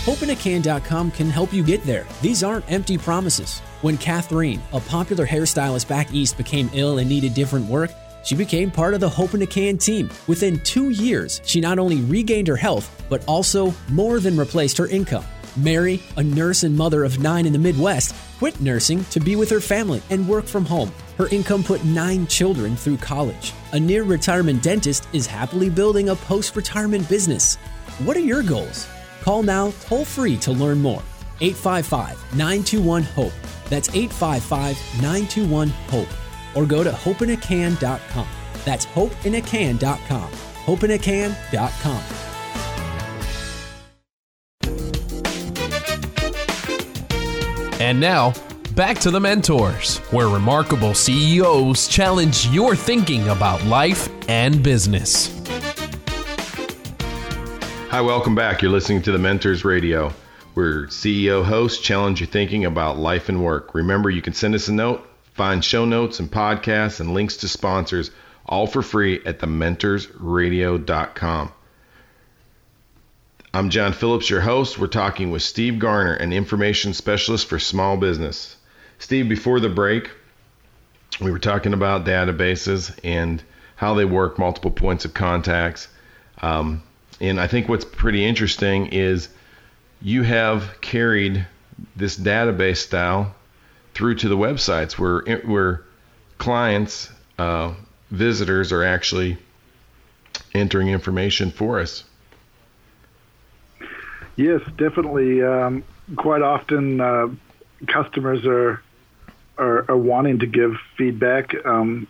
HopeInACan.com 0.05 1.09
can 1.09 1.31
help 1.31 1.51
you 1.51 1.63
get 1.63 1.81
there. 1.81 2.05
These 2.21 2.43
aren't 2.43 2.71
empty 2.71 2.95
promises. 2.95 3.61
When 3.81 3.97
Catherine, 3.97 4.61
a 4.71 4.79
popular 4.79 5.25
hairstylist 5.25 5.87
back 5.87 6.13
east, 6.13 6.37
became 6.37 6.69
ill 6.73 6.99
and 6.99 7.09
needed 7.09 7.33
different 7.33 7.67
work, 7.67 7.89
she 8.23 8.35
became 8.35 8.69
part 8.69 8.93
of 8.93 8.99
the 8.99 9.09
Hope 9.09 9.33
in 9.33 9.41
a 9.41 9.47
Can 9.47 9.79
team. 9.79 10.11
Within 10.27 10.59
two 10.59 10.91
years, 10.91 11.41
she 11.43 11.59
not 11.59 11.79
only 11.79 12.01
regained 12.01 12.47
her 12.47 12.55
health, 12.55 13.03
but 13.09 13.25
also 13.25 13.73
more 13.89 14.19
than 14.19 14.37
replaced 14.37 14.77
her 14.77 14.85
income. 14.85 15.25
Mary, 15.57 16.03
a 16.17 16.23
nurse 16.23 16.61
and 16.61 16.77
mother 16.77 17.03
of 17.03 17.17
nine 17.17 17.47
in 17.47 17.53
the 17.53 17.57
Midwest, 17.57 18.13
quit 18.37 18.61
nursing 18.61 19.03
to 19.05 19.19
be 19.19 19.35
with 19.35 19.49
her 19.49 19.61
family 19.61 20.03
and 20.11 20.29
work 20.29 20.45
from 20.45 20.65
home. 20.65 20.91
Her 21.17 21.29
income 21.29 21.63
put 21.63 21.83
nine 21.83 22.27
children 22.27 22.75
through 22.75 22.97
college. 22.97 23.53
A 23.71 23.79
near 23.79 24.03
retirement 24.03 24.61
dentist 24.61 25.07
is 25.13 25.25
happily 25.25 25.71
building 25.71 26.09
a 26.09 26.15
post 26.15 26.55
retirement 26.55 27.09
business. 27.09 27.55
What 28.03 28.15
are 28.15 28.19
your 28.19 28.43
goals? 28.43 28.87
Call 29.26 29.41
now 29.41 29.73
toll 29.82 30.05
free 30.05 30.38
to 30.38 30.51
learn 30.51 30.80
more. 30.80 31.01
855 31.41 32.36
921 32.38 33.01
HOPE. 33.01 33.34
That's 33.69 33.89
855 33.89 35.01
921 35.01 35.69
HOPE. 35.89 36.07
Or 36.53 36.67
go 36.67 36.84
to 36.84 36.91
hopeinacan.com. 36.91 38.28
That's 38.63 38.86
hopeinacan.com. 38.86 40.32
Hopeinacan.com. 40.32 42.03
And 47.82 47.99
now, 47.99 48.34
back 48.76 48.99
to 48.99 49.09
the 49.09 49.19
mentors, 49.19 49.97
where 50.11 50.28
remarkable 50.28 50.93
CEOs 50.93 51.88
challenge 51.88 52.47
your 52.49 52.76
thinking 52.76 53.28
about 53.30 53.63
life 53.65 54.07
and 54.30 54.61
business. 54.61 55.34
Hi, 57.95 58.01
welcome 58.01 58.35
back. 58.35 58.61
You're 58.61 58.73
listening 58.73 59.03
to 59.03 59.13
the 59.13 59.17
Mentors 59.17 59.63
Radio, 59.63 60.13
We're 60.53 60.87
CEO 60.87 61.45
hosts 61.45 61.81
challenge 61.81 62.19
your 62.19 62.27
thinking 62.27 62.65
about 62.65 62.97
life 62.97 63.29
and 63.29 63.41
work. 63.41 63.73
Remember, 63.73 64.09
you 64.09 64.21
can 64.21 64.33
send 64.33 64.53
us 64.53 64.67
a 64.67 64.73
note, 64.73 65.07
find 65.31 65.63
show 65.63 65.85
notes 65.85 66.19
and 66.19 66.29
podcasts 66.29 66.99
and 66.99 67.13
links 67.13 67.37
to 67.37 67.47
sponsors, 67.47 68.11
all 68.45 68.67
for 68.67 68.81
free 68.81 69.21
at 69.25 69.39
thementorsradio.com. 69.39 71.53
I'm 73.53 73.69
John 73.69 73.93
Phillips, 73.93 74.29
your 74.29 74.41
host. 74.41 74.77
We're 74.77 74.87
talking 74.87 75.31
with 75.31 75.43
Steve 75.43 75.79
Garner, 75.79 76.15
an 76.15 76.33
information 76.33 76.93
specialist 76.93 77.47
for 77.47 77.59
small 77.59 77.95
business. 77.95 78.57
Steve, 78.99 79.29
before 79.29 79.61
the 79.61 79.69
break, 79.69 80.11
we 81.21 81.31
were 81.31 81.39
talking 81.39 81.71
about 81.71 82.05
databases 82.05 82.93
and 83.05 83.41
how 83.77 83.93
they 83.93 84.03
work, 84.03 84.37
multiple 84.37 84.71
points 84.71 85.05
of 85.05 85.13
contacts. 85.13 85.87
Um, 86.41 86.83
and 87.22 87.39
I 87.39 87.47
think 87.47 87.70
what's 87.70 87.86
pretty 87.86 88.26
interesting 88.26 88.88
is 88.88 89.30
you 90.01 90.24
have 90.24 90.82
carried 90.82 91.45
this 91.95 92.18
database 92.18 92.78
style 92.78 93.36
through 93.93 94.16
to 94.16 94.30
the 94.30 94.38
websites 94.38 94.93
where 94.93 95.22
where 95.45 95.84
clients, 96.38 97.09
uh, 97.38 97.74
visitors 98.11 98.72
are 98.72 98.84
actually 98.84 99.38
entering 100.53 100.89
information 100.89 101.51
for 101.51 101.80
us. 101.80 102.03
Yes, 104.36 104.61
definitely. 104.78 105.41
Um, 105.41 105.84
quite 106.16 106.41
often, 106.41 106.99
uh, 106.99 107.28
customers 107.88 108.45
are, 108.45 108.82
are, 109.57 109.89
are 109.89 109.97
wanting 109.97 110.39
to 110.39 110.45
give 110.45 110.78
feedback. 110.97 111.53
Um, 111.66 112.07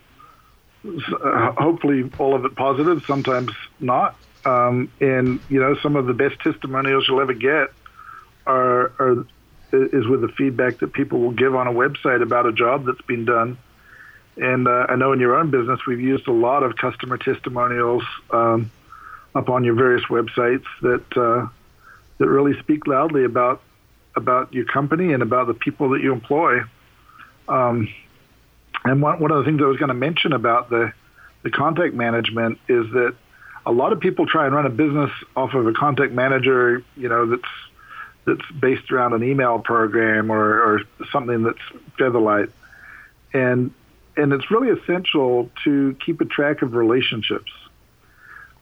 uh, 0.83 1.51
hopefully, 1.51 2.09
all 2.17 2.35
of 2.35 2.45
it 2.45 2.55
positive. 2.55 3.03
Sometimes 3.05 3.51
not. 3.79 4.15
Um, 4.45 4.91
and 5.01 5.39
you 5.49 5.59
know, 5.59 5.75
some 5.81 5.95
of 5.95 6.05
the 6.05 6.13
best 6.13 6.39
testimonials 6.39 7.07
you'll 7.07 7.21
ever 7.21 7.33
get 7.33 7.69
are, 8.45 8.91
are 8.99 9.25
is 9.71 10.07
with 10.07 10.21
the 10.21 10.29
feedback 10.29 10.79
that 10.79 10.93
people 10.93 11.19
will 11.19 11.31
give 11.31 11.55
on 11.55 11.67
a 11.67 11.71
website 11.71 12.21
about 12.21 12.45
a 12.45 12.53
job 12.53 12.85
that's 12.85 13.01
been 13.01 13.25
done. 13.25 13.57
And 14.37 14.67
uh, 14.67 14.87
I 14.89 14.95
know 14.95 15.13
in 15.13 15.19
your 15.19 15.35
own 15.35 15.49
business, 15.49 15.79
we've 15.87 15.99
used 15.99 16.27
a 16.27 16.31
lot 16.31 16.63
of 16.63 16.75
customer 16.75 17.17
testimonials 17.17 18.03
um, 18.31 18.71
up 19.33 19.49
on 19.49 19.63
your 19.63 19.75
various 19.75 20.03
websites 20.09 20.65
that 20.81 21.17
uh, 21.17 21.47
that 22.17 22.27
really 22.27 22.57
speak 22.59 22.87
loudly 22.87 23.25
about 23.25 23.61
about 24.15 24.53
your 24.53 24.65
company 24.65 25.13
and 25.13 25.21
about 25.21 25.47
the 25.47 25.53
people 25.53 25.89
that 25.89 26.01
you 26.01 26.13
employ. 26.13 26.61
Um, 27.47 27.89
and 28.83 29.01
one, 29.01 29.19
one 29.19 29.31
of 29.31 29.39
the 29.39 29.43
things 29.43 29.61
I 29.61 29.65
was 29.65 29.77
going 29.77 29.89
to 29.89 29.93
mention 29.93 30.33
about 30.33 30.69
the 30.69 30.93
the 31.43 31.51
contact 31.51 31.93
management 31.93 32.59
is 32.67 32.91
that 32.91 33.15
a 33.65 33.71
lot 33.71 33.93
of 33.93 33.99
people 33.99 34.25
try 34.25 34.45
and 34.45 34.53
run 34.53 34.65
a 34.65 34.69
business 34.69 35.11
off 35.35 35.53
of 35.53 35.67
a 35.67 35.73
contact 35.73 36.13
manager, 36.13 36.83
you 36.95 37.09
know, 37.09 37.25
that's 37.25 37.43
that's 38.25 38.51
based 38.59 38.91
around 38.91 39.13
an 39.13 39.23
email 39.23 39.59
program 39.59 40.31
or, 40.31 40.61
or 40.61 40.81
something 41.11 41.43
that's 41.43 41.59
featherlight, 41.97 42.51
and 43.33 43.71
and 44.17 44.33
it's 44.33 44.49
really 44.49 44.69
essential 44.69 45.49
to 45.63 45.95
keep 46.03 46.21
a 46.21 46.25
track 46.25 46.61
of 46.61 46.73
relationships. 46.73 47.51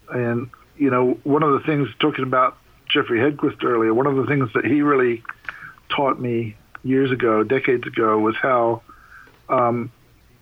And 0.10 0.50
you 0.78 0.90
know, 0.90 1.20
one 1.24 1.44
of 1.44 1.54
the 1.54 1.60
things 1.62 1.90
talking 2.00 2.24
about 2.24 2.58
Jeffrey 2.90 3.20
Hedquist 3.20 3.64
earlier, 3.64 3.94
one 3.94 4.08
of 4.08 4.16
the 4.16 4.26
things 4.26 4.52
that 4.54 4.66
he 4.66 4.82
really 4.82 5.24
taught 5.90 6.20
me 6.20 6.56
years 6.84 7.12
ago, 7.12 7.44
decades 7.44 7.88
ago, 7.88 8.20
was 8.20 8.36
how 8.36 8.82
um, 9.50 9.92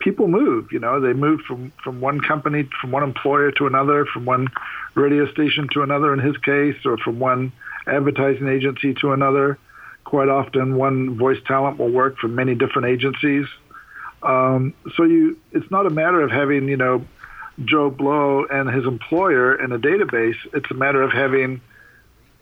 people 0.02 0.28
move. 0.28 0.72
You 0.72 0.80
know, 0.80 1.00
they 1.00 1.12
move 1.12 1.40
from 1.42 1.72
from 1.82 2.00
one 2.00 2.20
company, 2.20 2.68
from 2.80 2.90
one 2.90 3.02
employer 3.02 3.52
to 3.52 3.66
another, 3.66 4.04
from 4.06 4.24
one 4.24 4.48
radio 4.94 5.30
station 5.30 5.68
to 5.72 5.82
another, 5.82 6.12
in 6.12 6.18
his 6.18 6.36
case, 6.38 6.76
or 6.84 6.98
from 6.98 7.18
one 7.18 7.52
advertising 7.86 8.48
agency 8.48 8.94
to 8.94 9.12
another. 9.12 9.58
Quite 10.04 10.28
often, 10.28 10.76
one 10.76 11.16
voice 11.16 11.38
talent 11.46 11.78
will 11.78 11.90
work 11.90 12.18
for 12.18 12.28
many 12.28 12.54
different 12.54 12.88
agencies. 12.88 13.46
Um, 14.22 14.74
so 14.96 15.04
you, 15.04 15.38
it's 15.52 15.70
not 15.70 15.86
a 15.86 15.90
matter 15.90 16.20
of 16.20 16.30
having 16.30 16.68
you 16.68 16.76
know 16.76 17.04
Joe 17.64 17.90
Blow 17.90 18.44
and 18.44 18.68
his 18.70 18.84
employer 18.84 19.54
in 19.54 19.72
a 19.72 19.78
database. 19.78 20.36
It's 20.52 20.70
a 20.70 20.74
matter 20.74 21.02
of 21.02 21.12
having 21.12 21.60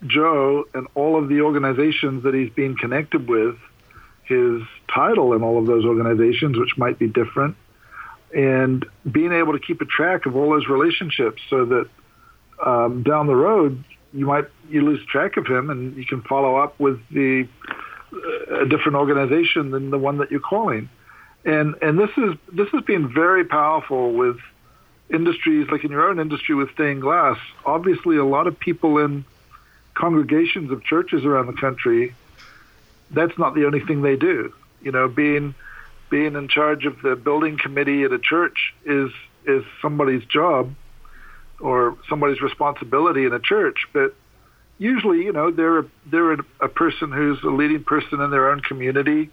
Joe 0.07 0.65
and 0.73 0.87
all 0.95 1.19
of 1.19 1.29
the 1.29 1.43
organizations 1.43 2.25
that 2.25 2.35
he's 2.35 2.51
being 2.51 2.77
connected 2.77 3.29
with 3.29 3.57
his 4.31 4.63
title 4.93 5.35
in 5.35 5.43
all 5.43 5.59
of 5.59 5.67
those 5.67 5.85
organizations, 5.85 6.57
which 6.57 6.79
might 6.79 6.99
be 6.99 7.07
different, 7.07 7.57
and 8.35 8.87
being 9.11 9.33
able 9.33 9.53
to 9.53 9.59
keep 9.59 9.83
a 9.83 9.85
track 9.85 10.25
of 10.25 10.37
all 10.37 10.51
those 10.51 10.69
relationships 10.69 11.43
so 11.51 11.67
that 11.67 11.89
um, 12.65 13.03
down 13.03 13.27
the 13.27 13.35
road 13.35 13.85
you 14.13 14.27
might 14.27 14.47
you 14.69 14.83
lose 14.83 15.05
track 15.07 15.37
of 15.37 15.47
him 15.47 15.71
and 15.71 15.97
you 15.97 16.05
can 16.05 16.23
follow 16.23 16.57
up 16.57 16.79
with 16.81 17.01
the 17.11 17.47
a 18.51 18.67
different 18.67 18.97
organization 18.97 19.71
than 19.71 19.91
the 19.91 19.99
one 19.99 20.19
that 20.19 20.31
you're 20.31 20.41
calling. 20.41 20.89
And 21.45 21.77
and 21.81 21.99
this 21.99 22.11
is 22.17 22.35
this 22.53 22.69
has 22.71 22.83
been 22.85 23.13
very 23.13 23.45
powerful 23.45 24.13
with 24.13 24.39
industries 25.09 25.69
like 25.71 25.85
in 25.85 25.91
your 25.91 26.09
own 26.09 26.21
industry 26.21 26.55
with 26.55 26.73
stained 26.73 27.03
glass. 27.03 27.39
Obviously, 27.65 28.17
a 28.17 28.25
lot 28.25 28.47
of 28.47 28.59
people 28.59 28.99
in 28.99 29.25
congregations 29.95 30.71
of 30.71 30.85
churches 30.85 31.25
around 31.25 31.47
the 31.47 31.53
country 31.53 32.15
that's 33.11 33.37
not 33.39 33.55
the 33.55 33.67
only 33.67 33.81
thing 33.81 34.03
they 34.03 34.17
do. 34.17 34.53
You 34.83 34.93
know, 34.93 35.09
being 35.09 35.55
being 36.11 36.35
in 36.35 36.49
charge 36.49 36.87
of 36.87 37.01
the 37.03 37.17
building 37.17 37.59
committee 37.59 38.05
at 38.05 38.13
a 38.13 38.19
church 38.19 38.75
is 38.85 39.11
is 39.47 39.65
somebody's 39.81 40.25
job 40.25 40.75
or 41.61 41.97
somebody's 42.09 42.41
responsibility 42.41 43.25
in 43.25 43.33
a 43.33 43.41
church, 43.41 43.87
but 43.93 44.15
usually, 44.79 45.25
you 45.25 45.33
know, 45.33 45.53
they're 45.53 45.85
they're 46.11 46.33
a 46.33 46.69
person 46.69 47.13
who's 47.13 47.41
a 47.45 47.51
leading 47.51 47.85
person 47.85 48.21
in 48.21 48.31
their 48.31 48.51
own 48.51 48.61
community. 48.61 49.31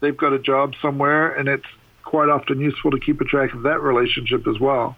They've 0.00 0.16
got 0.16 0.32
a 0.32 0.38
job 0.38 0.74
somewhere, 0.80 1.34
and 1.34 1.48
it's 1.48 1.66
quite 2.04 2.28
often 2.28 2.60
useful 2.60 2.92
to 2.92 3.00
keep 3.00 3.20
a 3.20 3.24
track 3.24 3.52
of 3.52 3.62
that 3.62 3.80
relationship 3.80 4.46
as 4.46 4.58
well. 4.58 4.96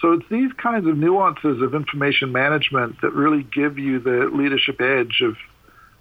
So 0.00 0.12
it's 0.12 0.28
these 0.28 0.52
kinds 0.54 0.86
of 0.88 0.98
nuances 0.98 1.62
of 1.62 1.74
information 1.74 2.32
management 2.32 3.00
that 3.02 3.12
really 3.12 3.44
give 3.44 3.78
you 3.78 4.00
the 4.00 4.28
leadership 4.34 4.80
edge 4.80 5.22
of 5.22 5.36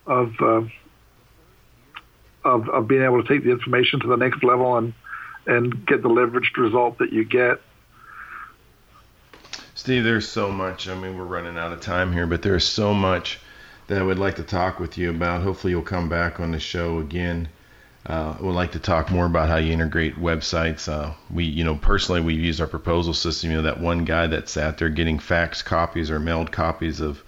of 0.08 0.34
uh, 0.42 0.68
of, 2.44 2.70
of 2.70 2.88
being 2.88 3.04
able 3.04 3.22
to 3.22 3.28
take 3.28 3.44
the 3.44 3.52
information 3.52 4.00
to 4.02 4.08
the 4.08 4.18
next 4.18 4.44
level 4.44 4.78
and 4.78 4.94
and 5.48 5.86
get 5.88 6.04
the 6.04 6.10
leveraged 6.10 6.56
result 6.58 7.00
that 7.00 7.12
you 7.12 7.26
get. 7.26 7.60
Steve, 9.74 10.04
there's 10.04 10.28
so 10.28 10.52
much. 10.52 10.88
I 10.88 10.94
mean, 10.94 11.18
we're 11.18 11.24
running 11.24 11.58
out 11.58 11.74
of 11.74 11.82
time 11.82 12.14
here, 12.14 12.28
but 12.28 12.44
there's 12.44 12.64
so 12.64 12.94
much 12.94 13.40
that 13.88 14.00
I 14.00 14.04
would 14.04 14.20
like 14.20 14.36
to 14.36 14.44
talk 14.44 14.80
with 14.80 14.98
you 14.98 15.10
about. 15.10 15.42
Hopefully, 15.42 15.72
you'll 15.72 15.82
come 15.82 16.10
back 16.10 16.40
on 16.40 16.52
the 16.52 16.60
show 16.60 17.00
again. 17.00 17.50
Uh, 18.06 18.36
I 18.38 18.42
would 18.44 18.56
like 18.56 18.72
to 18.74 18.80
talk 18.80 19.12
more 19.12 19.26
about 19.26 19.50
how 19.50 19.58
you 19.58 19.74
integrate 19.74 20.16
websites. 20.16 20.88
Uh, 20.88 21.14
we, 21.32 21.46
you 21.46 21.64
know, 21.64 21.76
personally, 21.76 22.22
we 22.22 22.34
use 22.34 22.62
our 22.62 22.68
proposal 22.68 23.14
system. 23.14 23.52
You 23.52 23.58
know, 23.58 23.64
that 23.64 23.80
one 23.80 24.06
guy 24.06 24.28
that's 24.28 24.58
out 24.58 24.78
there 24.78 24.90
getting 24.90 25.20
fax 25.20 25.62
copies 25.62 26.12
or 26.12 26.20
mailed 26.20 26.52
copies 26.52 27.00
of 27.00 27.24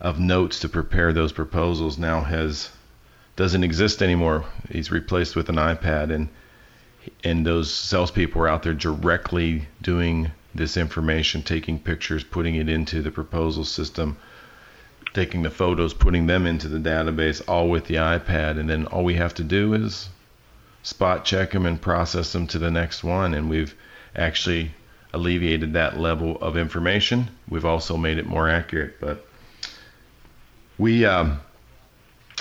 of 0.00 0.18
notes 0.18 0.60
to 0.60 0.68
prepare 0.68 1.12
those 1.12 1.32
proposals 1.32 1.98
now 1.98 2.20
has 2.20 2.70
doesn't 3.36 3.64
exist 3.64 4.02
anymore. 4.02 4.44
He's 4.70 4.90
replaced 4.90 5.36
with 5.36 5.48
an 5.48 5.56
iPad, 5.56 6.12
and 6.12 6.28
and 7.22 7.46
those 7.46 7.72
salespeople 7.72 8.42
are 8.42 8.48
out 8.48 8.62
there 8.62 8.74
directly 8.74 9.68
doing 9.80 10.32
this 10.54 10.76
information, 10.76 11.42
taking 11.42 11.78
pictures, 11.78 12.24
putting 12.24 12.56
it 12.56 12.68
into 12.68 13.02
the 13.02 13.10
proposal 13.10 13.64
system, 13.64 14.16
taking 15.12 15.42
the 15.42 15.50
photos, 15.50 15.94
putting 15.94 16.26
them 16.26 16.46
into 16.46 16.68
the 16.68 16.78
database, 16.78 17.42
all 17.46 17.68
with 17.68 17.86
the 17.86 17.96
iPad. 17.96 18.58
And 18.58 18.68
then 18.68 18.86
all 18.86 19.04
we 19.04 19.14
have 19.14 19.34
to 19.34 19.44
do 19.44 19.74
is 19.74 20.08
spot 20.82 21.24
check 21.24 21.52
them 21.52 21.66
and 21.66 21.80
process 21.80 22.32
them 22.32 22.46
to 22.48 22.58
the 22.58 22.70
next 22.70 23.04
one. 23.04 23.34
And 23.34 23.48
we've 23.48 23.74
actually 24.14 24.72
alleviated 25.12 25.74
that 25.74 25.98
level 25.98 26.38
of 26.40 26.56
information. 26.56 27.28
We've 27.48 27.64
also 27.64 27.96
made 27.96 28.18
it 28.18 28.26
more 28.26 28.48
accurate. 28.48 29.00
But 29.00 29.26
we, 30.78 31.04
um, 31.04 31.40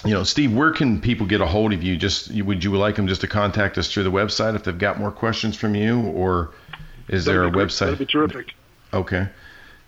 you 0.06 0.14
know, 0.14 0.24
Steve, 0.24 0.53
where 0.53 0.72
can 0.72 1.01
people 1.01 1.26
get 1.26 1.41
a 1.41 1.45
hold 1.45 1.74
of 1.74 1.84
you? 1.84 1.97
Just 1.97 2.32
would 2.32 2.64
you 2.64 2.76
like 2.76 2.95
them 2.95 3.08
just 3.08 3.22
to 3.22 3.28
contact 3.28 3.78
us 3.78 3.91
through 3.91 4.03
the 4.03 4.12
website 4.12 4.56
if 4.56 4.64
they've 4.64 4.78
got 4.78 4.99
more 4.99 5.12
questions 5.12 5.56
from 5.56 5.76
you, 5.76 6.01
or 6.01 6.51
is 7.08 7.26
there 7.26 7.43
a 7.45 7.51
website? 7.51 7.91
That'd 7.91 7.99
be 7.99 8.06
terrific. 8.06 8.53
Okay. 8.93 9.28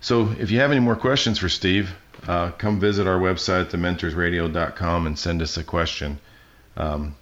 So 0.01 0.34
if 0.39 0.51
you 0.51 0.59
have 0.59 0.72
any 0.72 0.80
more 0.80 0.95
questions 0.95 1.39
for 1.39 1.49
Steve, 1.49 1.93
uh, 2.28 2.51
come 2.51 2.80
visit 2.80 3.07
our 3.07 3.20
website, 3.20 3.72
thementorsradio.com, 3.72 5.07
and 5.07 5.18
send 5.18 5.41
us 5.41 5.57
a 5.57 5.63
question. 5.63 6.20
Um, 6.76 7.15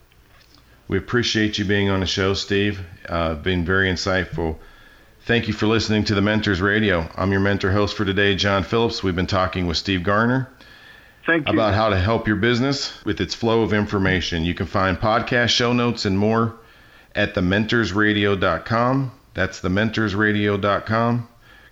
we 0.87 0.97
appreciate 0.97 1.57
you 1.57 1.65
being 1.65 1.89
on 1.89 2.01
the 2.01 2.05
show, 2.05 2.33
Steve. 2.33 2.79
Uh, 3.07 3.35
been 3.35 3.65
very 3.65 3.89
insightful. 3.89 4.57
Thank 5.25 5.47
you 5.47 5.53
for 5.53 5.65
listening 5.65 6.03
to 6.05 6.15
the 6.15 6.21
Mentors 6.21 6.61
Radio. 6.61 7.09
I'm 7.15 7.31
your 7.31 7.41
mentor 7.41 7.71
host 7.71 7.97
for 7.97 8.05
today, 8.05 8.35
John 8.35 8.63
Phillips. 8.63 9.01
We've 9.01 9.15
been 9.15 9.25
talking 9.25 9.65
with 9.65 9.77
Steve 9.77 10.03
Garner. 10.03 10.47
Thank 11.25 11.47
you. 11.47 11.53
About 11.53 11.73
how 11.73 11.89
to 11.89 11.97
help 11.97 12.27
your 12.27 12.35
business 12.35 13.03
with 13.03 13.19
its 13.19 13.33
flow 13.33 13.63
of 13.63 13.73
information. 13.73 14.45
You 14.45 14.53
can 14.53 14.67
find 14.67 14.97
podcast 14.97 15.49
show 15.49 15.73
notes 15.73 16.05
and 16.05 16.17
more 16.17 16.55
at 17.15 17.33
thementorsradio.com. 17.33 19.11
That's 19.33 19.61
thementorsradio.com. 19.61 21.27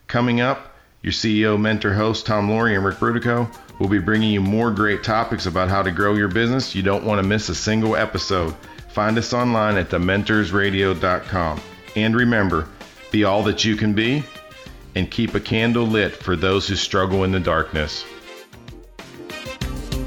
Coming 0.08 0.42
up, 0.42 0.76
your 1.02 1.14
CEO, 1.14 1.60
mentor, 1.60 1.94
host, 1.94 2.26
Tom 2.26 2.50
Loarie 2.50 2.76
and 2.76 2.86
Rick 2.86 2.96
Brutico 2.96 3.54
will 3.80 3.88
be 3.88 4.00
bringing 4.00 4.32
you 4.32 4.42
more 4.42 4.72
great 4.72 5.04
topics 5.04 5.46
about 5.46 5.70
how 5.70 5.84
to 5.84 5.92
grow 5.92 6.16
your 6.16 6.30
business. 6.30 6.74
You 6.74 6.82
don't 6.82 7.04
want 7.04 7.22
to 7.22 7.28
miss 7.28 7.50
a 7.50 7.56
single 7.56 7.96
episode. 7.96 8.56
Find 8.90 9.18
us 9.18 9.34
online 9.34 9.78
at 9.78 9.90
thementorsradio.com. 9.90 11.62
And 11.96 12.16
remember, 12.16 12.68
be 13.12 13.24
all 13.24 13.44
that 13.44 13.64
you 13.64 13.76
can 13.76 13.94
be 13.94 14.24
and 14.96 15.10
keep 15.10 15.36
a 15.36 15.40
candle 15.40 15.86
lit 15.86 16.16
for 16.16 16.36
those 16.36 16.68
who 16.68 16.76
struggle 16.76 17.24
in 17.24 17.32
the 17.32 17.40
darkness. 17.40 18.06